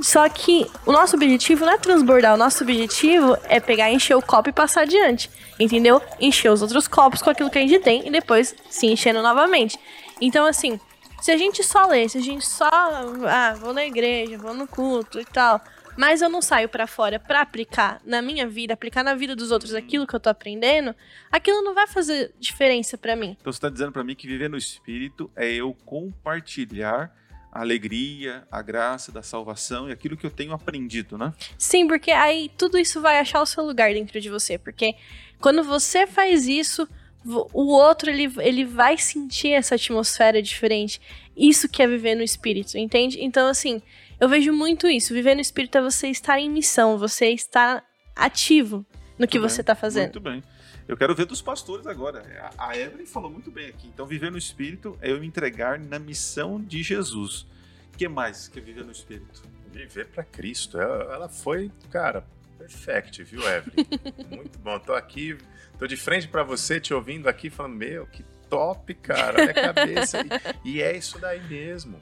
Só 0.00 0.28
que 0.28 0.66
o 0.84 0.92
nosso 0.92 1.16
objetivo 1.16 1.64
não 1.64 1.72
é 1.72 1.78
transbordar, 1.78 2.34
o 2.34 2.36
nosso 2.36 2.62
objetivo 2.62 3.36
é 3.44 3.58
pegar, 3.58 3.90
encher 3.90 4.14
o 4.14 4.22
copo 4.22 4.50
e 4.50 4.52
passar 4.52 4.82
adiante. 4.82 5.30
Entendeu? 5.58 6.00
Encher 6.20 6.52
os 6.52 6.62
outros 6.62 6.86
copos 6.86 7.22
com 7.22 7.30
aquilo 7.30 7.50
que 7.50 7.58
a 7.58 7.62
gente 7.62 7.80
tem 7.80 8.06
e 8.06 8.10
depois 8.10 8.54
se 8.68 8.86
enchendo 8.86 9.22
novamente. 9.22 9.78
Então, 10.20 10.46
assim, 10.46 10.78
se 11.20 11.32
a 11.32 11.36
gente 11.36 11.64
só 11.64 11.86
lê, 11.86 12.08
se 12.08 12.18
a 12.18 12.22
gente 12.22 12.46
só. 12.46 12.68
Ah, 12.70 13.56
vou 13.58 13.72
na 13.72 13.84
igreja, 13.84 14.38
vou 14.38 14.54
no 14.54 14.68
culto 14.68 15.18
e 15.18 15.24
tal 15.24 15.60
mas 15.96 16.22
eu 16.22 16.28
não 16.28 16.42
saio 16.42 16.68
para 16.68 16.86
fora 16.86 17.18
para 17.18 17.40
aplicar 17.40 18.00
na 18.04 18.20
minha 18.20 18.46
vida, 18.46 18.74
aplicar 18.74 19.02
na 19.02 19.14
vida 19.14 19.34
dos 19.34 19.50
outros 19.50 19.74
aquilo 19.74 20.06
que 20.06 20.14
eu 20.14 20.20
tô 20.20 20.28
aprendendo, 20.28 20.94
aquilo 21.30 21.62
não 21.62 21.74
vai 21.74 21.86
fazer 21.86 22.32
diferença 22.38 22.98
para 22.98 23.16
mim. 23.16 23.36
Então 23.40 23.52
você 23.52 23.60
tá 23.60 23.68
dizendo 23.68 23.92
para 23.92 24.04
mim 24.04 24.14
que 24.14 24.26
viver 24.26 24.50
no 24.50 24.56
espírito 24.56 25.30
é 25.34 25.50
eu 25.50 25.74
compartilhar 25.84 27.14
a 27.50 27.60
alegria, 27.60 28.46
a 28.50 28.60
graça 28.60 29.10
da 29.10 29.22
salvação 29.22 29.88
e 29.88 29.92
aquilo 29.92 30.16
que 30.16 30.26
eu 30.26 30.30
tenho 30.30 30.52
aprendido, 30.52 31.16
né? 31.16 31.32
Sim, 31.56 31.86
porque 31.86 32.10
aí 32.10 32.50
tudo 32.56 32.76
isso 32.76 33.00
vai 33.00 33.18
achar 33.18 33.40
o 33.40 33.46
seu 33.46 33.64
lugar 33.64 33.92
dentro 33.94 34.20
de 34.20 34.28
você, 34.28 34.58
porque 34.58 34.94
quando 35.40 35.62
você 35.64 36.06
faz 36.06 36.46
isso, 36.46 36.86
o 37.24 37.72
outro 37.72 38.10
ele, 38.10 38.32
ele 38.38 38.64
vai 38.64 38.96
sentir 38.98 39.52
essa 39.52 39.74
atmosfera 39.74 40.42
diferente. 40.42 41.00
Isso 41.36 41.68
que 41.68 41.82
é 41.82 41.86
viver 41.86 42.14
no 42.14 42.22
espírito, 42.22 42.78
entende? 42.78 43.18
Então, 43.20 43.48
assim, 43.48 43.82
eu 44.20 44.28
vejo 44.28 44.52
muito 44.52 44.86
isso. 44.86 45.12
Viver 45.12 45.34
no 45.34 45.40
espírito 45.40 45.78
é 45.78 45.82
você 45.82 46.08
estar 46.08 46.38
em 46.38 46.50
missão, 46.50 46.98
você 46.98 47.26
estar 47.30 47.84
ativo 48.14 48.84
no 49.18 49.26
que 49.26 49.38
Muito 49.38 49.50
você 49.50 49.62
bem, 49.62 49.66
tá 49.66 49.74
fazendo. 49.74 50.04
Muito 50.04 50.20
bem. 50.20 50.42
Eu 50.88 50.96
quero 50.96 51.14
ver 51.14 51.26
dos 51.26 51.42
pastores 51.42 51.86
agora. 51.86 52.22
A 52.56 52.68
a 52.68 52.78
Evelyn 52.78 53.06
falou 53.06 53.30
muito 53.30 53.50
bem 53.50 53.68
aqui. 53.68 53.88
Então, 53.88 54.06
viver 54.06 54.30
no 54.30 54.38
Espírito 54.38 54.96
é 55.00 55.10
eu 55.10 55.20
me 55.20 55.26
entregar 55.26 55.78
na 55.78 55.98
missão 55.98 56.60
de 56.60 56.82
Jesus. 56.82 57.46
O 57.92 57.96
que 57.96 58.08
mais 58.08 58.48
que 58.48 58.58
é 58.58 58.62
viver 58.62 58.84
no 58.84 58.92
Espírito? 58.92 59.42
Viver 59.72 60.06
para 60.06 60.22
Cristo. 60.22 60.78
Ela, 60.78 61.14
ela 61.14 61.28
foi, 61.28 61.70
cara, 61.90 62.24
perfect, 62.56 63.22
viu, 63.24 63.40
Evelyn? 63.40 63.86
Muito 64.30 64.58
bom. 64.60 64.78
Tô 64.78 64.94
aqui, 64.94 65.36
tô 65.78 65.86
de 65.86 65.96
frente 65.96 66.28
para 66.28 66.42
você, 66.42 66.80
te 66.80 66.94
ouvindo 66.94 67.28
aqui, 67.28 67.50
falando, 67.50 67.74
meu, 67.74 68.06
que 68.06 68.24
top, 68.48 68.94
cara, 68.94 69.40
olha 69.40 69.50
a 69.50 69.74
cabeça. 69.74 70.18
E, 70.64 70.76
e 70.76 70.82
é 70.82 70.96
isso 70.96 71.18
daí 71.18 71.42
mesmo. 71.48 72.00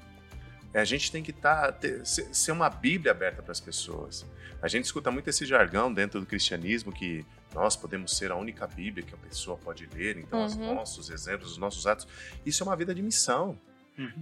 É, 0.75 0.81
A 0.81 0.85
gente 0.85 1.11
tem 1.11 1.23
que 1.23 1.33
tá, 1.33 1.71
ter, 1.73 2.05
ser 2.05 2.53
uma 2.53 2.69
Bíblia 2.69 3.13
aberta 3.13 3.43
para 3.43 3.53
as 3.53 3.61
pessoas. 3.61 4.27
A 4.61 4.69
gente 4.69 4.85
escuta 4.87 5.11
muito 5.11 5.31
esse 5.31 5.47
jargão 5.47 5.93
dentro 5.93 6.19
do 6.21 6.27
cristianismo 6.27 6.93
que 6.93 7.25
nós 7.55 7.77
podemos 7.77 8.17
ser 8.17 8.33
a 8.33 8.37
única 8.37 8.67
Bíblia 8.67 9.07
que 9.07 9.15
a 9.15 9.19
pessoa 9.19 9.57
pode 9.57 9.87
ler, 9.95 10.17
então 10.19 10.45
os 10.45 10.55
Uhum. 10.57 10.75
nossos 10.75 11.09
exemplos, 11.11 11.53
os 11.53 11.59
nossos 11.59 11.87
atos. 11.87 12.09
Isso 12.45 12.63
é 12.63 12.67
uma 12.67 12.75
vida 12.77 12.95
de 12.95 13.01
missão. 13.03 13.59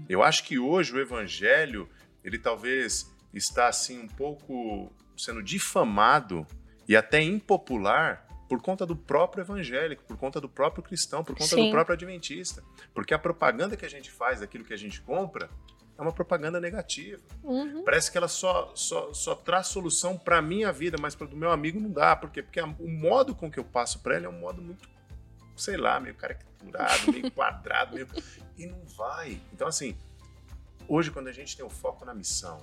Eu 0.07 0.23
acho 0.23 0.45
que 0.45 0.59
hoje 0.59 0.93
o 0.93 1.01
evangelho, 1.01 1.88
ele 2.23 2.38
talvez 2.38 3.11
está 3.33 3.69
assim 3.69 3.99
um 4.01 4.09
pouco 4.09 4.93
sendo 5.17 5.43
difamado 5.43 6.47
e 6.87 6.95
até 6.95 7.23
impopular 7.23 8.27
por 8.51 8.61
conta 8.61 8.85
do 8.85 8.95
próprio 8.95 9.41
evangélico, 9.43 10.05
por 10.05 10.19
conta 10.19 10.38
do 10.38 10.49
próprio 10.49 10.83
cristão, 10.83 11.25
por 11.25 11.35
conta 11.35 11.55
Sim. 11.57 11.67
do 11.67 11.71
próprio 11.71 11.95
adventista. 11.95 12.62
Porque 12.93 13.15
a 13.15 13.19
propaganda 13.19 13.79
que 13.79 13.87
a 13.87 13.88
gente 13.88 14.11
faz 14.11 14.41
daquilo 14.41 14.62
que 14.65 14.75
a 14.75 14.77
gente 14.77 15.01
compra 15.01 15.49
é 15.98 16.02
uma 16.02 16.12
propaganda 16.12 16.59
negativa. 16.61 17.22
Uhum. 17.42 17.85
Parece 17.85 18.11
que 18.11 18.16
ela 18.18 18.28
só, 18.28 18.72
só, 18.74 19.12
só 19.12 19.35
traz 19.35 19.66
solução 19.68 20.16
para 20.16 20.40
minha 20.42 20.72
vida, 20.72 20.96
mas 21.00 21.14
para 21.14 21.26
do 21.26 21.37
meu 21.37 21.50
amigo 21.50 21.78
não 21.81 21.90
dá. 21.90 22.16
Por 22.16 22.31
quê? 22.31 22.42
Porque 22.42 22.61
a- 22.61 22.64
o 22.66 22.88
modo 22.88 23.35
com 23.35 23.50
que 23.50 23.59
eu 23.59 23.64
passo 23.64 24.00
para 24.00 24.16
ele 24.16 24.26
é 24.26 24.28
um 24.28 24.38
modo 24.38 24.61
muito, 24.62 24.88
sei 25.57 25.76
lá, 25.76 26.00
meio 26.00 26.14
caricaturado, 26.14 27.12
meio 27.12 27.31
quadrado, 27.33 27.94
meio... 27.94 28.09
e 28.57 28.66
não 28.66 28.83
vai. 28.96 29.40
Então, 29.52 29.68
assim, 29.68 29.96
hoje, 30.88 31.11
quando 31.11 31.28
a 31.28 31.33
gente 31.33 31.57
tem 31.57 31.64
o 31.64 31.70
foco 31.70 32.05
na 32.05 32.14
missão, 32.14 32.59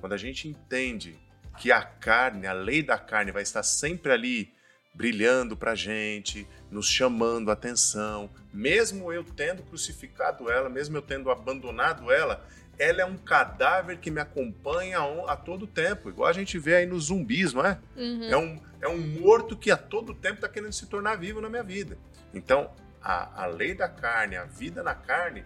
quando 0.00 0.12
a 0.12 0.18
gente 0.18 0.48
entende 0.48 1.18
que 1.58 1.72
a 1.72 1.82
carne, 1.82 2.46
a 2.46 2.52
lei 2.52 2.82
da 2.82 2.98
carne, 2.98 3.32
vai 3.32 3.42
estar 3.42 3.62
sempre 3.62 4.12
ali 4.12 4.52
brilhando 4.92 5.56
pra 5.56 5.74
gente, 5.74 6.46
nos 6.70 6.88
chamando 6.88 7.50
a 7.50 7.52
atenção, 7.52 8.28
mesmo 8.52 9.12
eu 9.12 9.22
tendo 9.24 9.62
crucificado 9.62 10.50
ela, 10.50 10.68
mesmo 10.68 10.96
eu 10.96 11.02
tendo 11.02 11.30
abandonado 11.30 12.10
ela, 12.10 12.44
ela 12.78 13.02
é 13.02 13.04
um 13.04 13.16
cadáver 13.16 13.98
que 13.98 14.10
me 14.10 14.20
acompanha 14.20 14.98
a, 15.26 15.36
todo 15.36 15.66
tempo, 15.66 16.08
igual 16.08 16.28
a 16.28 16.32
gente 16.32 16.58
vê 16.58 16.76
aí 16.76 16.86
nos 16.86 17.04
zumbis, 17.04 17.52
não 17.52 17.64
é? 17.64 17.78
Uhum. 17.96 18.24
É 18.24 18.36
um, 18.36 18.60
é 18.82 18.88
um 18.88 18.98
morto 18.98 19.56
que 19.56 19.70
a 19.70 19.76
todo 19.76 20.14
tempo 20.14 20.36
está 20.36 20.48
querendo 20.48 20.72
se 20.72 20.86
tornar 20.86 21.16
vivo 21.16 21.40
na 21.40 21.48
minha 21.48 21.62
vida. 21.62 21.96
Então, 22.34 22.70
a, 23.02 23.44
a 23.44 23.46
lei 23.46 23.74
da 23.74 23.88
carne, 23.88 24.36
a 24.36 24.44
vida 24.44 24.82
na 24.82 24.94
carne, 24.94 25.44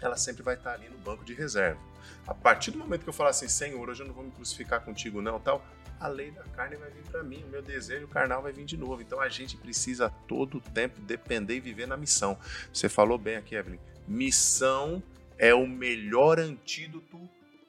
ela 0.00 0.16
sempre 0.16 0.42
vai 0.42 0.54
estar 0.54 0.74
ali 0.74 0.88
no 0.88 0.98
banco 0.98 1.24
de 1.24 1.34
reserva. 1.34 1.80
A 2.26 2.34
partir 2.34 2.70
do 2.70 2.78
momento 2.78 3.02
que 3.02 3.08
eu 3.08 3.12
falar 3.12 3.30
assim, 3.30 3.48
Senhor, 3.48 3.88
hoje 3.88 4.02
eu 4.02 4.06
não 4.06 4.14
vou 4.14 4.24
me 4.24 4.30
crucificar 4.30 4.80
contigo 4.80 5.20
não, 5.20 5.38
tal, 5.38 5.64
a 6.00 6.08
lei 6.08 6.30
da 6.30 6.42
carne 6.44 6.76
vai 6.76 6.90
vir 6.90 7.02
para 7.04 7.22
mim, 7.22 7.42
o 7.44 7.48
meu 7.48 7.62
desejo 7.62 8.06
carnal 8.08 8.42
vai 8.42 8.52
vir 8.52 8.64
de 8.64 8.76
novo. 8.76 9.00
Então 9.00 9.20
a 9.20 9.28
gente 9.28 9.56
precisa 9.56 10.10
todo 10.28 10.60
tempo 10.60 11.00
depender 11.00 11.56
e 11.56 11.60
viver 11.60 11.86
na 11.86 11.96
missão. 11.96 12.38
Você 12.72 12.88
falou 12.88 13.18
bem 13.18 13.36
aqui, 13.36 13.54
Evelyn. 13.54 13.78
Missão 14.06 15.02
é 15.38 15.54
o 15.54 15.66
melhor 15.66 16.38
antídoto 16.38 17.18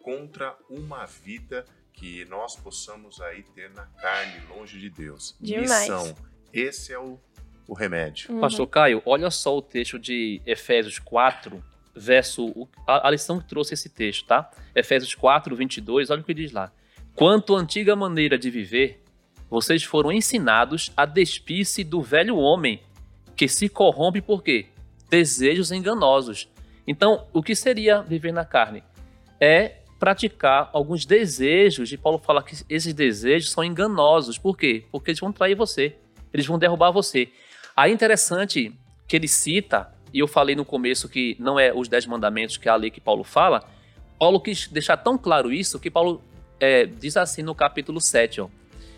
contra 0.01 0.55
uma 0.69 1.05
vida 1.05 1.65
que 1.93 2.25
nós 2.25 2.55
possamos 2.55 3.21
aí 3.21 3.41
ter 3.41 3.69
na 3.71 3.85
carne, 3.85 4.45
longe 4.49 4.79
de 4.79 4.89
Deus. 4.89 5.35
Demais. 5.39 5.81
Missão. 5.81 6.15
Esse 6.53 6.93
é 6.93 6.99
o, 6.99 7.17
o 7.67 7.73
remédio. 7.73 8.33
Uhum. 8.33 8.41
Pastor 8.41 8.67
Caio, 8.67 9.01
olha 9.05 9.31
só 9.31 9.57
o 9.57 9.61
texto 9.61 9.97
de 9.97 10.41
Efésios 10.45 10.99
4, 10.99 11.63
verso. 11.95 12.67
A, 12.87 13.07
a 13.07 13.11
lição 13.11 13.39
que 13.39 13.47
trouxe 13.47 13.73
esse 13.73 13.89
texto, 13.89 14.25
tá? 14.25 14.49
Efésios 14.75 15.15
4, 15.15 15.55
22, 15.55 16.09
olha 16.09 16.21
o 16.21 16.23
que 16.23 16.33
diz 16.33 16.51
lá. 16.51 16.71
Quanto 17.15 17.55
à 17.55 17.59
antiga 17.59 17.95
maneira 17.95 18.37
de 18.37 18.49
viver, 18.49 19.01
vocês 19.49 19.83
foram 19.83 20.11
ensinados 20.11 20.91
a 20.97 21.05
despir-se 21.05 21.83
do 21.83 22.01
velho 22.01 22.37
homem, 22.37 22.81
que 23.35 23.47
se 23.47 23.69
corrompe 23.69 24.21
por 24.21 24.43
quê? 24.43 24.67
Desejos 25.09 25.71
enganosos. 25.71 26.49
Então, 26.87 27.25
o 27.31 27.41
que 27.41 27.55
seria 27.55 28.01
viver 28.01 28.33
na 28.33 28.43
carne? 28.43 28.83
É 29.39 29.77
praticar 29.99 30.69
alguns 30.73 31.05
desejos, 31.05 31.91
e 31.91 31.97
Paulo 31.97 32.19
fala 32.19 32.43
que 32.43 32.55
esses 32.69 32.93
desejos 32.93 33.51
são 33.51 33.63
enganosos. 33.63 34.37
Por 34.37 34.57
quê? 34.57 34.85
Porque 34.91 35.11
eles 35.11 35.19
vão 35.19 35.31
trair 35.31 35.55
você, 35.55 35.95
eles 36.33 36.45
vão 36.45 36.59
derrubar 36.59 36.91
você. 36.91 37.29
Aí 37.75 37.91
interessante 37.91 38.73
que 39.07 39.15
ele 39.15 39.27
cita, 39.27 39.93
e 40.15 40.19
eu 40.19 40.27
falei 40.29 40.55
no 40.55 40.63
começo 40.63 41.09
que 41.09 41.35
não 41.37 41.59
é 41.59 41.73
os 41.73 41.89
dez 41.89 42.05
mandamentos 42.05 42.55
que 42.55 42.69
é 42.69 42.71
a 42.71 42.75
lei 42.77 42.89
que 42.89 43.01
Paulo 43.01 43.25
fala, 43.25 43.65
Paulo 44.17 44.39
quis 44.39 44.65
deixar 44.69 44.95
tão 44.95 45.17
claro 45.17 45.51
isso 45.51 45.77
que 45.77 45.91
Paulo 45.91 46.21
é, 46.57 46.85
diz 46.85 47.17
assim 47.17 47.43
no 47.43 47.53
capítulo 47.53 47.99
7, 47.99 48.39
ó, 48.39 48.47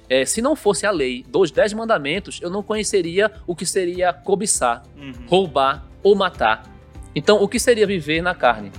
é, 0.07 0.25
se 0.25 0.43
não 0.43 0.55
fosse 0.55 0.85
a 0.85 0.91
lei 0.91 1.25
dos 1.27 1.49
dez 1.49 1.73
mandamentos, 1.73 2.39
eu 2.39 2.51
não 2.51 2.61
conheceria 2.61 3.31
o 3.47 3.55
que 3.55 3.65
seria 3.65 4.13
cobiçar, 4.13 4.83
roubar 5.25 5.87
ou 6.03 6.15
matar. 6.15 6.71
Então, 7.15 7.41
o 7.41 7.47
que 7.47 7.59
seria 7.59 7.87
viver 7.87 8.21
na 8.21 8.35
carne? 8.35 8.71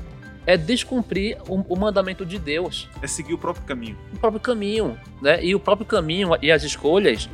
É 0.46 0.57
descumprir 0.57 1.37
o, 1.48 1.57
o 1.68 1.77
mandamento 1.77 2.24
de 2.24 2.38
Deus 2.38 2.88
É 3.03 3.07
seguir 3.09 3.35
o 3.35 3.38
próprio 3.38 3.66
caminho. 3.66 3.98
o 4.14 4.18
próprio 4.18 4.40
caminho, 4.40 4.96
né? 5.20 5.44
E 5.44 5.57
o 5.57 5.61
próprio 5.61 5.87
caminho 5.87 6.31
e 6.40 6.53
as 6.53 6.62
escolhas, 6.62 7.29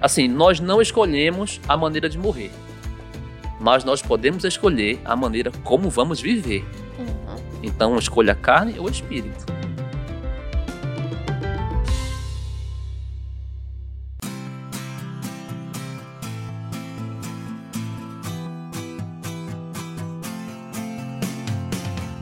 assim, 0.00 0.28
nós 0.28 0.60
não 0.60 0.80
escolhemos 0.80 1.60
a 1.68 1.76
maneira 1.76 2.08
de 2.08 2.16
morrer, 2.16 2.52
mas 3.60 3.84
nós 3.84 4.02
podemos 4.02 4.44
escolher 4.44 5.00
a 5.04 5.16
maneira 5.16 5.50
como 5.64 5.90
vamos 5.90 6.20
viver. 6.20 6.64
Uhum. 6.98 7.36
Então, 7.62 7.98
escolha 7.98 8.32
a 8.32 8.36
carne 8.36 8.78
ou 8.78 8.86
o 8.86 8.90
espírito. 8.90 9.56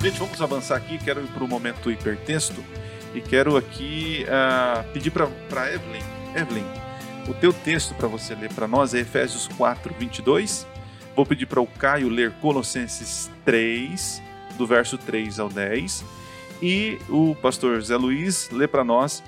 Gente, 0.04 0.18
vamos 0.18 0.38
avançar 0.42 0.76
aqui. 0.76 0.98
Quero 0.98 1.22
ir 1.22 1.28
para 1.28 1.42
o 1.42 1.48
momento 1.48 1.90
hipertexto 1.90 2.62
e 3.14 3.22
quero 3.22 3.56
aqui 3.56 4.26
ah, 4.28 4.84
pedir 4.92 5.10
para 5.10 5.72
Evelyn. 5.72 6.02
Evelyn, 6.34 6.66
o 7.26 7.32
teu 7.32 7.54
texto 7.54 7.94
para 7.94 8.06
você 8.06 8.34
ler 8.34 8.52
para 8.52 8.68
nós 8.68 8.92
é 8.92 9.00
Efésios 9.00 9.48
4, 9.56 9.94
22. 9.98 10.66
Vou 11.14 11.24
pedir 11.24 11.46
para 11.46 11.60
o 11.60 11.66
Caio 11.66 12.08
ler 12.08 12.32
Colossenses 12.40 13.30
3, 13.44 14.20
do 14.58 14.66
verso 14.66 14.98
3 14.98 15.38
ao 15.38 15.48
10. 15.48 16.04
E 16.60 16.98
o 17.08 17.36
pastor 17.36 17.80
Zé 17.82 17.96
Luiz 17.96 18.50
lê 18.50 18.66
para 18.66 18.82
nós 18.82 19.22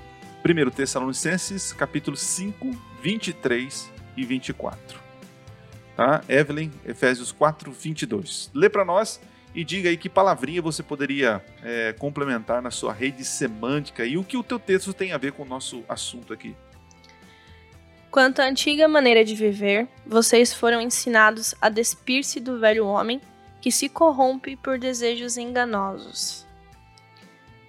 1 0.45 0.71
Tessalonicenses, 0.71 1.73
capítulo 1.73 2.17
5, 2.17 2.71
23 3.01 3.93
e 4.17 4.25
24. 4.25 4.99
Tá? 5.97 6.23
Evelyn, 6.29 6.73
Efésios 6.85 7.31
4, 7.31 7.71
22. 7.71 8.51
Lê 8.53 8.69
para 8.69 8.85
nós 8.85 9.21
e 9.55 9.63
diga 9.63 9.89
aí 9.89 9.97
que 9.97 10.09
palavrinha 10.09 10.61
você 10.61 10.83
poderia 10.83 11.45
é, 11.63 11.93
complementar 11.93 12.61
na 12.61 12.73
sua 12.73 12.93
rede 12.93 13.25
semântica 13.25 14.05
e 14.05 14.19
o 14.19 14.25
que 14.25 14.37
o 14.37 14.43
teu 14.43 14.59
texto 14.59 14.93
tem 14.93 15.13
a 15.13 15.19
ver 15.19 15.33
com 15.33 15.45
o 15.45 15.47
nosso 15.47 15.85
assunto 15.89 16.33
aqui. 16.33 16.57
Quanto 18.11 18.41
à 18.41 18.45
antiga 18.47 18.89
maneira 18.89 19.25
de 19.25 19.35
viver, 19.35 19.87
vocês 20.07 20.53
foram 20.55 20.81
ensinados 20.81 21.55
a 21.61 21.69
despir-se 21.69 22.41
do 22.41 22.59
velho 22.59 22.87
homem 22.87 23.21
que 23.61 23.71
se 23.71 23.89
corrompe 23.89 24.57
por 24.57 24.79
desejos 24.79 25.37
enganosos. 25.37 26.47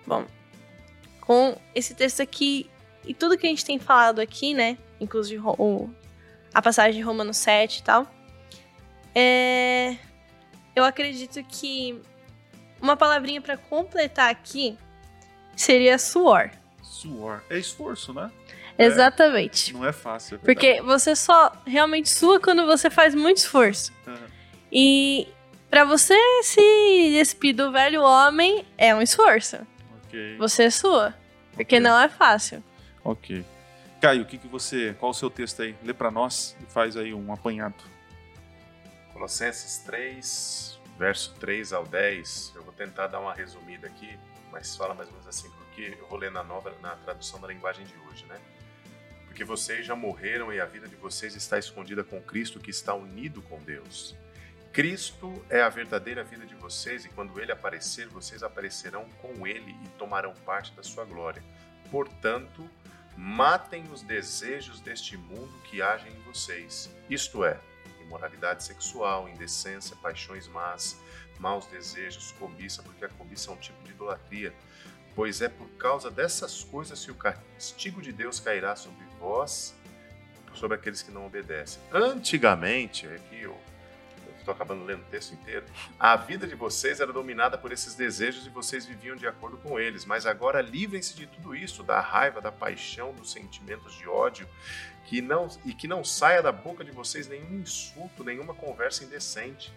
Bom, 0.05 0.25
com 1.21 1.57
esse 1.75 1.93
texto 1.93 2.21
aqui 2.21 2.69
e 3.05 3.13
tudo 3.13 3.37
que 3.37 3.45
a 3.45 3.49
gente 3.49 3.65
tem 3.65 3.77
falado 3.79 4.19
aqui, 4.19 4.53
né? 4.53 4.77
Inclusive 5.01 5.41
o- 5.45 5.89
a 6.53 6.61
passagem 6.61 6.93
de 7.01 7.01
Romanos 7.01 7.37
7 7.37 7.79
e 7.79 7.83
tal, 7.83 8.07
é, 9.13 9.97
eu 10.75 10.83
acredito 10.85 11.43
que 11.43 11.99
uma 12.81 12.95
palavrinha 12.95 13.41
para 13.41 13.57
completar 13.57 14.29
aqui 14.29 14.77
seria 15.55 15.97
suor. 15.97 16.51
Suor. 16.83 17.41
É 17.49 17.57
esforço, 17.57 18.13
né? 18.13 18.31
Exatamente. 18.77 19.73
Não 19.73 19.85
é 19.85 19.91
fácil. 19.93 20.35
é. 20.35 20.37
Porque 20.39 20.81
você 20.81 21.15
só 21.15 21.51
realmente 21.65 22.09
sua 22.09 22.39
quando 22.39 22.65
você 22.65 22.89
faz 22.89 23.13
muito 23.15 23.37
esforço. 23.37 23.91
Aham. 24.07 24.17
E 24.71 25.27
pra 25.69 25.83
você 25.83 26.15
se 26.43 27.09
despir 27.11 27.55
do 27.55 27.71
velho 27.71 28.01
homem 28.01 28.65
é 28.77 28.93
um 28.93 29.01
esforço. 29.01 29.57
Ok. 30.05 30.37
Você 30.37 30.69
sua. 30.71 31.13
Porque 31.53 31.75
Ok. 31.77 31.79
não 31.79 31.99
é 31.99 32.07
fácil. 32.07 32.63
Ok. 33.03 33.43
Caio, 33.99 34.21
o 34.21 34.25
que, 34.25 34.37
que 34.37 34.47
você. 34.47 34.95
Qual 34.99 35.09
o 35.11 35.13
seu 35.13 35.29
texto 35.29 35.61
aí? 35.63 35.75
Lê 35.83 35.93
para 35.93 36.11
nós 36.11 36.55
e 36.61 36.71
faz 36.71 36.95
aí 36.95 37.13
um 37.13 37.33
apanhado. 37.33 37.75
Colossenses 39.13 39.79
3, 39.79 40.79
verso 40.99 41.33
3 41.39 41.73
ao 41.73 41.85
10. 41.85 42.53
Eu 42.55 42.63
vou 42.63 42.73
tentar 42.73 43.07
dar 43.07 43.19
uma 43.19 43.33
resumida 43.33 43.87
aqui, 43.87 44.17
mas 44.51 44.75
fala 44.75 44.93
mais 44.93 45.07
ou 45.09 45.13
menos 45.15 45.27
assim, 45.27 45.49
porque 45.51 45.97
eu 45.99 46.07
vou 46.07 46.17
ler 46.19 46.29
na 46.31 46.43
nova, 46.43 46.73
na 46.81 46.91
tradução 46.97 47.39
da 47.39 47.47
linguagem 47.47 47.85
de 47.85 47.93
hoje, 48.07 48.25
né? 48.27 48.35
Porque 49.37 49.45
vocês 49.45 49.85
já 49.85 49.95
morreram 49.95 50.51
e 50.51 50.59
a 50.59 50.65
vida 50.65 50.87
de 50.87 50.95
vocês 50.95 51.35
está 51.35 51.59
escondida 51.59 52.03
com 52.03 52.19
Cristo, 52.19 52.59
que 52.59 52.71
está 52.71 52.95
unido 52.95 53.39
com 53.43 53.59
Deus. 53.59 54.15
Cristo 54.73 55.45
é 55.47 55.61
a 55.61 55.69
verdadeira 55.69 56.23
vida 56.23 56.43
de 56.43 56.55
vocês 56.55 57.05
e 57.05 57.09
quando 57.09 57.39
ele 57.39 57.51
aparecer, 57.51 58.07
vocês 58.07 58.41
aparecerão 58.41 59.07
com 59.21 59.45
ele 59.45 59.77
e 59.85 59.89
tomarão 59.89 60.33
parte 60.43 60.73
da 60.73 60.81
sua 60.81 61.05
glória. 61.05 61.43
Portanto, 61.91 62.67
matem 63.15 63.83
os 63.91 64.01
desejos 64.01 64.81
deste 64.81 65.15
mundo 65.15 65.53
que 65.65 65.83
agem 65.83 66.11
em 66.11 66.21
vocês, 66.23 66.89
isto 67.07 67.45
é, 67.45 67.59
imoralidade 68.01 68.63
sexual, 68.63 69.29
indecência, 69.29 69.95
paixões 69.97 70.47
más, 70.47 70.99
maus 71.37 71.67
desejos, 71.67 72.31
cobiça, 72.31 72.81
porque 72.81 73.05
a 73.05 73.09
cobiça 73.09 73.51
é 73.51 73.53
um 73.53 73.57
tipo 73.57 73.83
de 73.83 73.91
idolatria. 73.91 74.51
Pois 75.13 75.41
é 75.41 75.49
por 75.49 75.69
causa 75.77 76.09
dessas 76.09 76.63
coisas 76.63 77.05
que 77.05 77.11
o 77.11 77.15
castigo 77.15 78.01
de 78.01 78.11
Deus 78.11 78.39
cairá 78.39 78.75
sobre 78.75 79.06
vós, 79.19 79.75
sobre 80.53 80.75
aqueles 80.75 81.01
que 81.01 81.11
não 81.11 81.25
obedecem. 81.25 81.81
Antigamente, 81.91 83.05
aqui 83.07 83.43
eu 83.43 83.57
estou 84.47 84.53
acabando 84.53 84.85
lendo 84.85 85.01
o 85.01 85.05
texto 85.05 85.33
inteiro, 85.33 85.65
a 85.99 86.15
vida 86.15 86.47
de 86.47 86.55
vocês 86.55 87.01
era 87.01 87.11
dominada 87.11 87.57
por 87.57 87.73
esses 87.73 87.95
desejos 87.95 88.45
e 88.45 88.49
vocês 88.49 88.85
viviam 88.85 89.15
de 89.15 89.27
acordo 89.27 89.57
com 89.57 89.77
eles. 89.77 90.05
Mas 90.05 90.25
agora 90.25 90.61
livrem-se 90.61 91.13
de 91.15 91.27
tudo 91.27 91.53
isso, 91.53 91.83
da 91.83 91.99
raiva, 91.99 92.39
da 92.39 92.51
paixão, 92.51 93.13
dos 93.13 93.31
sentimentos 93.31 93.93
de 93.97 94.07
ódio, 94.07 94.47
que 95.05 95.21
não, 95.21 95.49
e 95.65 95.73
que 95.73 95.87
não 95.87 96.03
saia 96.03 96.41
da 96.41 96.51
boca 96.51 96.83
de 96.83 96.91
vocês 96.91 97.27
nenhum 97.27 97.59
insulto, 97.59 98.23
nenhuma 98.23 98.53
conversa 98.53 99.03
indecente. 99.03 99.73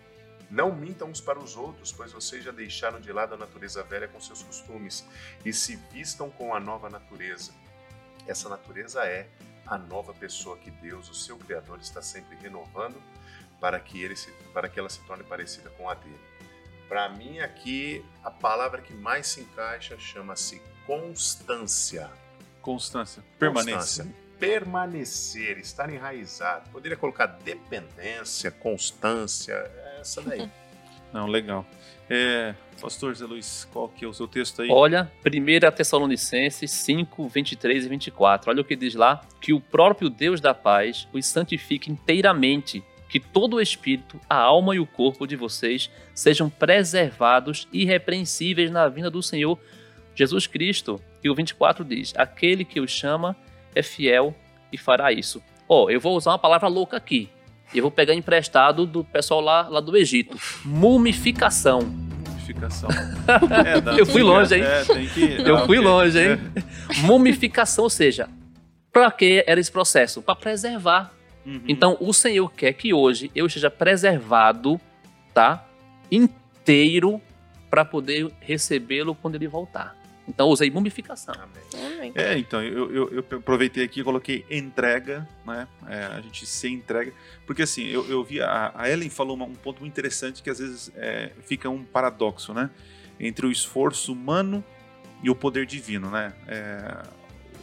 Não 0.48 0.74
mintam 0.74 1.08
uns 1.08 1.20
para 1.20 1.38
os 1.38 1.56
outros, 1.56 1.92
pois 1.92 2.12
vocês 2.12 2.44
já 2.44 2.50
deixaram 2.50 3.00
de 3.00 3.12
lado 3.12 3.34
a 3.34 3.38
natureza 3.38 3.82
velha 3.84 4.08
com 4.08 4.20
seus 4.20 4.42
costumes 4.42 5.06
e 5.44 5.52
se 5.52 5.76
vistam 5.92 6.30
com 6.30 6.54
a 6.54 6.60
nova 6.60 6.88
natureza. 6.88 7.52
Essa 8.26 8.48
natureza 8.48 9.04
é 9.04 9.26
a 9.66 9.78
nova 9.78 10.12
pessoa 10.12 10.56
que 10.56 10.70
Deus, 10.70 11.08
o 11.08 11.14
seu 11.14 11.36
Criador, 11.38 11.78
está 11.80 12.02
sempre 12.02 12.36
renovando 12.36 13.00
para 13.60 13.78
que, 13.78 14.02
ele 14.02 14.16
se, 14.16 14.30
para 14.52 14.68
que 14.68 14.78
ela 14.78 14.88
se 14.88 15.00
torne 15.00 15.22
parecida 15.22 15.70
com 15.70 15.88
a 15.88 15.94
dele. 15.94 16.18
Para 16.88 17.08
mim, 17.08 17.38
aqui, 17.38 18.04
a 18.24 18.30
palavra 18.30 18.82
que 18.82 18.92
mais 18.92 19.28
se 19.28 19.42
encaixa 19.42 19.96
chama-se 19.98 20.60
constância. 20.86 22.10
Constância. 22.60 23.22
Permanência. 23.38 24.04
Constância. 24.04 24.30
Permanecer, 24.40 25.58
estar 25.58 25.92
enraizado. 25.92 26.68
Poderia 26.70 26.96
colocar 26.96 27.26
dependência, 27.26 28.50
constância, 28.50 29.54
essa 30.00 30.20
daí. 30.22 30.50
Não, 31.12 31.26
legal. 31.26 31.66
É, 32.08 32.54
Pastor 32.80 33.14
Zé 33.14 33.24
Luiz, 33.24 33.68
qual 33.72 33.88
que 33.88 34.04
é 34.04 34.08
o 34.08 34.12
seu 34.12 34.26
texto 34.26 34.62
aí? 34.62 34.68
Olha, 34.70 35.10
1 35.24 35.70
Tessalonicenses 35.76 36.70
5, 36.70 37.28
23 37.28 37.84
e 37.84 37.88
24. 37.88 38.50
Olha 38.50 38.62
o 38.62 38.64
que 38.64 38.74
diz 38.74 38.94
lá: 38.94 39.20
que 39.40 39.52
o 39.52 39.60
próprio 39.60 40.10
Deus 40.10 40.40
da 40.40 40.54
paz 40.54 41.06
os 41.12 41.26
santifique 41.26 41.90
inteiramente, 41.90 42.82
que 43.08 43.20
todo 43.20 43.56
o 43.56 43.60
espírito, 43.60 44.20
a 44.28 44.36
alma 44.36 44.74
e 44.74 44.80
o 44.80 44.86
corpo 44.86 45.26
de 45.26 45.36
vocês 45.36 45.90
sejam 46.14 46.50
preservados 46.50 47.68
irrepreensíveis 47.72 48.70
na 48.70 48.88
vinda 48.88 49.10
do 49.10 49.22
Senhor 49.22 49.58
Jesus 50.14 50.46
Cristo. 50.46 51.00
E 51.22 51.30
o 51.30 51.34
24 51.34 51.84
diz: 51.84 52.12
aquele 52.16 52.64
que 52.64 52.80
o 52.80 52.88
chama 52.88 53.36
é 53.74 53.82
fiel 53.82 54.34
e 54.72 54.78
fará 54.78 55.12
isso. 55.12 55.42
Ó, 55.68 55.84
oh, 55.84 55.90
eu 55.90 56.00
vou 56.00 56.16
usar 56.16 56.32
uma 56.32 56.38
palavra 56.38 56.66
louca 56.66 56.96
aqui. 56.96 57.28
Eu 57.74 57.82
vou 57.82 57.90
pegar 57.90 58.14
emprestado 58.14 58.84
do 58.86 59.04
pessoal 59.04 59.40
lá, 59.40 59.68
lá 59.68 59.80
do 59.80 59.96
Egito. 59.96 60.36
Mumificação. 60.64 61.80
Mumificação. 61.80 62.88
É, 63.30 64.00
eu 64.00 64.04
fui 64.04 64.22
longe, 64.22 64.56
hein? 64.56 64.62
É, 64.62 64.84
tem 64.84 65.06
que... 65.06 65.40
Eu 65.40 65.58
ah, 65.58 65.66
fui 65.66 65.78
ok. 65.78 65.88
longe, 65.88 66.18
hein? 66.18 66.38
Mumificação, 67.02 67.84
ou 67.84 67.90
seja, 67.90 68.28
para 68.92 69.08
que 69.12 69.44
era 69.46 69.60
esse 69.60 69.70
processo? 69.70 70.20
Para 70.20 70.34
preservar. 70.34 71.12
Uhum. 71.46 71.62
Então, 71.68 71.96
o 72.00 72.12
Senhor 72.12 72.50
quer 72.52 72.72
que 72.72 72.92
hoje 72.92 73.30
eu 73.34 73.46
esteja 73.46 73.70
preservado, 73.70 74.80
tá? 75.32 75.64
Inteiro 76.10 77.20
para 77.70 77.84
poder 77.84 78.30
recebê-lo 78.40 79.14
quando 79.14 79.36
ele 79.36 79.46
voltar. 79.46 79.96
Então, 80.28 80.48
usei 80.48 80.70
mumificação. 80.70 81.34
Amém. 81.74 82.12
É, 82.14 82.38
então, 82.38 82.62
eu, 82.62 82.92
eu, 82.94 83.08
eu 83.30 83.38
aproveitei 83.38 83.84
aqui 83.84 84.00
e 84.00 84.04
coloquei 84.04 84.44
entrega, 84.50 85.28
né? 85.44 85.66
É, 85.88 86.04
a 86.04 86.20
gente 86.20 86.46
se 86.46 86.68
entrega. 86.68 87.12
Porque 87.46 87.62
assim, 87.62 87.84
eu, 87.86 88.08
eu 88.08 88.22
vi, 88.22 88.40
a, 88.40 88.72
a 88.74 88.88
Ellen 88.88 89.10
falou 89.10 89.34
uma- 89.34 89.46
um 89.46 89.54
ponto 89.54 89.80
muito 89.80 89.92
interessante 89.92 90.42
que 90.42 90.48
às 90.50 90.58
vezes 90.60 90.92
é, 90.94 91.32
fica 91.46 91.68
um 91.68 91.82
paradoxo, 91.84 92.54
né? 92.54 92.70
Entre 93.18 93.44
o 93.44 93.50
esforço 93.50 94.12
humano 94.12 94.64
e 95.22 95.28
o 95.28 95.34
poder 95.34 95.66
divino, 95.66 96.10
né? 96.10 96.32
É, 96.46 97.02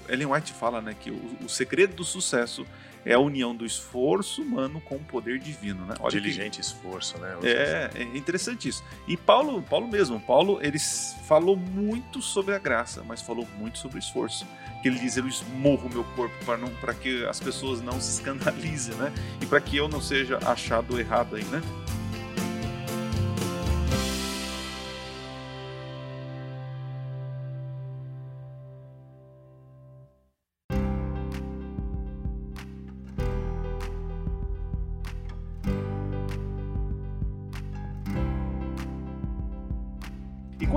Ellen 0.10 0.28
White 0.28 0.54
fala 0.54 0.82
né, 0.82 0.96
que 1.00 1.10
o, 1.12 1.38
o 1.46 1.50
segredo 1.50 1.96
do 1.96 2.04
sucesso 2.04 2.66
é 3.10 3.14
a 3.14 3.20
união 3.20 3.56
do 3.56 3.66
esforço 3.66 4.42
humano 4.42 4.82
com 4.82 4.96
o 4.96 5.00
poder 5.00 5.40
divino, 5.40 5.86
né? 5.86 5.96
Olha 6.00 6.12
que- 6.12 6.20
Diligente 6.20 6.60
esforço, 6.60 7.18
né? 7.20 7.36
é, 7.44 7.90
é 7.96 8.04
interessante 8.18 8.68
isso. 8.68 8.84
E 9.08 9.16
Paulo, 9.16 9.62
Paulo 9.62 9.88
mesmo, 9.88 10.20
Paulo, 10.20 10.60
ele 10.62 10.78
falou 11.26 11.56
muito 11.56 12.22
sobre 12.22 12.54
a 12.54 12.60
graça, 12.60 13.04
mas 13.08 13.22
falou 13.22 13.48
muito 13.58 13.78
sobre 13.80 13.98
o 13.98 14.00
esforço. 14.00 14.46
Que 14.82 14.90
ele 14.90 15.00
diz, 15.00 15.18
eu 15.18 15.28
esmurro 15.28 15.88
o 15.88 15.94
meu 15.94 16.04
corpo 16.16 16.36
para 16.46 16.58
não, 16.58 16.70
para 16.76 16.94
que 16.94 17.26
as 17.26 17.40
pessoas 17.40 17.82
não 17.82 18.00
se 18.00 18.12
escandalizem, 18.20 18.94
né? 18.96 19.12
E 19.42 19.46
para 19.46 19.60
que 19.62 19.76
eu 19.78 19.88
não 19.88 20.02
seja 20.02 20.38
achado 20.46 21.00
errado 21.00 21.36
aí, 21.36 21.44
né? 21.46 21.62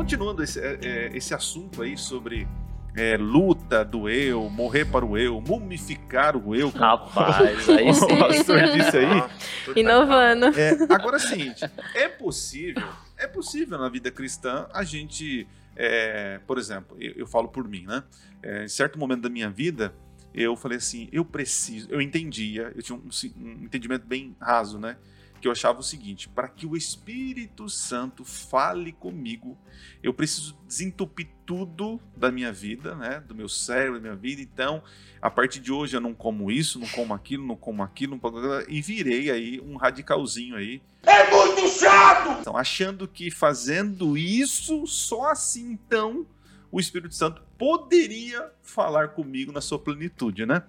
Continuando 0.01 0.43
esse, 0.43 0.59
é, 0.59 0.79
é, 0.83 1.11
esse 1.15 1.35
assunto 1.35 1.83
aí 1.83 1.95
sobre 1.95 2.49
é, 2.97 3.19
luta 3.19 3.85
do 3.85 4.09
eu, 4.09 4.49
morrer 4.49 4.87
para 4.87 5.05
o 5.05 5.17
eu, 5.19 5.43
mumificar 5.43 6.39
o 6.39 6.55
eu, 6.55 6.71
Rapaz, 6.71 7.69
aí 7.69 7.91
o 7.91 7.93
sim. 7.93 8.19
pastor 8.19 8.63
disse 8.71 8.97
aí. 8.97 9.77
Inovando. 9.77 10.47
É, 10.59 10.71
agora 10.89 11.17
é 11.17 11.19
o 11.19 11.21
seguinte, 11.21 11.71
é 11.95 12.09
possível, 12.09 12.89
é 13.19 13.27
possível 13.27 13.79
na 13.79 13.91
vida 13.91 14.11
cristã 14.11 14.67
a 14.73 14.83
gente, 14.85 15.47
é, 15.77 16.41
por 16.47 16.57
exemplo, 16.57 16.97
eu, 16.99 17.13
eu 17.17 17.27
falo 17.27 17.49
por 17.49 17.69
mim, 17.69 17.85
né? 17.87 18.03
É, 18.43 18.65
em 18.65 18.69
certo 18.69 18.99
momento 18.99 19.21
da 19.21 19.29
minha 19.29 19.51
vida, 19.51 19.95
eu 20.33 20.57
falei 20.57 20.79
assim, 20.79 21.11
eu 21.13 21.27
preciso, 21.27 21.91
eu 21.91 22.01
entendia, 22.01 22.73
eu 22.75 22.83
tinha 22.83 22.97
um, 22.97 23.11
um 23.39 23.65
entendimento 23.65 24.07
bem 24.07 24.35
raso, 24.41 24.79
né? 24.79 24.97
Que 25.41 25.49
eu 25.49 25.53
achava 25.53 25.81
o 25.81 25.83
seguinte, 25.83 26.29
para 26.29 26.49
que 26.49 26.67
o 26.67 26.77
Espírito 26.77 27.69
Santo 27.69 28.25
fale 28.25 28.93
comigo, 28.93 29.57
eu 30.03 30.13
preciso 30.13 30.57
desentupir 30.67 31.29
tudo 31.47 32.01
da 32.15 32.31
minha 32.31 32.53
vida, 32.53 32.95
né? 32.95 33.23
Do 33.27 33.35
meu 33.35 33.49
cérebro, 33.49 33.95
da 33.95 34.01
minha 34.01 34.17
vida. 34.17 34.43
Então, 34.43 34.83
a 35.21 35.31
partir 35.31 35.61
de 35.61 35.73
hoje 35.73 35.97
eu 35.97 36.01
não 36.01 36.15
como 36.15 36.51
isso, 36.51 36.79
não 36.79 36.89
como 36.89 37.15
aquilo, 37.15 37.47
não 37.47 37.57
como 37.57 37.83
aquilo, 37.83 38.13
não 38.13 38.19
como 38.19 38.37
aquilo, 38.37 38.71
e 38.71 38.83
virei 38.83 39.31
aí 39.31 39.61
um 39.61 39.77
radicalzinho 39.77 40.57
aí. 40.57 40.83
É 41.05 41.31
muito 41.31 41.67
chato! 41.69 42.41
Então, 42.41 42.57
achando 42.57 43.09
que 43.09 43.31
fazendo 43.31 44.17
isso, 44.19 44.87
só 44.87 45.31
assim 45.31 45.73
então 45.73 46.27
o 46.71 46.79
Espírito 46.79 47.15
Santo 47.15 47.43
poderia 47.59 48.51
falar 48.63 49.09
comigo 49.09 49.51
na 49.53 49.61
sua 49.61 49.79
plenitude, 49.79 50.47
né? 50.47 50.63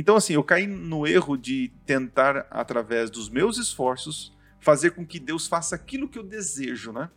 Então, 0.00 0.16
assim, 0.16 0.32
eu 0.32 0.42
caí 0.42 0.66
no 0.66 1.06
erro 1.06 1.36
de 1.36 1.70
tentar, 1.84 2.46
através 2.50 3.10
dos 3.10 3.28
meus 3.28 3.58
esforços, 3.58 4.34
fazer 4.58 4.92
com 4.92 5.04
que 5.04 5.20
Deus 5.20 5.46
faça 5.46 5.76
aquilo 5.76 6.08
que 6.08 6.18
eu 6.18 6.22
desejo, 6.22 6.90
né? 6.90 7.10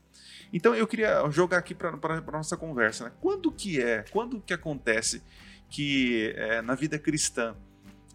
Então, 0.51 0.75
eu 0.75 0.85
queria 0.85 1.25
jogar 1.29 1.59
aqui 1.59 1.73
para 1.73 1.91
a 1.91 2.31
nossa 2.33 2.57
conversa, 2.57 3.05
né? 3.05 3.13
Quando 3.21 3.49
que 3.53 3.81
é, 3.81 4.03
quando 4.11 4.41
que 4.41 4.53
acontece 4.53 5.23
que 5.69 6.33
é, 6.35 6.61
na 6.61 6.75
vida 6.75 6.99
cristã 6.99 7.55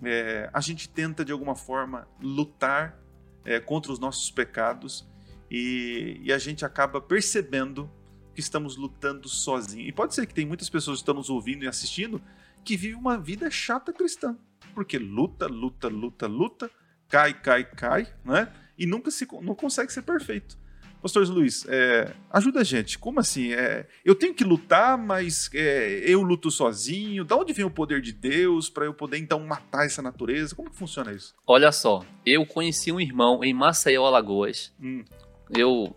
é, 0.05 0.51
a 0.53 0.61
gente 0.61 0.87
tenta, 0.87 1.25
de 1.25 1.33
alguma 1.33 1.57
forma, 1.57 2.07
lutar 2.21 3.01
é, 3.47 3.59
contra 3.59 3.91
os 3.91 3.99
nossos 3.99 4.31
pecados 4.31 5.09
e, 5.51 6.21
e 6.23 6.31
a 6.31 6.37
gente 6.37 6.67
acaba 6.67 7.01
percebendo 7.01 7.91
que 8.35 8.41
estamos 8.41 8.77
lutando 8.77 9.31
sozinho. 9.31 9.89
E 9.89 9.93
pode 9.93 10.15
ser 10.15 10.27
que 10.27 10.35
tem 10.35 10.45
muitas 10.45 10.69
pessoas 10.69 10.99
que 10.99 11.05
estão 11.05 11.15
nos 11.15 11.31
ouvindo 11.31 11.65
e 11.65 11.69
assistindo 11.69 12.21
que 12.63 12.77
vivem 12.77 12.99
uma 12.99 13.17
vida 13.17 13.51
chata 13.51 13.95
cristã. 13.95 14.37
Porque 14.79 14.97
luta, 14.97 15.49
luta, 15.49 15.89
luta, 15.89 16.29
luta, 16.29 16.71
cai, 17.09 17.35
cai, 17.35 17.65
cai, 17.65 18.07
né? 18.25 18.47
E 18.79 18.87
nunca 18.87 19.11
se, 19.11 19.27
não 19.43 19.53
consegue 19.53 19.93
ser 19.93 20.03
perfeito. 20.03 20.57
Pastor 21.03 21.27
Luiz, 21.27 21.67
é, 21.69 22.15
ajuda 22.31 22.61
a 22.61 22.65
gente. 22.65 22.97
Como 22.97 23.19
assim? 23.19 23.53
É, 23.53 23.89
eu 24.05 24.15
tenho 24.15 24.33
que 24.33 24.45
lutar, 24.45 24.97
mas 24.97 25.51
é, 25.53 26.05
eu 26.07 26.23
luto 26.23 26.49
sozinho? 26.49 27.25
Da 27.25 27.35
onde 27.35 27.53
vem 27.53 27.65
o 27.65 27.71
poder 27.71 28.01
de 28.01 28.13
Deus 28.13 28.71
para 28.71 28.85
eu 28.85 28.95
poder 28.95 29.19
então 29.19 29.41
matar 29.41 29.85
essa 29.85 30.01
natureza? 30.01 30.55
Como 30.55 30.71
que 30.71 30.77
funciona 30.77 31.11
isso? 31.13 31.35
Olha 31.45 31.73
só, 31.73 32.05
eu 32.25 32.47
conheci 32.47 32.93
um 32.93 33.01
irmão 33.01 33.43
em 33.43 33.53
Maceió, 33.53 34.07
Alagoas. 34.07 34.73
Hum. 34.81 35.05
Eu, 35.51 35.93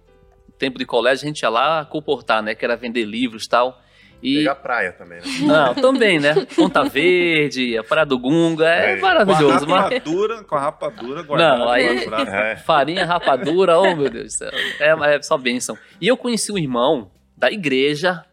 tempo 0.57 0.79
de 0.79 0.87
colégio, 0.87 1.23
a 1.23 1.27
gente 1.27 1.41
ia 1.41 1.49
lá 1.49 1.85
comportar, 1.85 2.41
né? 2.41 2.55
Que 2.55 2.65
era 2.65 2.75
vender 2.75 3.05
livros 3.05 3.45
e 3.45 3.49
tal. 3.49 3.79
E... 4.21 4.37
Pegar 4.37 4.55
praia 4.55 4.91
também, 4.91 5.19
né? 5.19 5.25
Não, 5.41 5.73
também, 5.73 6.19
né? 6.19 6.33
Ponta 6.55 6.83
Verde, 6.83 7.77
a 7.77 7.83
Praia 7.83 8.05
do 8.05 8.19
Gunga, 8.19 8.67
é, 8.69 8.97
É, 8.97 9.01
maravilhoso. 9.01 9.65
Com 9.65 9.73
a 9.73 9.81
mas- 9.81 9.83
rapadura, 9.93 10.43
com 10.43 10.55
a 10.55 10.59
rapadura 10.59 11.23
guardada 11.23 11.57
Não, 11.57 11.69
aí-. 11.69 12.05
É. 12.07 12.55
Farinha, 12.63 13.05
rapadura, 13.05 13.79
oh 13.79 13.95
meu 13.95 14.09
Deus 14.09 14.25
do 14.33 14.37
céu. 14.37 14.51
É, 14.79 15.15
é 15.15 15.21
só 15.21 15.37
bênção. 15.37 15.77
E 15.99 16.07
eu 16.07 16.15
conheci 16.17 16.51
um 16.51 16.57
irmão 16.57 17.09
da 17.35 17.51
igreja. 17.51 18.23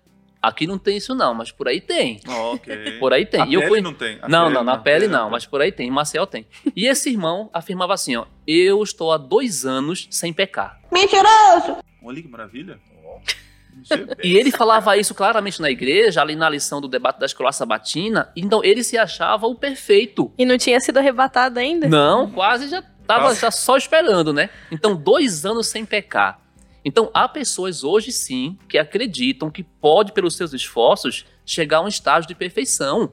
Aqui 0.41 0.69
não 0.69 0.79
tem 0.79 0.99
isso, 0.99 1.17
não, 1.17 1.35
mas 1.35 1.51
por 1.51 1.67
aí 1.67 1.81
tem. 1.81 2.21
Ó, 2.29 2.55
ok. 2.55 2.99
Por 3.01 3.13
aí 3.13 3.27
tem. 3.27 3.41
A 3.43 3.47
E 3.47 3.55
eu 3.55 3.61
pele 3.61 3.71
conhe- 3.71 3.83
não 3.83 3.93
tem. 3.93 4.19
A 4.23 4.29
não, 4.29 4.45
pele 4.45 4.55
não, 4.55 4.65
na 4.65 4.77
não. 4.77 4.83
pele 4.83 5.09
não, 5.09 5.27
É. 5.27 5.31
mas 5.33 5.45
por 5.47 5.61
aí 5.61 5.73
tem. 5.73 5.89
Em 5.89 5.91
Maceió 5.91 6.27
tem. 6.27 6.47
E 6.77 6.87
esse 6.87 7.11
irmão 7.11 7.51
afirmava 7.53 7.93
assim: 7.95 8.15
ó, 8.15 8.25
eu 8.47 8.81
estou 8.83 9.11
há 9.13 9.17
dois 9.17 9.65
anos 9.67 10.07
sem 10.13 10.33
pecar. 10.33 10.79
Olha 12.03 12.23
que 12.23 12.29
maravilha. 12.29 12.79
E 14.23 14.37
ele 14.37 14.51
falava 14.51 14.97
isso 14.97 15.15
claramente 15.15 15.61
na 15.61 15.71
igreja, 15.71 16.21
ali 16.21 16.35
na 16.37 16.49
lição 16.49 16.81
do 16.81 16.89
debate 16.89 17.19
da 17.19 17.27
escola 17.27 17.53
sabatina. 17.53 18.31
Então 18.37 18.63
ele 18.65 18.83
se 18.83 18.99
achava 18.99 19.47
o 19.47 19.55
perfeito. 19.55 20.33
E 20.39 20.45
não 20.45 20.59
tinha 20.59 20.81
sido 20.81 20.99
arrebatado 20.99 21.59
ainda? 21.59 21.89
Não, 21.89 22.31
quase 22.31 22.69
já 22.69 22.83
estava 23.09 23.35
já 23.35 23.51
só 23.51 23.77
esperando, 23.77 24.33
né? 24.33 24.51
Então, 24.71 24.95
dois 24.95 25.47
anos 25.47 25.69
sem 25.69 25.87
pecar. 25.87 26.41
Então, 26.85 27.11
há 27.13 27.27
pessoas 27.27 27.83
hoje 27.83 28.13
sim 28.13 28.59
que 28.69 28.79
acreditam 28.79 29.51
que 29.51 29.63
pode, 29.63 30.13
pelos 30.13 30.37
seus 30.37 30.53
esforços, 30.53 31.25
chegar 31.45 31.79
a 31.79 31.83
um 31.83 31.89
estágio 31.89 32.29
de 32.29 32.35
perfeição, 32.35 33.13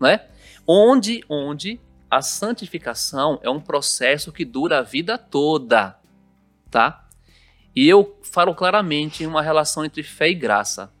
né? 0.00 0.26
Onde, 0.66 1.22
onde 1.28 1.78
a 2.10 2.22
santificação 2.22 3.38
é 3.42 3.50
um 3.50 3.60
processo 3.60 4.32
que 4.32 4.44
dura 4.44 4.78
a 4.78 4.82
vida 4.82 5.18
toda, 5.18 5.98
tá? 6.70 7.06
E 7.74 7.86
eu 7.86 8.15
falo 8.36 8.54
claramente 8.54 9.24
em 9.24 9.26
uma 9.26 9.40
relação 9.40 9.82
entre 9.82 10.02
fé 10.02 10.28
e 10.28 10.34
graça. 10.34 10.92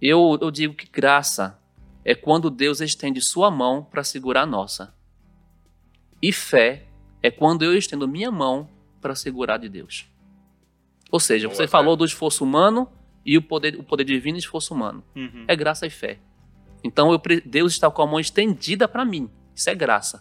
Eu, 0.00 0.36
eu 0.42 0.50
digo 0.50 0.74
que 0.74 0.90
graça 0.90 1.56
é 2.04 2.12
quando 2.12 2.50
Deus 2.50 2.80
estende 2.80 3.20
sua 3.20 3.52
mão 3.52 3.84
para 3.84 4.02
segurar 4.02 4.42
a 4.42 4.46
nossa. 4.46 4.92
E 6.20 6.32
fé 6.32 6.88
é 7.22 7.30
quando 7.30 7.64
eu 7.64 7.78
estendo 7.78 8.08
minha 8.08 8.32
mão 8.32 8.68
para 9.00 9.14
segurar 9.14 9.58
de 9.58 9.68
Deus. 9.68 10.10
Ou 11.08 11.20
seja, 11.20 11.46
Boa, 11.46 11.54
você 11.54 11.68
fé. 11.68 11.70
falou 11.70 11.94
do 11.94 12.04
esforço 12.04 12.42
humano 12.42 12.90
e 13.24 13.38
o 13.38 13.42
poder, 13.42 13.78
o 13.78 13.84
poder 13.84 14.02
divino 14.02 14.36
e 14.36 14.40
esforço 14.40 14.74
humano. 14.74 15.04
Uhum. 15.14 15.44
É 15.46 15.54
graça 15.54 15.86
e 15.86 15.90
fé. 15.90 16.18
Então 16.82 17.12
eu, 17.12 17.22
Deus 17.44 17.74
está 17.74 17.88
com 17.88 18.02
a 18.02 18.06
mão 18.08 18.18
estendida 18.18 18.88
para 18.88 19.04
mim. 19.04 19.30
Isso 19.54 19.70
é 19.70 19.74
graça. 19.76 20.20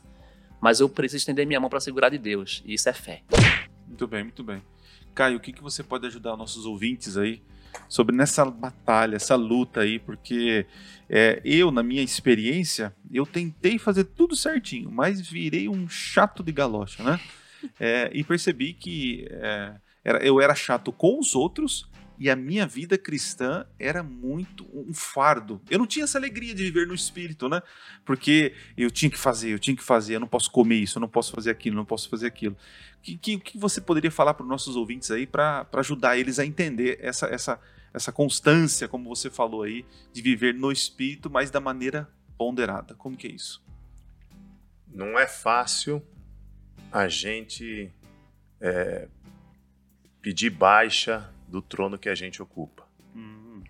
Mas 0.61 0.79
eu 0.79 0.87
preciso 0.87 1.17
estender 1.17 1.47
minha 1.47 1.59
mão 1.59 1.71
para 1.71 1.79
segurar 1.79 2.09
de 2.09 2.19
Deus. 2.19 2.61
E 2.67 2.75
isso 2.75 2.87
é 2.87 2.93
fé. 2.93 3.23
Muito 3.87 4.05
bem, 4.05 4.25
muito 4.25 4.43
bem. 4.43 4.61
Caio, 5.13 5.37
o 5.37 5.39
que, 5.39 5.51
que 5.53 5.61
você 5.61 5.83
pode 5.83 6.05
ajudar 6.07 6.35
nossos 6.37 6.65
ouvintes 6.65 7.17
aí 7.17 7.41
sobre 7.87 8.15
nessa 8.15 8.43
batalha, 8.45 9.15
essa 9.15 9.35
luta 9.35 9.81
aí? 9.81 9.99
Porque 9.99 10.65
é, 11.09 11.41
eu, 11.43 11.71
na 11.71 11.83
minha 11.83 12.01
experiência, 12.01 12.95
eu 13.11 13.25
tentei 13.25 13.77
fazer 13.77 14.05
tudo 14.05 14.35
certinho, 14.35 14.89
mas 14.91 15.21
virei 15.21 15.67
um 15.69 15.87
chato 15.89 16.41
de 16.43 16.51
galocha, 16.51 17.03
né? 17.03 17.19
É, 17.79 18.09
e 18.11 18.23
percebi 18.23 18.73
que 18.73 19.27
é, 19.29 19.73
era- 20.03 20.25
eu 20.25 20.41
era 20.41 20.55
chato 20.55 20.91
com 20.91 21.19
os 21.19 21.35
outros 21.35 21.87
e 22.21 22.29
a 22.29 22.35
minha 22.35 22.67
vida 22.67 22.99
cristã 22.99 23.65
era 23.79 24.03
muito 24.03 24.69
um 24.71 24.93
fardo. 24.93 25.59
Eu 25.67 25.79
não 25.79 25.87
tinha 25.87 26.03
essa 26.03 26.19
alegria 26.19 26.53
de 26.53 26.61
viver 26.61 26.85
no 26.85 26.93
espírito, 26.93 27.49
né? 27.49 27.63
Porque 28.05 28.53
eu 28.77 28.91
tinha 28.91 29.09
que 29.09 29.17
fazer, 29.17 29.49
eu 29.49 29.57
tinha 29.57 29.75
que 29.75 29.81
fazer, 29.81 30.17
eu 30.17 30.19
não 30.19 30.27
posso 30.27 30.51
comer 30.51 30.75
isso, 30.75 30.99
eu 30.99 31.01
não 31.01 31.07
posso 31.07 31.31
fazer 31.31 31.49
aquilo, 31.49 31.73
eu 31.73 31.77
não 31.77 31.85
posso 31.85 32.07
fazer 32.07 32.27
aquilo. 32.27 32.55
O 32.99 33.01
que, 33.01 33.17
que, 33.17 33.39
que 33.39 33.57
você 33.57 33.81
poderia 33.81 34.11
falar 34.11 34.35
para 34.35 34.43
os 34.43 34.49
nossos 34.49 34.75
ouvintes 34.75 35.09
aí 35.09 35.25
para 35.25 35.65
ajudar 35.73 36.15
eles 36.15 36.37
a 36.37 36.45
entender 36.45 36.99
essa, 37.01 37.25
essa, 37.25 37.59
essa 37.91 38.11
constância, 38.11 38.87
como 38.87 39.09
você 39.09 39.27
falou 39.27 39.63
aí, 39.63 39.83
de 40.13 40.21
viver 40.21 40.53
no 40.53 40.71
espírito, 40.71 41.27
mas 41.27 41.49
da 41.49 41.59
maneira 41.59 42.07
ponderada? 42.37 42.93
Como 42.93 43.17
que 43.17 43.25
é 43.25 43.31
isso? 43.31 43.63
Não 44.87 45.17
é 45.17 45.25
fácil 45.25 46.05
a 46.91 47.07
gente 47.07 47.91
é, 48.59 49.07
pedir 50.21 50.51
baixa 50.51 51.27
do 51.51 51.61
trono 51.61 51.99
que 51.99 52.07
a 52.07 52.15
gente 52.15 52.41
ocupa. 52.41 52.87
Hum, 53.13 53.61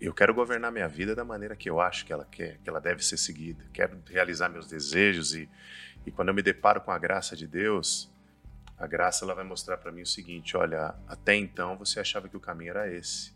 Eu 0.00 0.14
quero 0.14 0.32
governar 0.32 0.72
minha 0.72 0.88
vida 0.88 1.14
da 1.14 1.22
maneira 1.22 1.54
que 1.54 1.68
eu 1.68 1.78
acho 1.78 2.06
que 2.06 2.12
ela 2.12 2.24
quer, 2.24 2.56
que 2.58 2.70
ela 2.70 2.80
deve 2.80 3.04
ser 3.04 3.18
seguida. 3.18 3.62
Quero 3.70 4.02
realizar 4.06 4.48
meus 4.48 4.66
desejos 4.66 5.34
e, 5.34 5.46
e 6.06 6.10
quando 6.10 6.28
eu 6.28 6.34
me 6.34 6.40
deparo 6.40 6.80
com 6.80 6.90
a 6.90 6.98
graça 6.98 7.36
de 7.36 7.46
Deus, 7.46 8.10
a 8.78 8.86
graça 8.86 9.26
ela 9.26 9.34
vai 9.34 9.44
mostrar 9.44 9.76
para 9.76 9.92
mim 9.92 10.00
o 10.00 10.06
seguinte: 10.06 10.56
olha, 10.56 10.94
até 11.06 11.36
então 11.36 11.76
você 11.76 12.00
achava 12.00 12.30
que 12.30 12.36
o 12.36 12.40
caminho 12.40 12.70
era 12.70 12.90
esse, 12.90 13.34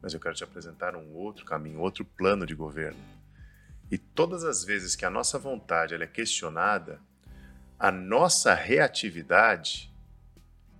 mas 0.00 0.14
eu 0.14 0.20
quero 0.20 0.34
te 0.34 0.42
apresentar 0.42 0.96
um 0.96 1.12
outro 1.12 1.44
caminho, 1.44 1.80
outro 1.80 2.06
plano 2.06 2.46
de 2.46 2.54
governo. 2.54 2.98
E 3.90 3.98
todas 3.98 4.44
as 4.44 4.64
vezes 4.64 4.96
que 4.96 5.04
a 5.04 5.10
nossa 5.10 5.38
vontade 5.38 5.94
ela 5.94 6.04
é 6.04 6.06
questionada, 6.06 7.00
a 7.78 7.92
nossa 7.92 8.54
reatividade 8.54 9.94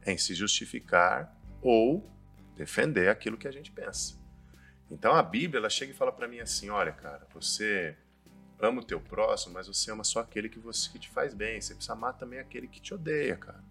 é 0.00 0.12
em 0.12 0.18
se 0.18 0.34
justificar 0.34 1.37
ou 1.62 2.08
defender 2.56 3.08
aquilo 3.08 3.36
que 3.36 3.48
a 3.48 3.52
gente 3.52 3.70
pensa. 3.70 4.16
Então 4.90 5.14
a 5.14 5.22
Bíblia 5.22 5.58
ela 5.58 5.70
chega 5.70 5.92
e 5.92 5.94
fala 5.96 6.12
para 6.12 6.28
mim 6.28 6.40
assim: 6.40 6.70
olha, 6.70 6.92
cara, 6.92 7.26
você 7.32 7.96
ama 8.60 8.80
o 8.80 8.84
teu 8.84 9.00
próximo, 9.00 9.54
mas 9.54 9.68
você 9.68 9.90
ama 9.90 10.02
só 10.02 10.20
aquele 10.20 10.48
que, 10.48 10.58
você, 10.58 10.90
que 10.90 10.98
te 10.98 11.10
faz 11.10 11.34
bem. 11.34 11.60
Você 11.60 11.74
precisa 11.74 11.92
amar 11.92 12.14
também 12.14 12.38
aquele 12.38 12.66
que 12.66 12.80
te 12.80 12.94
odeia, 12.94 13.36
cara. 13.36 13.62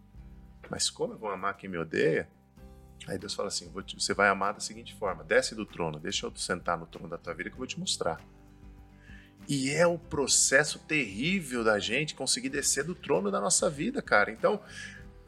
Mas 0.69 0.89
como 0.89 1.13
eu 1.13 1.17
vou 1.17 1.29
amar 1.29 1.57
quem 1.57 1.69
me 1.69 1.77
odeia? 1.77 2.29
Aí 3.07 3.17
Deus 3.17 3.33
fala 3.33 3.47
assim: 3.47 3.71
você 3.71 4.13
vai 4.13 4.29
amar 4.29 4.53
da 4.53 4.59
seguinte 4.59 4.95
forma: 4.95 5.23
desce 5.23 5.55
do 5.55 5.65
trono, 5.65 5.99
deixa 5.99 6.25
eu 6.25 6.35
sentar 6.35 6.77
no 6.77 6.85
trono 6.85 7.09
da 7.09 7.17
tua 7.17 7.33
vida 7.33 7.49
que 7.49 7.55
eu 7.55 7.59
vou 7.59 7.67
te 7.67 7.79
mostrar. 7.79 8.19
E 9.47 9.69
é 9.69 9.87
o 9.87 9.97
processo 9.97 10.77
terrível 10.79 11.63
da 11.63 11.79
gente 11.79 12.13
conseguir 12.13 12.49
descer 12.49 12.83
do 12.83 12.93
trono 12.93 13.31
da 13.31 13.39
nossa 13.39 13.69
vida, 13.69 14.01
cara. 14.01 14.29
Então, 14.29 14.61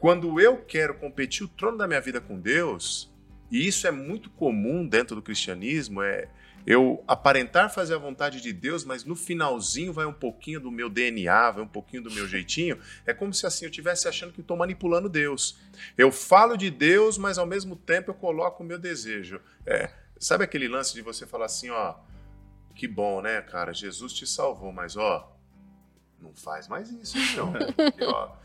quando 0.00 0.40
eu 0.40 0.56
quero 0.56 0.94
competir 0.94 1.44
o 1.44 1.48
trono 1.48 1.76
da 1.76 1.86
minha 1.86 2.00
vida 2.00 2.20
com 2.20 2.40
Deus, 2.40 3.12
e 3.50 3.66
isso 3.66 3.86
é 3.86 3.90
muito 3.90 4.30
comum 4.30 4.86
dentro 4.86 5.14
do 5.14 5.20
cristianismo, 5.20 6.02
é 6.02 6.28
eu 6.66 7.04
aparentar 7.06 7.72
fazer 7.72 7.94
a 7.94 7.98
vontade 7.98 8.40
de 8.40 8.52
Deus, 8.52 8.84
mas 8.84 9.04
no 9.04 9.14
finalzinho 9.14 9.92
vai 9.92 10.06
um 10.06 10.12
pouquinho 10.12 10.58
do 10.58 10.70
meu 10.70 10.88
DNA, 10.88 11.50
vai 11.50 11.62
um 11.62 11.68
pouquinho 11.68 12.02
do 12.02 12.10
meu 12.10 12.26
jeitinho. 12.26 12.78
É 13.06 13.14
como 13.14 13.32
se 13.32 13.46
assim 13.46 13.64
eu 13.66 13.70
estivesse 13.70 14.08
achando 14.08 14.32
que 14.32 14.40
estou 14.40 14.56
manipulando 14.56 15.08
Deus. 15.08 15.58
Eu 15.96 16.10
falo 16.10 16.56
de 16.56 16.70
Deus, 16.70 17.16
mas 17.18 17.38
ao 17.38 17.46
mesmo 17.46 17.76
tempo 17.76 18.10
eu 18.10 18.14
coloco 18.14 18.62
o 18.62 18.66
meu 18.66 18.78
desejo. 18.78 19.40
É, 19.66 19.90
sabe 20.18 20.44
aquele 20.44 20.68
lance 20.68 20.94
de 20.94 21.02
você 21.02 21.26
falar 21.26 21.46
assim, 21.46 21.70
ó, 21.70 21.96
que 22.74 22.86
bom, 22.86 23.20
né, 23.20 23.40
cara? 23.42 23.72
Jesus 23.72 24.12
te 24.12 24.26
salvou, 24.26 24.70
mas 24.72 24.96
ó, 24.96 25.34
não 26.20 26.34
faz 26.34 26.68
mais 26.68 26.90
isso, 26.90 27.16
não. 27.36 27.52
E, 27.98 28.04
ó, 28.04 28.36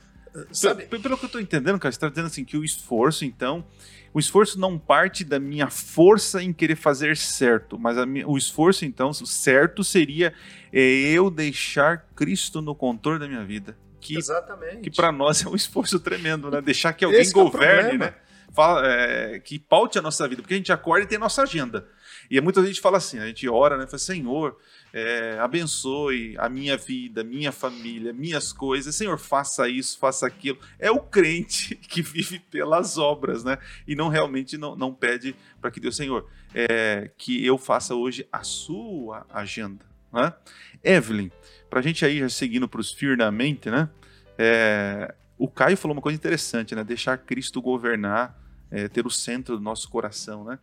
sabe? 0.51 0.85
Pelo 0.85 1.17
que 1.17 1.25
eu 1.25 1.29
tô 1.29 1.39
entendendo, 1.39 1.79
cara, 1.79 1.91
você 1.91 1.99
tá 1.99 2.09
dizendo 2.09 2.27
assim 2.27 2.43
que 2.45 2.57
o 2.57 2.63
esforço, 2.63 3.25
então, 3.25 3.65
o 4.13 4.19
esforço 4.19 4.59
não 4.59 4.77
parte 4.77 5.23
da 5.23 5.39
minha 5.39 5.69
força 5.69 6.41
em 6.41 6.53
querer 6.53 6.75
fazer 6.75 7.17
certo, 7.17 7.77
mas 7.77 7.97
a 7.97 8.05
minha- 8.05 8.27
o 8.27 8.37
esforço, 8.37 8.85
então, 8.85 9.13
certo 9.13 9.83
seria 9.83 10.33
é, 10.71 10.79
eu 10.79 11.29
deixar 11.29 12.05
Cristo 12.15 12.61
no 12.61 12.75
controle 12.75 13.19
da 13.19 13.27
minha 13.27 13.43
vida. 13.45 13.77
Que, 14.01 14.17
Exatamente. 14.17 14.81
que 14.81 14.91
para 14.91 15.11
nós 15.11 15.43
é 15.43 15.49
um 15.49 15.55
esforço 15.55 15.99
tremendo, 15.99 16.51
né? 16.51 16.61
Deixar 16.61 16.93
que 16.93 17.03
alguém 17.05 17.21
Esse 17.21 17.31
é 17.31 17.33
governe, 17.33 17.81
problema. 17.89 18.05
né? 18.05 18.13
Fala, 18.53 18.87
é, 18.87 19.39
que 19.39 19.57
paute 19.59 19.97
a 19.97 20.01
nossa 20.01 20.27
vida, 20.27 20.41
porque 20.41 20.53
a 20.53 20.57
gente 20.57 20.71
acorda 20.71 21.03
e 21.05 21.07
tem 21.07 21.17
nossa 21.17 21.41
agenda. 21.43 21.87
E 22.29 22.39
muita 22.39 22.65
gente 22.65 22.79
fala 22.79 22.97
assim, 22.97 23.19
a 23.19 23.25
gente 23.27 23.47
ora, 23.49 23.77
né? 23.77 23.85
Fala, 23.85 23.97
Senhor, 23.97 24.57
é, 24.97 25.37
abençoe 25.41 26.37
a 26.37 26.47
minha 26.47 26.77
vida, 26.77 27.21
minha 27.21 27.51
família, 27.51 28.13
minhas 28.13 28.53
coisas. 28.53 28.95
Senhor, 28.95 29.17
faça 29.19 29.67
isso, 29.67 29.99
faça 29.99 30.25
aquilo. 30.25 30.57
É 30.79 30.89
o 30.89 31.01
crente 31.01 31.75
que 31.89 32.01
vive 32.01 32.39
pelas 32.39 32.97
obras, 32.97 33.43
né? 33.43 33.57
E 33.85 33.93
não 33.93 34.07
realmente 34.07 34.57
não, 34.57 34.73
não 34.73 34.93
pede 34.93 35.35
para 35.59 35.69
que 35.69 35.81
Deus, 35.81 35.97
Senhor, 35.97 36.29
é, 36.53 37.11
que 37.17 37.45
eu 37.45 37.57
faça 37.57 37.93
hoje 37.93 38.25
a 38.31 38.41
sua 38.45 39.25
agenda, 39.29 39.85
né? 40.13 40.33
Evelyn, 40.81 41.29
para 41.69 41.81
a 41.81 41.83
gente 41.83 42.05
aí 42.05 42.19
já 42.19 42.29
seguindo 42.29 42.65
para 42.65 42.79
os 42.79 42.93
firmemente, 42.93 43.69
né? 43.69 43.89
É, 44.37 45.13
o 45.37 45.49
Caio 45.49 45.75
falou 45.75 45.93
uma 45.93 46.01
coisa 46.01 46.15
interessante, 46.15 46.73
né? 46.73 46.85
Deixar 46.85 47.17
Cristo 47.17 47.61
governar 47.61 48.39
é, 48.71 48.87
ter 48.87 49.05
o 49.05 49.11
centro 49.11 49.57
do 49.57 49.61
nosso 49.61 49.89
coração, 49.89 50.45
né? 50.45 50.57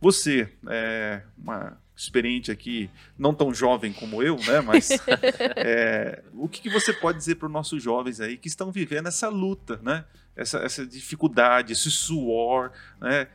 Você, 0.00 0.52
é, 0.68 1.22
uma 1.36 1.78
experiente 1.96 2.50
aqui, 2.50 2.90
não 3.18 3.32
tão 3.32 3.54
jovem 3.54 3.92
como 3.92 4.22
eu, 4.22 4.36
né? 4.36 4.60
Mas 4.60 4.90
é, 5.56 6.22
o 6.34 6.46
que, 6.46 6.60
que, 6.60 6.68
você 6.68 6.92
pode 6.92 7.16
dizer 7.16 7.36
para 7.36 7.46
os 7.46 7.52
nossos 7.52 7.82
jovens 7.82 8.20
aí 8.20 8.36
que 8.36 8.48
estão 8.48 8.70
vivendo 8.70 9.06
essa 9.06 9.28
luta, 9.28 9.80
né? 9.82 10.04
Essa, 10.36 10.58
essa 10.58 10.86
dificuldade, 10.86 11.72
esse 11.72 11.90
suor, 11.90 12.70
né? 13.00 13.26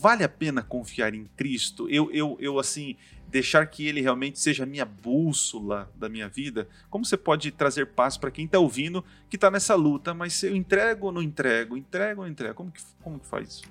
Vale 0.00 0.24
a 0.24 0.28
pena 0.28 0.62
confiar 0.62 1.14
em 1.14 1.24
Cristo? 1.36 1.88
Eu, 1.88 2.10
eu, 2.10 2.36
eu 2.40 2.58
assim, 2.58 2.96
deixar 3.28 3.64
que 3.66 3.86
Ele 3.86 4.00
realmente 4.00 4.40
seja 4.40 4.64
a 4.64 4.66
minha 4.66 4.84
bússola 4.84 5.88
da 5.94 6.08
minha 6.08 6.28
vida? 6.28 6.68
Como 6.90 7.04
você 7.04 7.16
pode 7.16 7.52
trazer 7.52 7.86
paz 7.86 8.16
para 8.16 8.32
quem 8.32 8.46
está 8.46 8.58
ouvindo 8.58 9.04
que 9.28 9.36
está 9.36 9.48
nessa 9.48 9.76
luta, 9.76 10.12
mas 10.12 10.42
eu 10.42 10.56
entrego 10.56 11.06
ou 11.06 11.12
não 11.12 11.22
entrego? 11.22 11.76
Entrego 11.76 12.22
ou 12.22 12.26
não 12.26 12.32
entrego? 12.32 12.54
Como 12.54 12.72
que, 12.72 12.82
como 13.00 13.20
que 13.20 13.26
faz 13.26 13.48
isso? 13.48 13.62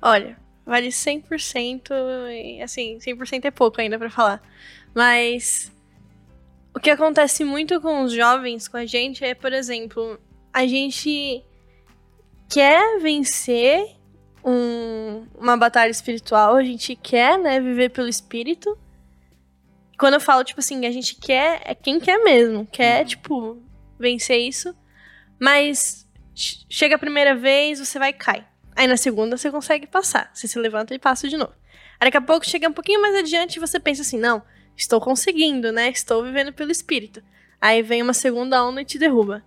Olha, 0.00 0.38
vale 0.64 0.88
100%, 0.88 1.90
e 2.30 2.62
assim, 2.62 2.98
100% 2.98 3.44
é 3.44 3.50
pouco 3.50 3.80
ainda 3.80 3.98
para 3.98 4.10
falar. 4.10 4.42
Mas 4.94 5.72
o 6.74 6.80
que 6.80 6.90
acontece 6.90 7.44
muito 7.44 7.80
com 7.80 8.02
os 8.02 8.12
jovens, 8.12 8.68
com 8.68 8.76
a 8.76 8.86
gente, 8.86 9.24
é, 9.24 9.34
por 9.34 9.52
exemplo, 9.52 10.18
a 10.52 10.66
gente 10.66 11.44
quer 12.48 12.98
vencer 13.00 13.96
um, 14.44 15.26
uma 15.38 15.56
batalha 15.56 15.90
espiritual, 15.90 16.56
a 16.56 16.62
gente 16.62 16.96
quer, 16.96 17.38
né, 17.38 17.60
viver 17.60 17.90
pelo 17.90 18.08
espírito. 18.08 18.76
Quando 19.98 20.14
eu 20.14 20.20
falo, 20.20 20.44
tipo 20.44 20.60
assim, 20.60 20.84
a 20.86 20.90
gente 20.90 21.14
quer, 21.14 21.60
é 21.64 21.74
quem 21.74 22.00
quer 22.00 22.18
mesmo, 22.22 22.66
quer, 22.66 23.00
uhum. 23.00 23.06
tipo, 23.06 23.62
vencer 23.98 24.40
isso. 24.40 24.74
Mas 25.40 26.06
chega 26.68 26.96
a 26.96 26.98
primeira 26.98 27.34
vez, 27.34 27.78
você 27.78 27.98
vai 27.98 28.10
e 28.10 28.14
cai. 28.14 28.46
Aí 28.74 28.86
na 28.86 28.96
segunda 28.96 29.36
você 29.36 29.50
consegue 29.50 29.86
passar. 29.86 30.30
Você 30.32 30.48
se 30.48 30.58
levanta 30.58 30.94
e 30.94 30.98
passa 30.98 31.28
de 31.28 31.36
novo. 31.36 31.52
Aí 32.00 32.06
daqui 32.06 32.16
a 32.16 32.22
pouco 32.22 32.46
chega 32.46 32.68
um 32.68 32.72
pouquinho 32.72 33.00
mais 33.00 33.14
adiante 33.14 33.56
e 33.56 33.60
você 33.60 33.78
pensa 33.78 34.02
assim: 34.02 34.18
não, 34.18 34.42
estou 34.76 35.00
conseguindo, 35.00 35.70
né? 35.70 35.90
Estou 35.90 36.22
vivendo 36.24 36.52
pelo 36.52 36.70
espírito. 36.70 37.22
Aí 37.60 37.82
vem 37.82 38.02
uma 38.02 38.14
segunda 38.14 38.64
onda 38.64 38.82
e 38.82 38.84
te 38.84 38.98
derruba. 38.98 39.42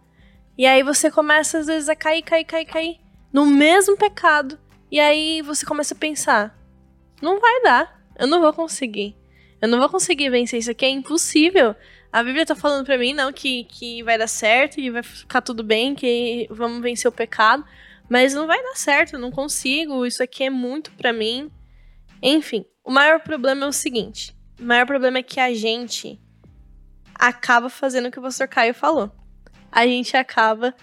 E 0.57 0.65
aí 0.65 0.83
você 0.83 1.11
começa 1.11 1.59
às 1.59 1.67
vezes 1.67 1.89
a 1.89 1.95
cair, 1.95 2.21
cair, 2.21 2.45
cair, 2.45 2.65
cair 2.65 2.99
no 3.33 3.45
mesmo 3.45 3.97
pecado. 3.97 4.57
E 4.89 4.99
aí 4.99 5.41
você 5.41 5.65
começa 5.65 5.93
a 5.93 5.97
pensar: 5.97 6.57
não 7.21 7.39
vai 7.39 7.61
dar, 7.63 8.01
eu 8.17 8.27
não 8.27 8.39
vou 8.39 8.53
conseguir. 8.53 9.15
Eu 9.61 9.67
não 9.67 9.79
vou 9.79 9.89
conseguir 9.89 10.29
vencer 10.29 10.59
isso 10.59 10.71
aqui, 10.71 10.85
é 10.85 10.89
impossível. 10.89 11.75
A 12.11 12.23
Bíblia 12.23 12.45
tá 12.45 12.55
falando 12.55 12.85
pra 12.85 12.97
mim, 12.97 13.13
não, 13.13 13.33
que, 13.33 13.65
que 13.65 14.01
vai 14.03 14.17
dar 14.17 14.27
certo, 14.27 14.79
e 14.79 14.89
vai 14.89 15.03
ficar 15.03 15.41
tudo 15.41 15.63
bem, 15.63 15.93
que 15.93 16.47
vamos 16.49 16.81
vencer 16.81 17.09
o 17.09 17.11
pecado. 17.11 17.65
Mas 18.09 18.33
não 18.33 18.47
vai 18.47 18.61
dar 18.61 18.75
certo, 18.75 19.13
eu 19.13 19.19
não 19.19 19.31
consigo, 19.31 20.05
isso 20.05 20.21
aqui 20.21 20.43
é 20.43 20.49
muito 20.49 20.91
para 20.91 21.11
mim. 21.11 21.51
Enfim, 22.21 22.65
o 22.83 22.91
maior 22.91 23.19
problema 23.19 23.65
é 23.65 23.69
o 23.69 23.73
seguinte: 23.73 24.35
o 24.59 24.63
maior 24.63 24.85
problema 24.85 25.19
é 25.19 25.23
que 25.23 25.39
a 25.39 25.53
gente 25.53 26.19
acaba 27.13 27.69
fazendo 27.69 28.07
o 28.07 28.11
que 28.11 28.19
o 28.19 28.21
pastor 28.21 28.47
Caio 28.47 28.73
falou. 28.73 29.11
A 29.71 29.85
gente 29.85 30.15
acaba 30.15 30.73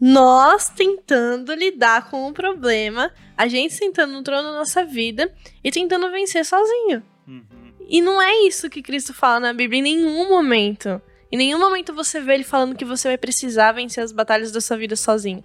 nós 0.00 0.70
tentando 0.70 1.52
lidar 1.52 2.08
com 2.08 2.26
o 2.26 2.32
problema, 2.32 3.12
a 3.36 3.46
gente 3.46 3.74
sentando 3.74 4.14
no 4.14 4.22
trono 4.22 4.50
da 4.50 4.58
nossa 4.58 4.84
vida 4.84 5.32
e 5.62 5.70
tentando 5.70 6.10
vencer 6.10 6.44
sozinho. 6.44 7.02
Uhum. 7.26 7.44
E 7.86 8.00
não 8.00 8.22
é 8.22 8.46
isso 8.46 8.70
que 8.70 8.82
Cristo 8.82 9.12
fala 9.12 9.40
na 9.40 9.52
Bíblia 9.52 9.80
em 9.80 9.82
nenhum 9.82 10.28
momento. 10.28 11.02
Em 11.30 11.36
nenhum 11.36 11.58
momento 11.58 11.92
você 11.92 12.20
vê 12.20 12.34
ele 12.34 12.44
falando 12.44 12.76
que 12.76 12.84
você 12.84 13.08
vai 13.08 13.18
precisar 13.18 13.72
vencer 13.72 14.02
as 14.02 14.10
batalhas 14.10 14.50
da 14.50 14.60
sua 14.60 14.76
vida 14.76 14.96
sozinho. 14.96 15.44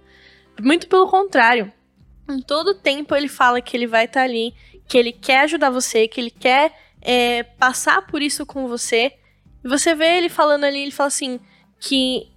Muito 0.60 0.88
pelo 0.88 1.08
contrário. 1.08 1.72
Em 2.28 2.40
todo 2.40 2.74
tempo 2.74 3.14
ele 3.14 3.28
fala 3.28 3.60
que 3.60 3.76
ele 3.76 3.86
vai 3.86 4.04
estar 4.06 4.20
tá 4.20 4.24
ali, 4.24 4.54
que 4.88 4.98
ele 4.98 5.12
quer 5.12 5.40
ajudar 5.40 5.70
você, 5.70 6.08
que 6.08 6.20
ele 6.20 6.30
quer 6.30 6.72
é, 7.00 7.42
passar 7.42 8.06
por 8.06 8.20
isso 8.20 8.44
com 8.44 8.66
você. 8.66 9.12
E 9.64 9.68
você 9.68 9.94
vê 9.94 10.18
ele 10.18 10.28
falando 10.28 10.64
ali, 10.64 10.80
ele 10.80 10.90
fala 10.90 11.08
assim, 11.08 11.38
que 11.78 12.28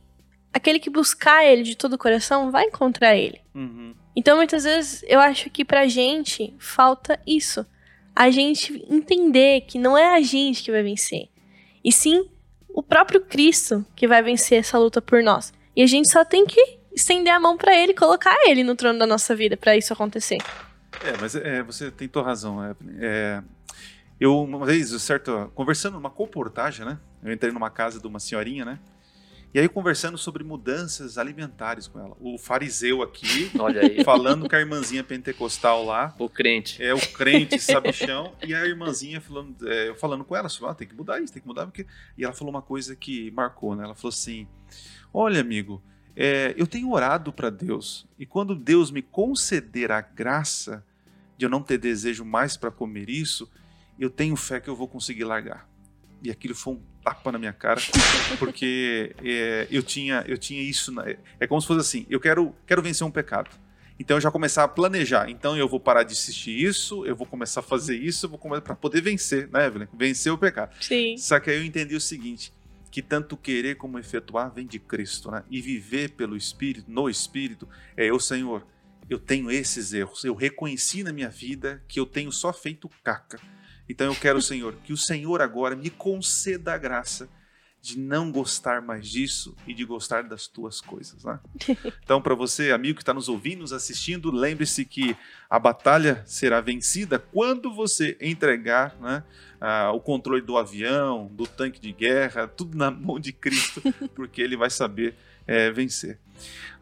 aquele 0.54 0.80
que 0.80 0.90
buscar 0.90 1.46
ele 1.46 1.64
de 1.64 1.76
todo 1.76 1.94
o 1.94 1.98
coração 1.98 2.52
vai 2.52 2.66
encontrar 2.66 3.16
ele. 3.16 3.42
Uhum. 3.54 3.96
Então, 4.16 4.38
muitas 4.38 4.64
vezes, 4.64 5.04
eu 5.08 5.20
acho 5.20 5.50
que 5.50 5.64
pra 5.64 5.88
gente 5.88 6.54
falta 6.60 7.20
isso. 7.26 7.66
A 8.16 8.30
gente 8.30 8.86
entender 8.90 9.62
que 9.62 9.80
não 9.80 9.98
é 9.98 10.16
a 10.16 10.22
gente 10.22 10.64
que 10.64 10.72
vai 10.72 10.84
vencer. 10.84 11.30
E 11.84 11.92
sim 11.92 12.30
o 12.68 12.84
próprio 12.84 13.22
Cristo 13.22 13.86
que 13.96 14.08
vai 14.08 14.22
vencer 14.22 14.60
essa 14.60 14.78
luta 14.78 15.02
por 15.02 15.24
nós. 15.24 15.54
E 15.76 15.82
a 15.82 15.88
gente 15.88 16.12
só 16.12 16.26
tem 16.26 16.46
que 16.46 16.79
estender 17.00 17.34
a 17.34 17.40
mão 17.40 17.58
para 17.58 17.76
ele, 17.76 17.94
colocar 17.94 18.36
ele 18.46 18.64
no 18.64 18.76
trono 18.76 19.00
da 19.00 19.08
nossa 19.08 19.36
vida 19.36 19.58
para 19.58 19.76
isso 19.76 19.92
acontecer. 19.94 20.38
É, 21.04 21.18
mas 21.20 21.36
é, 21.36 21.64
você 21.64 21.90
tem 21.90 22.08
toda 22.08 22.28
razão, 22.28 22.64
Evelyn. 22.64 22.98
É, 23.00 23.44
eu, 24.20 24.42
uma 24.42 24.66
vez, 24.66 24.90
certo, 25.02 25.52
conversando 25.56 25.94
numa 25.94 26.10
comportagem, 26.10 26.86
né? 26.86 27.00
Eu 27.24 27.32
entrei 27.32 27.52
numa 27.52 27.70
casa 27.70 28.00
de 28.00 28.08
uma 28.08 28.20
senhorinha, 28.20 28.66
né? 28.66 28.80
E 29.52 29.60
aí 29.60 29.68
conversando 29.68 30.16
sobre 30.16 30.44
mudanças 30.44 31.18
alimentares 31.18 31.88
com 31.88 32.00
ela. 32.00 32.16
O 32.20 32.38
fariseu 32.38 33.02
aqui, 33.02 33.50
Olha 33.58 33.82
aí. 33.82 34.04
falando 34.04 34.48
com 34.48 34.56
a 34.56 34.60
irmãzinha 34.60 35.04
pentecostal 35.04 35.84
lá. 35.84 36.14
O 36.20 36.30
crente. 36.30 36.84
É, 36.84 36.94
o 36.94 37.00
crente 37.14 37.58
sabichão. 37.60 38.34
e 38.46 38.54
a 38.54 38.64
irmãzinha 38.66 39.20
falando, 39.20 39.56
é, 39.68 39.96
falando 39.96 40.24
com 40.24 40.36
ela, 40.36 40.50
falou, 40.50 40.70
ah, 40.70 40.76
tem 40.76 40.88
que 40.88 40.94
mudar 40.94 41.20
isso, 41.20 41.34
tem 41.34 41.42
que 41.42 41.48
mudar. 41.48 41.66
Porque... 41.66 41.88
E 42.16 42.24
ela 42.24 42.34
falou 42.34 42.54
uma 42.54 42.62
coisa 42.62 42.96
que 42.96 43.32
marcou, 43.32 43.76
né? 43.76 43.86
Ela 43.86 43.96
falou 43.96 44.10
assim, 44.10 44.48
olha 45.12 45.42
amigo, 45.42 45.82
é, 46.22 46.54
eu 46.58 46.68
tenho 46.68 46.92
orado 46.92 47.32
para 47.32 47.50
Deus 47.50 48.06
e 48.20 48.26
quando 48.26 48.54
Deus 48.54 48.92
me 48.92 49.02
conceder 49.02 49.90
a 49.90 50.02
graça 50.02 50.86
de 51.38 51.46
eu 51.46 51.50
não 51.50 51.64
ter 51.64 51.78
desejo 51.78 52.26
mais 52.26 52.58
para 52.58 52.70
comer 52.70 53.10
isso, 53.10 53.50
eu 53.98 54.10
tenho 54.10 54.36
fé 54.36 54.60
que 54.60 54.70
eu 54.70 54.76
vou 54.76 54.86
conseguir 54.86 55.24
largar. 55.24 55.66
E 56.22 56.30
aquilo 56.30 56.54
foi 56.54 56.74
um 56.74 56.82
tapa 57.02 57.32
na 57.32 57.40
minha 57.40 57.54
cara, 57.54 57.80
porque 58.38 59.16
é, 59.24 59.66
eu 59.72 59.82
tinha 59.82 60.26
eu 60.28 60.38
tinha 60.38 60.62
isso. 60.62 60.92
Na, 60.92 61.06
é 61.40 61.48
como 61.48 61.62
se 61.62 61.68
fosse 61.68 61.80
assim: 61.80 62.06
eu 62.10 62.20
quero, 62.20 62.54
quero 62.68 62.82
vencer 62.82 63.08
um 63.08 63.12
pecado. 63.12 63.50
Então 63.98 64.18
eu 64.18 64.22
já 64.22 64.30
começar 64.30 64.66
a 64.66 64.68
planejar. 64.68 65.30
Então 65.30 65.56
eu 65.56 65.70
vou 65.70 65.80
parar 65.80 66.04
de 66.04 66.12
assistir 66.12 66.52
isso, 66.52 67.06
eu 67.06 67.16
vou 67.16 67.26
começar 67.26 67.62
a 67.62 67.64
fazer 67.64 67.96
isso, 67.96 68.26
eu 68.26 68.30
vou 68.30 68.38
começar 68.38 68.62
para 68.62 68.76
poder 68.76 69.00
vencer, 69.00 69.48
né, 69.48 69.68
Evelyn? 69.68 69.88
Vencer 69.94 70.34
o 70.34 70.38
pecado. 70.38 70.76
Sim. 70.82 71.16
Só 71.18 71.40
que 71.40 71.50
aí 71.50 71.56
eu 71.56 71.64
entendi 71.64 71.96
o 71.96 72.02
seguinte: 72.02 72.52
que 72.92 73.02
tanto 73.02 73.38
querer 73.38 73.76
como 73.76 74.00
efetuar 74.00 74.52
vem 74.52 74.66
de 74.66 74.80
Cristo, 74.80 75.30
né? 75.32 75.44
E 75.50 75.62
viver 75.62 76.12
pelo 76.12 76.36
Espírito, 76.36 76.90
no 76.90 77.10
Espírito, 77.10 77.68
é 77.96 78.06
eu, 78.06 78.20
Senhor, 78.20 78.66
eu 79.10 79.20
tenho 79.20 79.52
esses 79.52 79.94
erros. 79.94 80.24
Eu 80.24 80.36
reconheci 80.36 81.04
na 81.04 81.12
minha 81.12 81.30
vida 81.30 81.84
que 81.88 82.00
eu 82.00 82.06
tenho 82.06 82.32
só 82.32 82.54
feito 82.54 82.90
caca. 83.04 83.40
Então 83.88 84.08
eu 84.08 84.16
quero, 84.16 84.42
Senhor, 84.42 84.76
que 84.84 84.94
o 84.94 84.98
Senhor 84.98 85.42
agora 85.42 85.76
me 85.76 85.90
conceda 85.90 86.74
a 86.74 86.78
graça 86.78 87.28
de 87.82 87.98
não 87.98 88.32
gostar 88.32 88.82
mais 88.82 89.08
disso 89.08 89.56
e 89.66 89.74
de 89.74 89.86
gostar 89.86 90.24
das 90.24 90.48
tuas 90.48 90.82
coisas. 90.82 91.24
Né? 91.24 91.40
Então, 92.04 92.22
para 92.22 92.36
você, 92.36 92.72
amigo 92.72 92.96
que 92.96 93.02
está 93.02 93.14
nos 93.14 93.30
ouvindo, 93.30 93.60
nos 93.60 93.72
assistindo, 93.72 94.32
lembre-se 94.32 94.84
que 94.84 95.16
a 95.50 95.58
batalha 95.58 96.24
será 96.26 96.60
vencida 96.60 97.20
quando 97.20 97.74
você 97.74 98.18
entregar 98.20 98.96
né, 99.00 99.24
uh, 99.62 99.94
o 99.94 100.00
controle 100.00 100.42
do 100.42 100.58
avião, 100.58 101.28
do 101.32 101.46
tanque 101.46 101.80
de 101.80 101.92
guerra, 101.92 102.48
tudo 102.48 102.78
na 102.78 102.90
mão 102.90 103.20
de 103.20 103.32
Cristo, 103.32 103.82
porque 104.16 104.42
Ele 104.42 104.58
vai 104.58 104.70
saber 104.70 105.16
é, 105.46 105.72
vencer. 105.72 106.20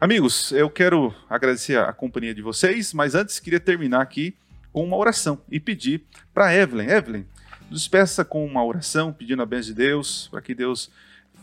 Amigos, 0.00 0.52
eu 0.52 0.70
quero 0.70 1.14
agradecer 1.28 1.78
a 1.78 1.92
companhia 1.92 2.34
de 2.34 2.42
vocês, 2.42 2.92
mas 2.92 3.14
antes 3.14 3.40
queria 3.40 3.58
terminar 3.58 4.00
aqui 4.00 4.36
com 4.72 4.84
uma 4.84 4.96
oração 4.96 5.40
e 5.50 5.58
pedir 5.58 6.04
para 6.32 6.54
Evelyn. 6.54 6.88
Evelyn, 6.88 7.24
despeça 7.70 8.24
com 8.24 8.44
uma 8.44 8.64
oração, 8.64 9.12
pedindo 9.12 9.42
a 9.42 9.46
bênção 9.46 9.72
de 9.72 9.74
Deus, 9.74 10.28
para 10.28 10.40
que 10.40 10.54
Deus 10.54 10.90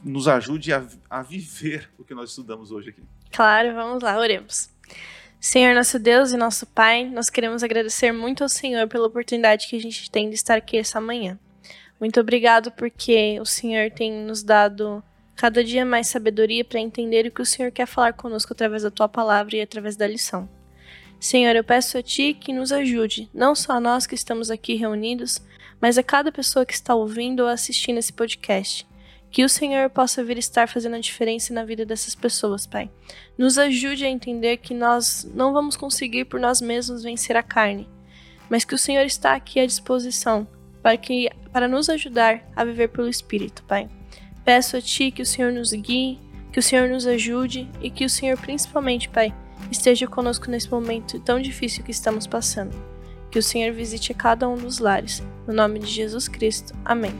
nos 0.04 0.28
ajude 0.28 0.72
a, 0.72 0.86
a 1.10 1.22
viver 1.22 1.90
o 1.98 2.04
que 2.04 2.14
nós 2.14 2.30
estudamos 2.30 2.72
hoje 2.72 2.90
aqui. 2.90 3.04
Claro, 3.32 3.74
vamos 3.74 4.04
lá, 4.04 4.18
oremos. 4.18 4.70
Senhor, 5.40 5.76
nosso 5.76 6.00
Deus 6.00 6.32
e 6.32 6.38
nosso 6.38 6.66
Pai, 6.66 7.06
nós 7.06 7.30
queremos 7.30 7.64
agradecer 7.64 8.12
muito 8.12 8.44
ao 8.44 8.50
Senhor 8.50 8.88
pela 8.88 9.08
oportunidade 9.08 9.68
que 9.68 9.76
a 9.76 9.80
gente 9.80 10.10
tem 10.10 10.30
de 10.30 10.36
estar 10.36 10.58
aqui 10.58 10.78
essa 10.78 11.00
manhã. 11.00 11.40
Muito 12.00 12.20
obrigado 12.20 12.72
porque 12.72 13.40
o 13.40 13.46
Senhor 13.46 13.92
tem 13.92 14.12
nos 14.12 14.44
dado 14.44 15.04
cada 15.36 15.64
dia 15.64 15.86
mais 15.86 16.08
sabedoria 16.08 16.64
para 16.64 16.80
entender 16.80 17.28
o 17.28 17.32
que 17.32 17.42
o 17.42 17.46
Senhor 17.46 17.72
quer 17.72 17.86
falar 17.86 18.14
conosco 18.14 18.54
através 18.54 18.84
da 18.84 18.92
tua 18.92 19.08
palavra 19.08 19.58
e 19.58 19.62
através 19.62 19.96
da 19.96 20.08
lição. 20.08 20.50
Senhor, 21.20 21.56
eu 21.56 21.64
peço 21.64 21.98
a 21.98 22.04
Ti 22.04 22.34
que 22.34 22.54
nos 22.54 22.72
ajude, 22.72 23.30
não 23.34 23.56
só 23.56 23.74
a 23.74 23.80
nós 23.80 24.06
que 24.06 24.16
estamos 24.16 24.52
aqui 24.52 24.76
reunidos, 24.76 25.42
mas 25.80 25.98
a 25.98 26.04
cada 26.04 26.32
pessoa 26.32 26.66
que 26.66 26.74
está 26.74 26.94
ouvindo 26.94 27.42
ou 27.42 27.48
assistindo 27.48 27.98
esse 27.98 28.14
podcast. 28.14 28.88
Que 29.36 29.44
o 29.44 29.50
Senhor 29.50 29.90
possa 29.90 30.24
vir 30.24 30.38
estar 30.38 30.66
fazendo 30.66 30.96
a 30.96 31.00
diferença 31.02 31.54
na 31.54 31.66
vida 31.66 31.86
dessas 31.86 32.16
pessoas, 32.16 32.66
Pai. 32.66 32.90
Nos 33.38 33.58
ajude 33.58 34.06
a 34.06 34.10
entender 34.10 34.56
que 34.56 34.74
nós 34.74 35.30
não 35.36 35.52
vamos 35.52 35.76
conseguir 35.76 36.24
por 36.24 36.40
nós 36.40 36.62
mesmos 36.62 37.04
vencer 37.04 37.36
a 37.36 37.44
carne, 37.44 37.86
mas 38.50 38.64
que 38.64 38.74
o 38.74 38.78
Senhor 38.78 39.06
está 39.06 39.34
aqui 39.34 39.60
à 39.60 39.66
disposição 39.66 40.48
para, 40.82 40.96
que, 40.96 41.30
para 41.52 41.68
nos 41.68 41.90
ajudar 41.90 42.50
a 42.56 42.64
viver 42.64 42.88
pelo 42.88 43.10
Espírito, 43.10 43.62
Pai. 43.66 43.90
Peço 44.46 44.78
a 44.78 44.82
Ti 44.82 45.12
que 45.12 45.24
o 45.24 45.26
Senhor 45.26 45.52
nos 45.52 45.74
guie, 45.74 46.18
que 46.54 46.60
o 46.60 46.64
Senhor 46.64 46.88
nos 46.88 47.06
ajude 47.06 47.70
e 47.82 47.90
que 47.90 48.06
o 48.06 48.10
Senhor, 48.10 48.38
principalmente, 48.38 49.10
Pai, 49.10 49.36
esteja 49.70 50.08
conosco 50.08 50.50
nesse 50.50 50.72
momento 50.72 51.20
tão 51.20 51.42
difícil 51.42 51.84
que 51.84 51.92
estamos 51.92 52.26
passando. 52.26 52.74
Que 53.30 53.40
o 53.40 53.44
Senhor 53.44 53.74
visite 53.74 54.14
cada 54.14 54.48
um 54.48 54.56
dos 54.56 54.80
lares. 54.80 55.22
No 55.46 55.54
nome 55.54 55.80
de 55.80 55.88
Jesus 55.88 56.30
Cristo. 56.30 56.74
Amém. 56.86 57.14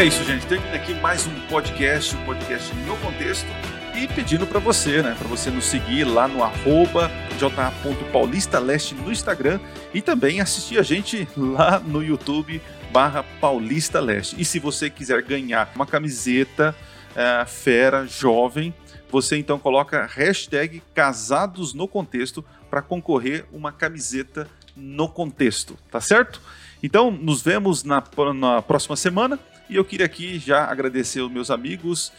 É 0.00 0.04
isso, 0.06 0.24
gente. 0.24 0.46
Termina 0.46 0.76
aqui 0.76 0.94
mais 0.94 1.26
um 1.26 1.40
podcast, 1.46 2.16
um 2.16 2.24
podcast 2.24 2.74
no 2.86 2.96
contexto. 2.96 3.46
E 3.94 4.08
pedindo 4.08 4.46
para 4.46 4.58
você, 4.58 5.02
né, 5.02 5.14
para 5.18 5.28
você 5.28 5.50
nos 5.50 5.66
seguir 5.66 6.04
lá 6.04 6.26
no 6.26 6.42
arroba 6.42 7.10
ja.paulistaleste 7.38 8.94
no 8.94 9.12
Instagram 9.12 9.60
e 9.92 10.00
também 10.00 10.40
assistir 10.40 10.78
a 10.78 10.82
gente 10.82 11.28
lá 11.36 11.78
no 11.80 12.02
YouTube 12.02 12.62
barra 12.90 13.22
Paulista 13.42 14.00
Leste. 14.00 14.40
E 14.40 14.44
se 14.46 14.58
você 14.58 14.88
quiser 14.88 15.20
ganhar 15.20 15.70
uma 15.74 15.84
camiseta 15.84 16.74
uh, 17.10 17.46
fera, 17.46 18.06
jovem, 18.06 18.72
você 19.10 19.36
então 19.36 19.58
coloca 19.58 20.06
hashtag 20.06 20.82
casados 20.94 21.74
no 21.74 21.86
contexto 21.86 22.42
para 22.70 22.80
concorrer 22.80 23.44
uma 23.52 23.70
camiseta 23.70 24.48
no 24.74 25.10
contexto, 25.10 25.76
tá 25.90 26.00
certo? 26.00 26.40
Então, 26.82 27.10
nos 27.10 27.42
vemos 27.42 27.84
na, 27.84 28.02
na 28.34 28.62
próxima 28.62 28.96
semana 28.96 29.38
e 29.70 29.76
eu 29.76 29.84
queria 29.84 30.04
aqui 30.04 30.38
já 30.38 30.64
agradecer 30.64 31.20
os 31.20 31.30
meus 31.30 31.50
amigos. 31.50 32.12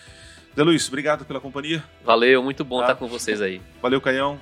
Zé 0.55 0.63
Luiz, 0.63 0.87
obrigado 0.87 1.25
pela 1.25 1.39
companhia. 1.39 1.83
Valeu, 2.03 2.41
muito 2.41 2.63
bom 2.63 2.77
tá. 2.77 2.85
estar 2.85 2.95
com 2.95 3.07
vocês 3.07 3.41
aí. 3.41 3.61
Valeu, 3.81 4.01
Caião. 4.01 4.39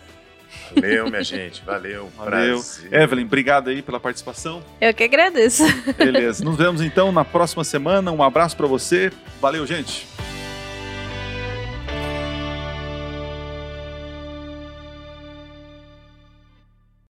Valeu, 0.74 1.10
minha 1.10 1.24
gente. 1.24 1.64
Valeu. 1.64 2.10
Valeu. 2.16 2.57
Prazer. 2.57 2.93
Evelyn, 2.93 3.26
obrigado 3.26 3.70
aí 3.70 3.82
pela 3.82 3.99
participação. 3.99 4.64
Eu 4.80 4.93
que 4.93 5.03
agradeço. 5.03 5.64
Beleza. 5.97 6.43
Nos 6.43 6.55
vemos 6.55 6.82
então 6.82 7.12
na 7.12 7.26
próxima 7.26 7.64
semana. 7.64 8.12
Um 8.12 8.24
abraço 8.24 8.55
para 8.55 8.68
você. 8.68 9.12
Valeu, 9.41 9.66
gente. 9.66 10.18